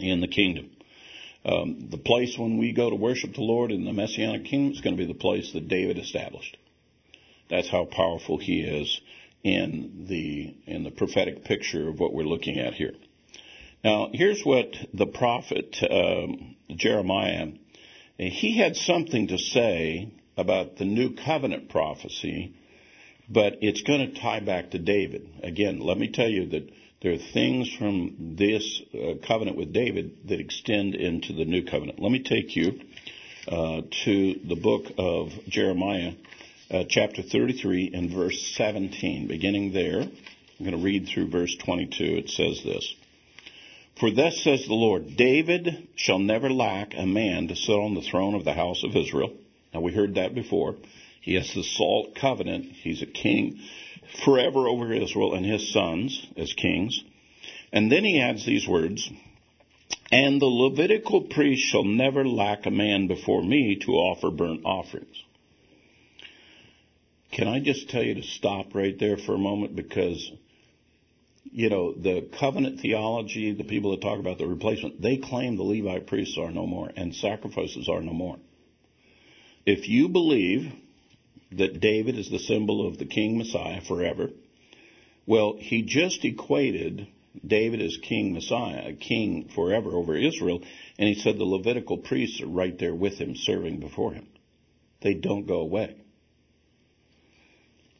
in 0.00 0.20
the 0.20 0.28
kingdom. 0.28 0.70
Um, 1.44 1.88
the 1.90 1.98
place 1.98 2.36
when 2.38 2.58
we 2.58 2.72
go 2.72 2.88
to 2.88 2.96
worship 2.96 3.34
the 3.34 3.42
Lord 3.42 3.70
in 3.70 3.84
the 3.84 3.92
Messianic 3.92 4.46
kingdom 4.46 4.72
is 4.72 4.80
going 4.80 4.96
to 4.96 5.00
be 5.00 5.06
the 5.06 5.18
place 5.18 5.52
that 5.52 5.68
David 5.68 5.98
established. 5.98 6.56
That's 7.50 7.68
how 7.68 7.84
powerful 7.84 8.38
he 8.38 8.62
is 8.62 9.00
in 9.44 10.06
the 10.08 10.56
in 10.66 10.82
the 10.82 10.90
prophetic 10.90 11.44
picture 11.44 11.88
of 11.88 12.00
what 12.00 12.12
we're 12.12 12.24
looking 12.24 12.58
at 12.58 12.74
here. 12.74 12.94
Now, 13.86 14.08
here's 14.12 14.42
what 14.42 14.74
the 14.94 15.06
prophet 15.06 15.76
um, 15.88 16.56
Jeremiah 16.74 17.52
he 18.18 18.58
had 18.58 18.74
something 18.74 19.28
to 19.28 19.38
say 19.38 20.12
about 20.36 20.76
the 20.76 20.84
new 20.84 21.14
covenant 21.14 21.68
prophecy, 21.68 22.56
but 23.28 23.58
it's 23.60 23.82
going 23.82 24.12
to 24.12 24.20
tie 24.20 24.40
back 24.40 24.72
to 24.72 24.80
David. 24.80 25.28
Again, 25.40 25.78
let 25.78 25.98
me 25.98 26.08
tell 26.08 26.28
you 26.28 26.48
that 26.48 26.68
there 27.00 27.12
are 27.12 27.32
things 27.32 27.72
from 27.78 28.34
this 28.36 28.82
uh, 28.92 29.24
covenant 29.24 29.56
with 29.56 29.72
David 29.72 30.16
that 30.30 30.40
extend 30.40 30.96
into 30.96 31.32
the 31.34 31.44
new 31.44 31.64
covenant. 31.64 32.00
Let 32.00 32.10
me 32.10 32.24
take 32.24 32.56
you 32.56 32.80
uh, 33.46 33.82
to 34.04 34.40
the 34.48 34.58
book 34.60 34.86
of 34.98 35.28
Jeremiah, 35.46 36.14
uh, 36.72 36.82
chapter 36.88 37.22
33 37.22 37.92
and 37.94 38.10
verse 38.10 38.52
17. 38.56 39.28
Beginning 39.28 39.72
there, 39.72 40.00
I'm 40.00 40.58
going 40.58 40.76
to 40.76 40.82
read 40.82 41.08
through 41.08 41.30
verse 41.30 41.54
22. 41.64 42.02
It 42.02 42.30
says 42.30 42.64
this. 42.64 42.92
For 43.98 44.10
thus 44.10 44.42
says 44.42 44.66
the 44.66 44.74
Lord, 44.74 45.16
David 45.16 45.88
shall 45.96 46.18
never 46.18 46.50
lack 46.50 46.94
a 46.94 47.06
man 47.06 47.48
to 47.48 47.56
sit 47.56 47.72
on 47.72 47.94
the 47.94 48.02
throne 48.02 48.34
of 48.34 48.44
the 48.44 48.52
house 48.52 48.84
of 48.84 48.94
Israel 48.94 49.32
now, 49.76 49.82
we 49.82 49.92
heard 49.92 50.14
that 50.14 50.34
before. 50.34 50.76
He 51.20 51.34
has 51.34 51.52
the 51.52 51.62
salt 51.62 52.14
covenant. 52.14 52.72
He's 52.82 53.02
a 53.02 53.06
king 53.06 53.60
forever 54.24 54.66
over 54.68 54.90
Israel 54.90 55.34
and 55.34 55.44
his 55.44 55.70
sons 55.70 56.26
as 56.34 56.54
kings. 56.54 56.98
And 57.74 57.92
then 57.92 58.02
he 58.02 58.18
adds 58.18 58.46
these 58.46 58.66
words, 58.66 59.10
and 60.10 60.40
the 60.40 60.46
Levitical 60.46 61.22
priest 61.22 61.62
shall 61.62 61.84
never 61.84 62.26
lack 62.26 62.64
a 62.64 62.70
man 62.70 63.06
before 63.06 63.42
me 63.42 63.76
to 63.84 63.92
offer 63.92 64.30
burnt 64.30 64.64
offerings. 64.64 65.22
Can 67.32 67.46
I 67.46 67.60
just 67.60 67.90
tell 67.90 68.02
you 68.02 68.14
to 68.14 68.22
stop 68.22 68.74
right 68.74 68.98
there 68.98 69.18
for 69.18 69.34
a 69.34 69.38
moment 69.38 69.76
because, 69.76 70.32
you 71.56 71.70
know, 71.70 71.94
the 71.94 72.28
covenant 72.38 72.80
theology, 72.80 73.54
the 73.54 73.64
people 73.64 73.92
that 73.92 74.02
talk 74.02 74.18
about 74.18 74.36
the 74.36 74.46
replacement, 74.46 75.00
they 75.00 75.16
claim 75.16 75.56
the 75.56 75.62
Levite 75.62 76.06
priests 76.06 76.36
are 76.38 76.50
no 76.50 76.66
more 76.66 76.90
and 76.94 77.14
sacrifices 77.14 77.88
are 77.88 78.02
no 78.02 78.12
more. 78.12 78.36
If 79.64 79.88
you 79.88 80.10
believe 80.10 80.70
that 81.52 81.80
David 81.80 82.18
is 82.18 82.28
the 82.28 82.40
symbol 82.40 82.86
of 82.86 82.98
the 82.98 83.06
King 83.06 83.38
Messiah 83.38 83.80
forever, 83.80 84.28
well, 85.24 85.56
he 85.58 85.80
just 85.80 86.26
equated 86.26 87.06
David 87.44 87.80
as 87.80 87.96
King 88.02 88.34
Messiah, 88.34 88.92
King 88.92 89.48
forever 89.54 89.92
over 89.92 90.14
Israel, 90.14 90.60
and 90.98 91.08
he 91.08 91.14
said 91.14 91.38
the 91.38 91.44
Levitical 91.44 91.96
priests 91.96 92.42
are 92.42 92.46
right 92.48 92.78
there 92.78 92.94
with 92.94 93.14
him, 93.14 93.34
serving 93.34 93.80
before 93.80 94.12
him. 94.12 94.26
They 95.00 95.14
don't 95.14 95.46
go 95.46 95.60
away. 95.60 95.96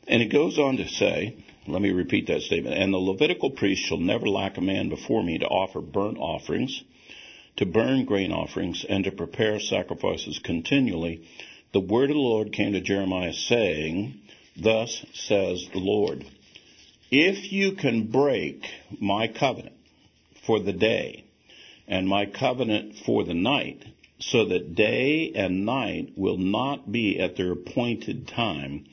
And 0.06 0.20
it 0.20 0.30
goes 0.30 0.58
on 0.58 0.76
to 0.76 0.86
say, 0.88 1.42
let 1.68 1.82
me 1.82 1.90
repeat 1.90 2.28
that 2.28 2.42
statement, 2.42 2.76
and 2.76 2.92
the 2.92 2.98
Levitical 2.98 3.50
priest 3.50 3.82
shall 3.82 3.98
never 3.98 4.28
lack 4.28 4.56
a 4.56 4.60
man 4.60 4.88
before 4.88 5.22
me 5.22 5.38
to 5.38 5.46
offer 5.46 5.80
burnt 5.80 6.18
offerings, 6.18 6.82
to 7.56 7.66
burn 7.66 8.04
grain 8.04 8.32
offerings, 8.32 8.84
and 8.88 9.04
to 9.04 9.10
prepare 9.10 9.58
sacrifices 9.58 10.38
continually. 10.38 11.26
The 11.72 11.80
word 11.80 12.10
of 12.10 12.16
the 12.16 12.22
Lord 12.22 12.52
came 12.52 12.72
to 12.72 12.80
Jeremiah 12.80 13.32
saying, 13.32 14.20
Thus 14.56 15.04
says 15.12 15.68
the 15.72 15.80
Lord, 15.80 16.24
if 17.10 17.52
you 17.52 17.72
can 17.72 18.10
break 18.10 18.64
my 19.00 19.28
covenant 19.28 19.76
for 20.46 20.60
the 20.60 20.72
day 20.72 21.24
and 21.88 22.08
my 22.08 22.26
covenant 22.26 22.96
for 23.04 23.24
the 23.24 23.34
night, 23.34 23.84
so 24.18 24.46
that 24.46 24.74
day 24.74 25.32
and 25.34 25.66
night 25.66 26.12
will 26.16 26.38
not 26.38 26.90
be 26.90 27.20
at 27.20 27.36
their 27.36 27.52
appointed 27.52 28.28
time, 28.28 28.86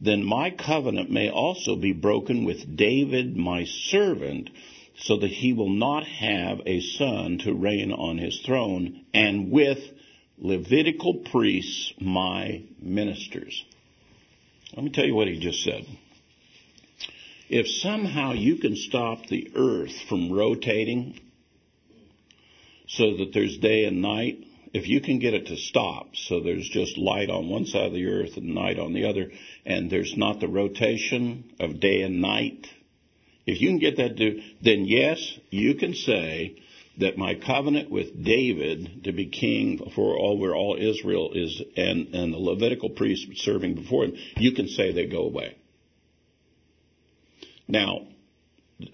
then 0.00 0.24
my 0.24 0.50
covenant 0.50 1.10
may 1.10 1.30
also 1.30 1.76
be 1.76 1.92
broken 1.92 2.44
with 2.44 2.76
David 2.76 3.36
my 3.36 3.64
servant, 3.64 4.50
so 4.96 5.16
that 5.16 5.30
he 5.30 5.52
will 5.52 5.70
not 5.70 6.04
have 6.04 6.60
a 6.66 6.80
son 6.80 7.38
to 7.38 7.54
reign 7.54 7.92
on 7.92 8.18
his 8.18 8.40
throne, 8.44 9.04
and 9.14 9.50
with 9.50 9.78
Levitical 10.40 11.14
priests, 11.14 11.92
my 12.00 12.62
ministers. 12.80 13.64
Let 14.74 14.84
me 14.84 14.90
tell 14.90 15.04
you 15.04 15.14
what 15.14 15.26
he 15.26 15.40
just 15.40 15.64
said. 15.64 15.84
If 17.48 17.66
somehow 17.66 18.34
you 18.34 18.56
can 18.56 18.76
stop 18.76 19.26
the 19.26 19.50
earth 19.56 19.94
from 20.08 20.30
rotating 20.30 21.18
so 22.86 23.16
that 23.16 23.32
there's 23.32 23.58
day 23.58 23.84
and 23.86 24.00
night, 24.00 24.44
if 24.72 24.88
you 24.88 25.00
can 25.00 25.18
get 25.18 25.34
it 25.34 25.46
to 25.46 25.56
stop 25.56 26.14
so 26.14 26.40
there's 26.40 26.68
just 26.68 26.98
light 26.98 27.30
on 27.30 27.48
one 27.48 27.66
side 27.66 27.86
of 27.86 27.92
the 27.92 28.06
earth 28.06 28.36
and 28.36 28.54
night 28.54 28.78
on 28.78 28.92
the 28.92 29.06
other, 29.06 29.30
and 29.64 29.90
there's 29.90 30.16
not 30.16 30.40
the 30.40 30.48
rotation 30.48 31.52
of 31.60 31.80
day 31.80 32.02
and 32.02 32.20
night, 32.20 32.66
if 33.46 33.62
you 33.62 33.68
can 33.68 33.78
get 33.78 33.96
that 33.96 34.18
to, 34.18 34.42
then 34.60 34.84
yes, 34.84 35.38
you 35.48 35.74
can 35.76 35.94
say 35.94 36.56
that 36.98 37.16
my 37.16 37.34
covenant 37.34 37.90
with 37.90 38.22
David 38.22 39.04
to 39.04 39.12
be 39.12 39.26
king 39.26 39.90
for 39.94 40.16
all 40.16 40.36
where 40.36 40.54
all 40.54 40.76
Israel 40.78 41.32
is 41.32 41.62
and, 41.76 42.14
and 42.14 42.34
the 42.34 42.38
Levitical 42.38 42.90
priests 42.90 43.26
serving 43.36 43.74
before 43.74 44.04
him, 44.04 44.16
you 44.36 44.52
can 44.52 44.68
say 44.68 44.92
they 44.92 45.06
go 45.06 45.22
away. 45.22 45.56
Now, 47.66 48.08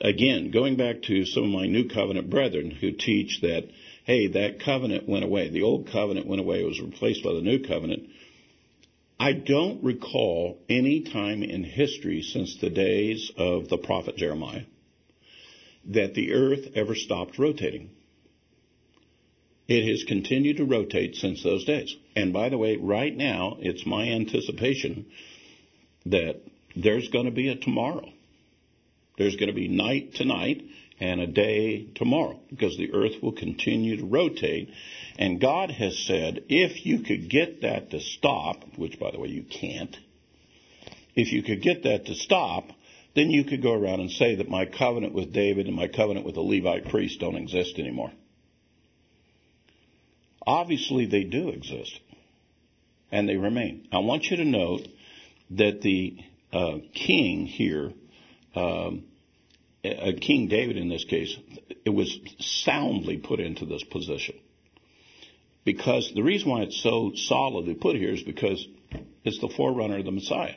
again, 0.01 0.51
going 0.53 0.77
back 0.77 1.03
to 1.03 1.25
some 1.25 1.45
of 1.45 1.51
my 1.51 1.67
new 1.67 1.89
covenant 1.89 2.31
brethren 2.31 2.71
who 2.71 2.93
teach 2.93 3.41
that, 3.41 3.65
hey, 4.05 4.29
that 4.29 4.61
covenant 4.61 5.09
went 5.09 5.25
away. 5.25 5.49
The 5.49 5.63
old 5.63 5.91
covenant 5.91 6.27
went 6.27 6.41
away. 6.41 6.61
It 6.61 6.69
was 6.69 6.81
replaced 6.81 7.25
by 7.25 7.33
the 7.33 7.41
new 7.41 7.59
covenant. 7.67 8.09
I 9.19 9.33
don't 9.33 9.83
recall 9.83 10.59
any 10.69 11.01
time 11.03 11.43
in 11.43 11.65
history 11.65 12.23
since 12.23 12.57
the 12.57 12.71
days 12.71 13.33
of 13.37 13.69
the 13.69 13.79
prophet 13.79 14.17
Jeremiah 14.17 14.65
that 15.87 16.15
the 16.15 16.33
earth 16.33 16.69
ever 16.75 16.95
stopped 16.95 17.39
rotating. 17.39 17.91
It 19.67 19.89
has 19.89 20.05
continued 20.05 20.59
to 20.59 20.65
rotate 20.65 21.17
since 21.17 21.43
those 21.43 21.65
days. 21.65 21.95
And 22.17 22.33
by 22.33 22.49
the 22.49 22.59
way, 22.59 22.77
right 22.77 23.15
now, 23.15 23.57
it's 23.61 23.87
my 23.87 24.09
anticipation 24.09 25.07
that 26.07 26.41
there's 26.77 27.09
going 27.09 27.27
to 27.27 27.31
be 27.31 27.49
a 27.49 27.57
tomorrow. 27.57 28.11
There's 29.17 29.37
going 29.37 29.49
to 29.49 29.55
be 29.55 29.69
night 29.69 30.15
tonight 30.15 30.65
and 31.01 31.21
a 31.21 31.27
day 31.27 31.89
tomorrow 31.95 32.39
because 32.51 32.77
the 32.77 32.93
earth 32.93 33.23
will 33.23 33.33
continue 33.33 33.97
to 33.97 34.05
rotate. 34.05 34.71
And 35.19 35.41
God 35.41 35.71
has 35.71 35.99
said, 36.07 36.45
if 36.49 36.87
you 36.87 37.01
could 37.01 37.29
get 37.29 37.63
that 37.63 37.91
to 37.91 38.01
stop, 38.01 38.65
which 38.77 38.99
by 38.99 39.11
the 39.11 39.19
way 39.19 39.29
you 39.29 39.43
can't, 39.43 39.97
if 41.15 41.33
you 41.33 41.43
could 41.43 41.63
get 41.63 41.85
that 41.85 42.07
to 42.07 42.15
stop, 42.15 42.69
then 43.15 43.31
you 43.31 43.45
could 43.45 43.63
go 43.63 43.73
around 43.73 44.01
and 44.01 44.11
say 44.11 44.37
that 44.37 44.49
my 44.49 44.67
covenant 44.67 45.15
with 45.15 45.33
David 45.33 45.67
and 45.67 45.77
my 45.77 45.89
covenant 45.89 46.27
with 46.27 46.35
the 46.35 46.41
Levite 46.41 46.89
priest 46.89 47.21
don't 47.21 47.37
exist 47.37 47.79
anymore. 47.79 48.13
Obviously, 50.47 51.07
they 51.07 51.25
do 51.25 51.49
exist, 51.49 51.99
and 53.11 53.29
they 53.29 53.37
remain. 53.37 53.89
I 53.93 53.99
want 53.99 54.25
you 54.25 54.37
to 54.39 54.45
note 54.45 54.87
that 55.51 55.81
the 55.81 56.19
uh, 56.53 56.79
king 56.93 57.47
here, 57.47 57.93
um, 58.55 59.05
King 60.21 60.49
David 60.49 60.77
in 60.77 60.89
this 60.89 61.05
case, 61.05 61.37
it 61.85 61.91
was 61.91 62.19
soundly 62.39 63.19
put 63.19 63.41
into 63.41 63.67
this 63.67 63.85
position. 63.85 64.37
Because 65.65 66.13
the 66.15 66.23
reason 66.23 66.51
why 66.51 66.63
it's 66.63 66.83
so 66.83 67.13
solidly 67.15 67.75
put 67.75 67.97
here 67.97 68.13
is 68.13 68.23
because 68.23 68.67
it's 69.25 69.41
the 69.41 69.49
forerunner 69.49 69.99
of 69.99 70.05
the 70.05 70.11
Messiah. 70.11 70.57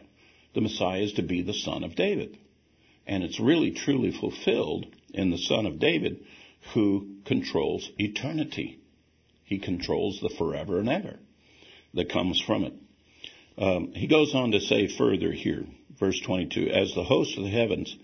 The 0.53 0.61
Messiah 0.61 1.01
is 1.01 1.13
to 1.13 1.23
be 1.23 1.41
the 1.41 1.53
son 1.53 1.84
of 1.84 1.95
David. 1.95 2.38
And 3.05 3.23
it's 3.23 3.39
really 3.39 3.71
truly 3.71 4.11
fulfilled 4.11 4.86
in 5.13 5.30
the 5.30 5.38
son 5.38 5.65
of 5.65 5.80
David 5.80 6.25
who 6.73 7.17
controls 7.25 7.89
eternity. 7.97 8.80
He 9.45 9.59
controls 9.59 10.19
the 10.21 10.34
forever 10.38 10.80
and 10.80 10.89
ever 10.89 11.19
that 11.93 12.11
comes 12.11 12.41
from 12.41 12.63
it. 12.63 12.73
Um, 13.57 13.93
he 13.93 14.07
goes 14.07 14.36
on 14.36 14.51
to 14.51 14.59
say 14.59 14.88
further 14.88 15.32
here, 15.32 15.65
verse 15.99 16.19
22, 16.19 16.69
as 16.69 16.93
the 16.93 17.03
host 17.03 17.38
of 17.38 17.43
the 17.43 17.49
heavens 17.49 17.95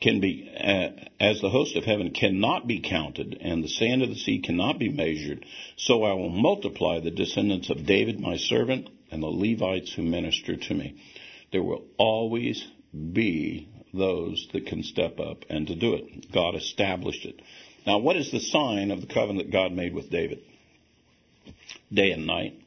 can 0.00 0.20
be, 0.20 0.50
uh, 0.58 0.90
as 1.20 1.40
the 1.40 1.50
host 1.50 1.76
of 1.76 1.84
heaven 1.84 2.10
cannot 2.10 2.66
be 2.66 2.80
counted, 2.80 3.38
and 3.40 3.62
the 3.62 3.68
sand 3.68 4.02
of 4.02 4.08
the 4.08 4.16
sea 4.16 4.40
cannot 4.40 4.78
be 4.78 4.88
measured, 4.88 5.44
so 5.76 6.02
I 6.02 6.12
will 6.12 6.30
multiply 6.30 7.00
the 7.00 7.10
descendants 7.10 7.70
of 7.70 7.86
David 7.86 8.20
my 8.20 8.36
servant 8.36 8.88
and 9.10 9.22
the 9.22 9.28
Levites 9.28 9.92
who 9.94 10.02
minister 10.02 10.56
to 10.56 10.74
me. 10.74 10.96
There 11.52 11.62
will 11.62 11.84
always 11.96 12.66
be 12.92 13.68
those 13.92 14.48
that 14.52 14.66
can 14.66 14.82
step 14.82 15.20
up 15.20 15.44
and 15.48 15.68
to 15.68 15.74
do 15.74 15.94
it. 15.94 16.32
God 16.32 16.54
established 16.54 17.24
it. 17.24 17.40
Now, 17.86 17.98
what 17.98 18.16
is 18.16 18.30
the 18.30 18.40
sign 18.40 18.90
of 18.90 19.00
the 19.00 19.06
covenant 19.06 19.52
God 19.52 19.72
made 19.72 19.94
with 19.94 20.10
David? 20.10 20.40
Day 21.92 22.10
and 22.10 22.26
night. 22.26 22.60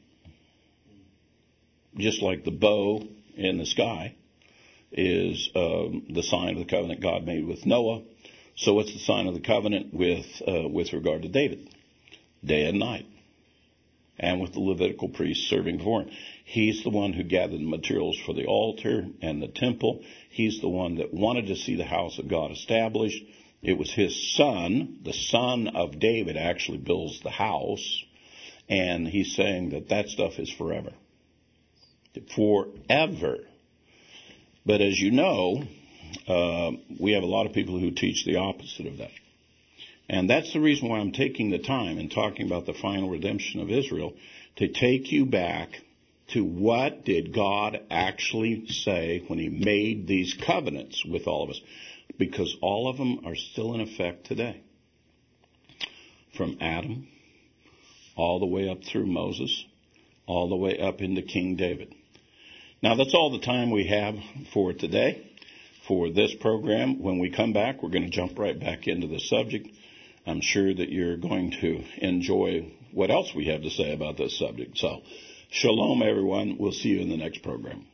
Just 1.96 2.22
like 2.22 2.44
the 2.44 2.50
bow 2.50 3.02
in 3.36 3.58
the 3.58 3.66
sky 3.66 4.14
is 4.92 5.50
um, 5.54 6.06
the 6.10 6.22
sign 6.22 6.50
of 6.50 6.58
the 6.58 6.70
covenant 6.70 7.02
God 7.02 7.24
made 7.24 7.46
with 7.46 7.66
Noah. 7.66 8.02
So 8.56 8.74
what's 8.74 8.92
the 8.92 8.98
sign 8.98 9.26
of 9.26 9.34
the 9.34 9.40
covenant 9.40 9.94
with 9.94 10.26
uh, 10.46 10.68
with 10.68 10.92
regard 10.92 11.22
to 11.22 11.28
David? 11.28 11.68
Day 12.44 12.66
and 12.66 12.78
night. 12.78 13.06
And 14.18 14.40
with 14.40 14.52
the 14.52 14.60
Levitical 14.60 15.10
priest 15.10 15.48
serving 15.48 15.78
for 15.80 16.02
him. 16.02 16.10
He's 16.44 16.82
the 16.82 16.90
one 16.90 17.12
who 17.12 17.22
gathered 17.22 17.60
the 17.60 17.68
materials 17.68 18.18
for 18.26 18.34
the 18.34 18.46
altar 18.46 19.06
and 19.22 19.40
the 19.40 19.48
temple. 19.48 20.02
He's 20.30 20.60
the 20.60 20.68
one 20.68 20.96
that 20.96 21.14
wanted 21.14 21.46
to 21.46 21.56
see 21.56 21.76
the 21.76 21.84
house 21.84 22.18
of 22.18 22.28
God 22.28 22.50
established. 22.50 23.22
It 23.62 23.78
was 23.78 23.92
his 23.92 24.34
son, 24.36 25.00
the 25.04 25.12
son 25.12 25.68
of 25.68 26.00
David, 26.00 26.36
actually 26.36 26.78
builds 26.78 27.20
the 27.20 27.30
house. 27.30 28.04
And 28.68 29.06
he's 29.06 29.36
saying 29.36 29.70
that 29.70 29.88
that 29.90 30.08
stuff 30.08 30.38
is 30.38 30.50
forever. 30.50 30.92
Forever. 32.34 33.38
But 34.68 34.82
as 34.82 35.00
you 35.00 35.10
know, 35.12 35.62
uh, 36.28 36.72
we 37.00 37.12
have 37.12 37.22
a 37.22 37.26
lot 37.26 37.46
of 37.46 37.54
people 37.54 37.80
who 37.80 37.90
teach 37.90 38.26
the 38.26 38.36
opposite 38.36 38.86
of 38.86 38.98
that. 38.98 39.12
And 40.10 40.28
that's 40.28 40.52
the 40.52 40.60
reason 40.60 40.90
why 40.90 40.98
I'm 40.98 41.12
taking 41.12 41.48
the 41.48 41.58
time 41.58 41.96
and 41.96 42.10
talking 42.10 42.44
about 42.44 42.66
the 42.66 42.74
final 42.74 43.08
redemption 43.08 43.62
of 43.62 43.70
Israel 43.70 44.12
to 44.56 44.68
take 44.68 45.10
you 45.10 45.24
back 45.24 45.70
to 46.34 46.44
what 46.44 47.06
did 47.06 47.32
God 47.32 47.80
actually 47.90 48.66
say 48.68 49.24
when 49.26 49.38
he 49.38 49.48
made 49.48 50.06
these 50.06 50.34
covenants 50.34 51.02
with 51.02 51.26
all 51.26 51.44
of 51.44 51.50
us 51.50 51.60
because 52.18 52.54
all 52.60 52.90
of 52.90 52.98
them 52.98 53.24
are 53.24 53.36
still 53.36 53.74
in 53.74 53.80
effect 53.80 54.26
today. 54.26 54.60
From 56.36 56.58
Adam 56.60 57.08
all 58.16 58.38
the 58.38 58.44
way 58.44 58.68
up 58.68 58.84
through 58.84 59.06
Moses, 59.06 59.64
all 60.26 60.50
the 60.50 60.56
way 60.56 60.78
up 60.78 61.00
into 61.00 61.22
King 61.22 61.56
David. 61.56 61.94
Now, 62.80 62.94
that's 62.94 63.14
all 63.14 63.30
the 63.30 63.44
time 63.44 63.72
we 63.72 63.88
have 63.88 64.14
for 64.52 64.72
today 64.72 65.26
for 65.88 66.10
this 66.10 66.32
program. 66.40 67.02
When 67.02 67.18
we 67.18 67.30
come 67.30 67.52
back, 67.52 67.82
we're 67.82 67.90
going 67.90 68.04
to 68.04 68.10
jump 68.10 68.38
right 68.38 68.58
back 68.58 68.86
into 68.86 69.08
the 69.08 69.18
subject. 69.18 69.68
I'm 70.24 70.40
sure 70.40 70.72
that 70.72 70.88
you're 70.88 71.16
going 71.16 71.50
to 71.60 71.82
enjoy 71.98 72.72
what 72.92 73.10
else 73.10 73.34
we 73.34 73.46
have 73.46 73.62
to 73.62 73.70
say 73.70 73.92
about 73.92 74.16
this 74.16 74.38
subject. 74.38 74.78
So, 74.78 75.00
shalom, 75.50 76.02
everyone. 76.02 76.56
We'll 76.58 76.70
see 76.70 76.90
you 76.90 77.00
in 77.00 77.08
the 77.08 77.16
next 77.16 77.42
program. 77.42 77.84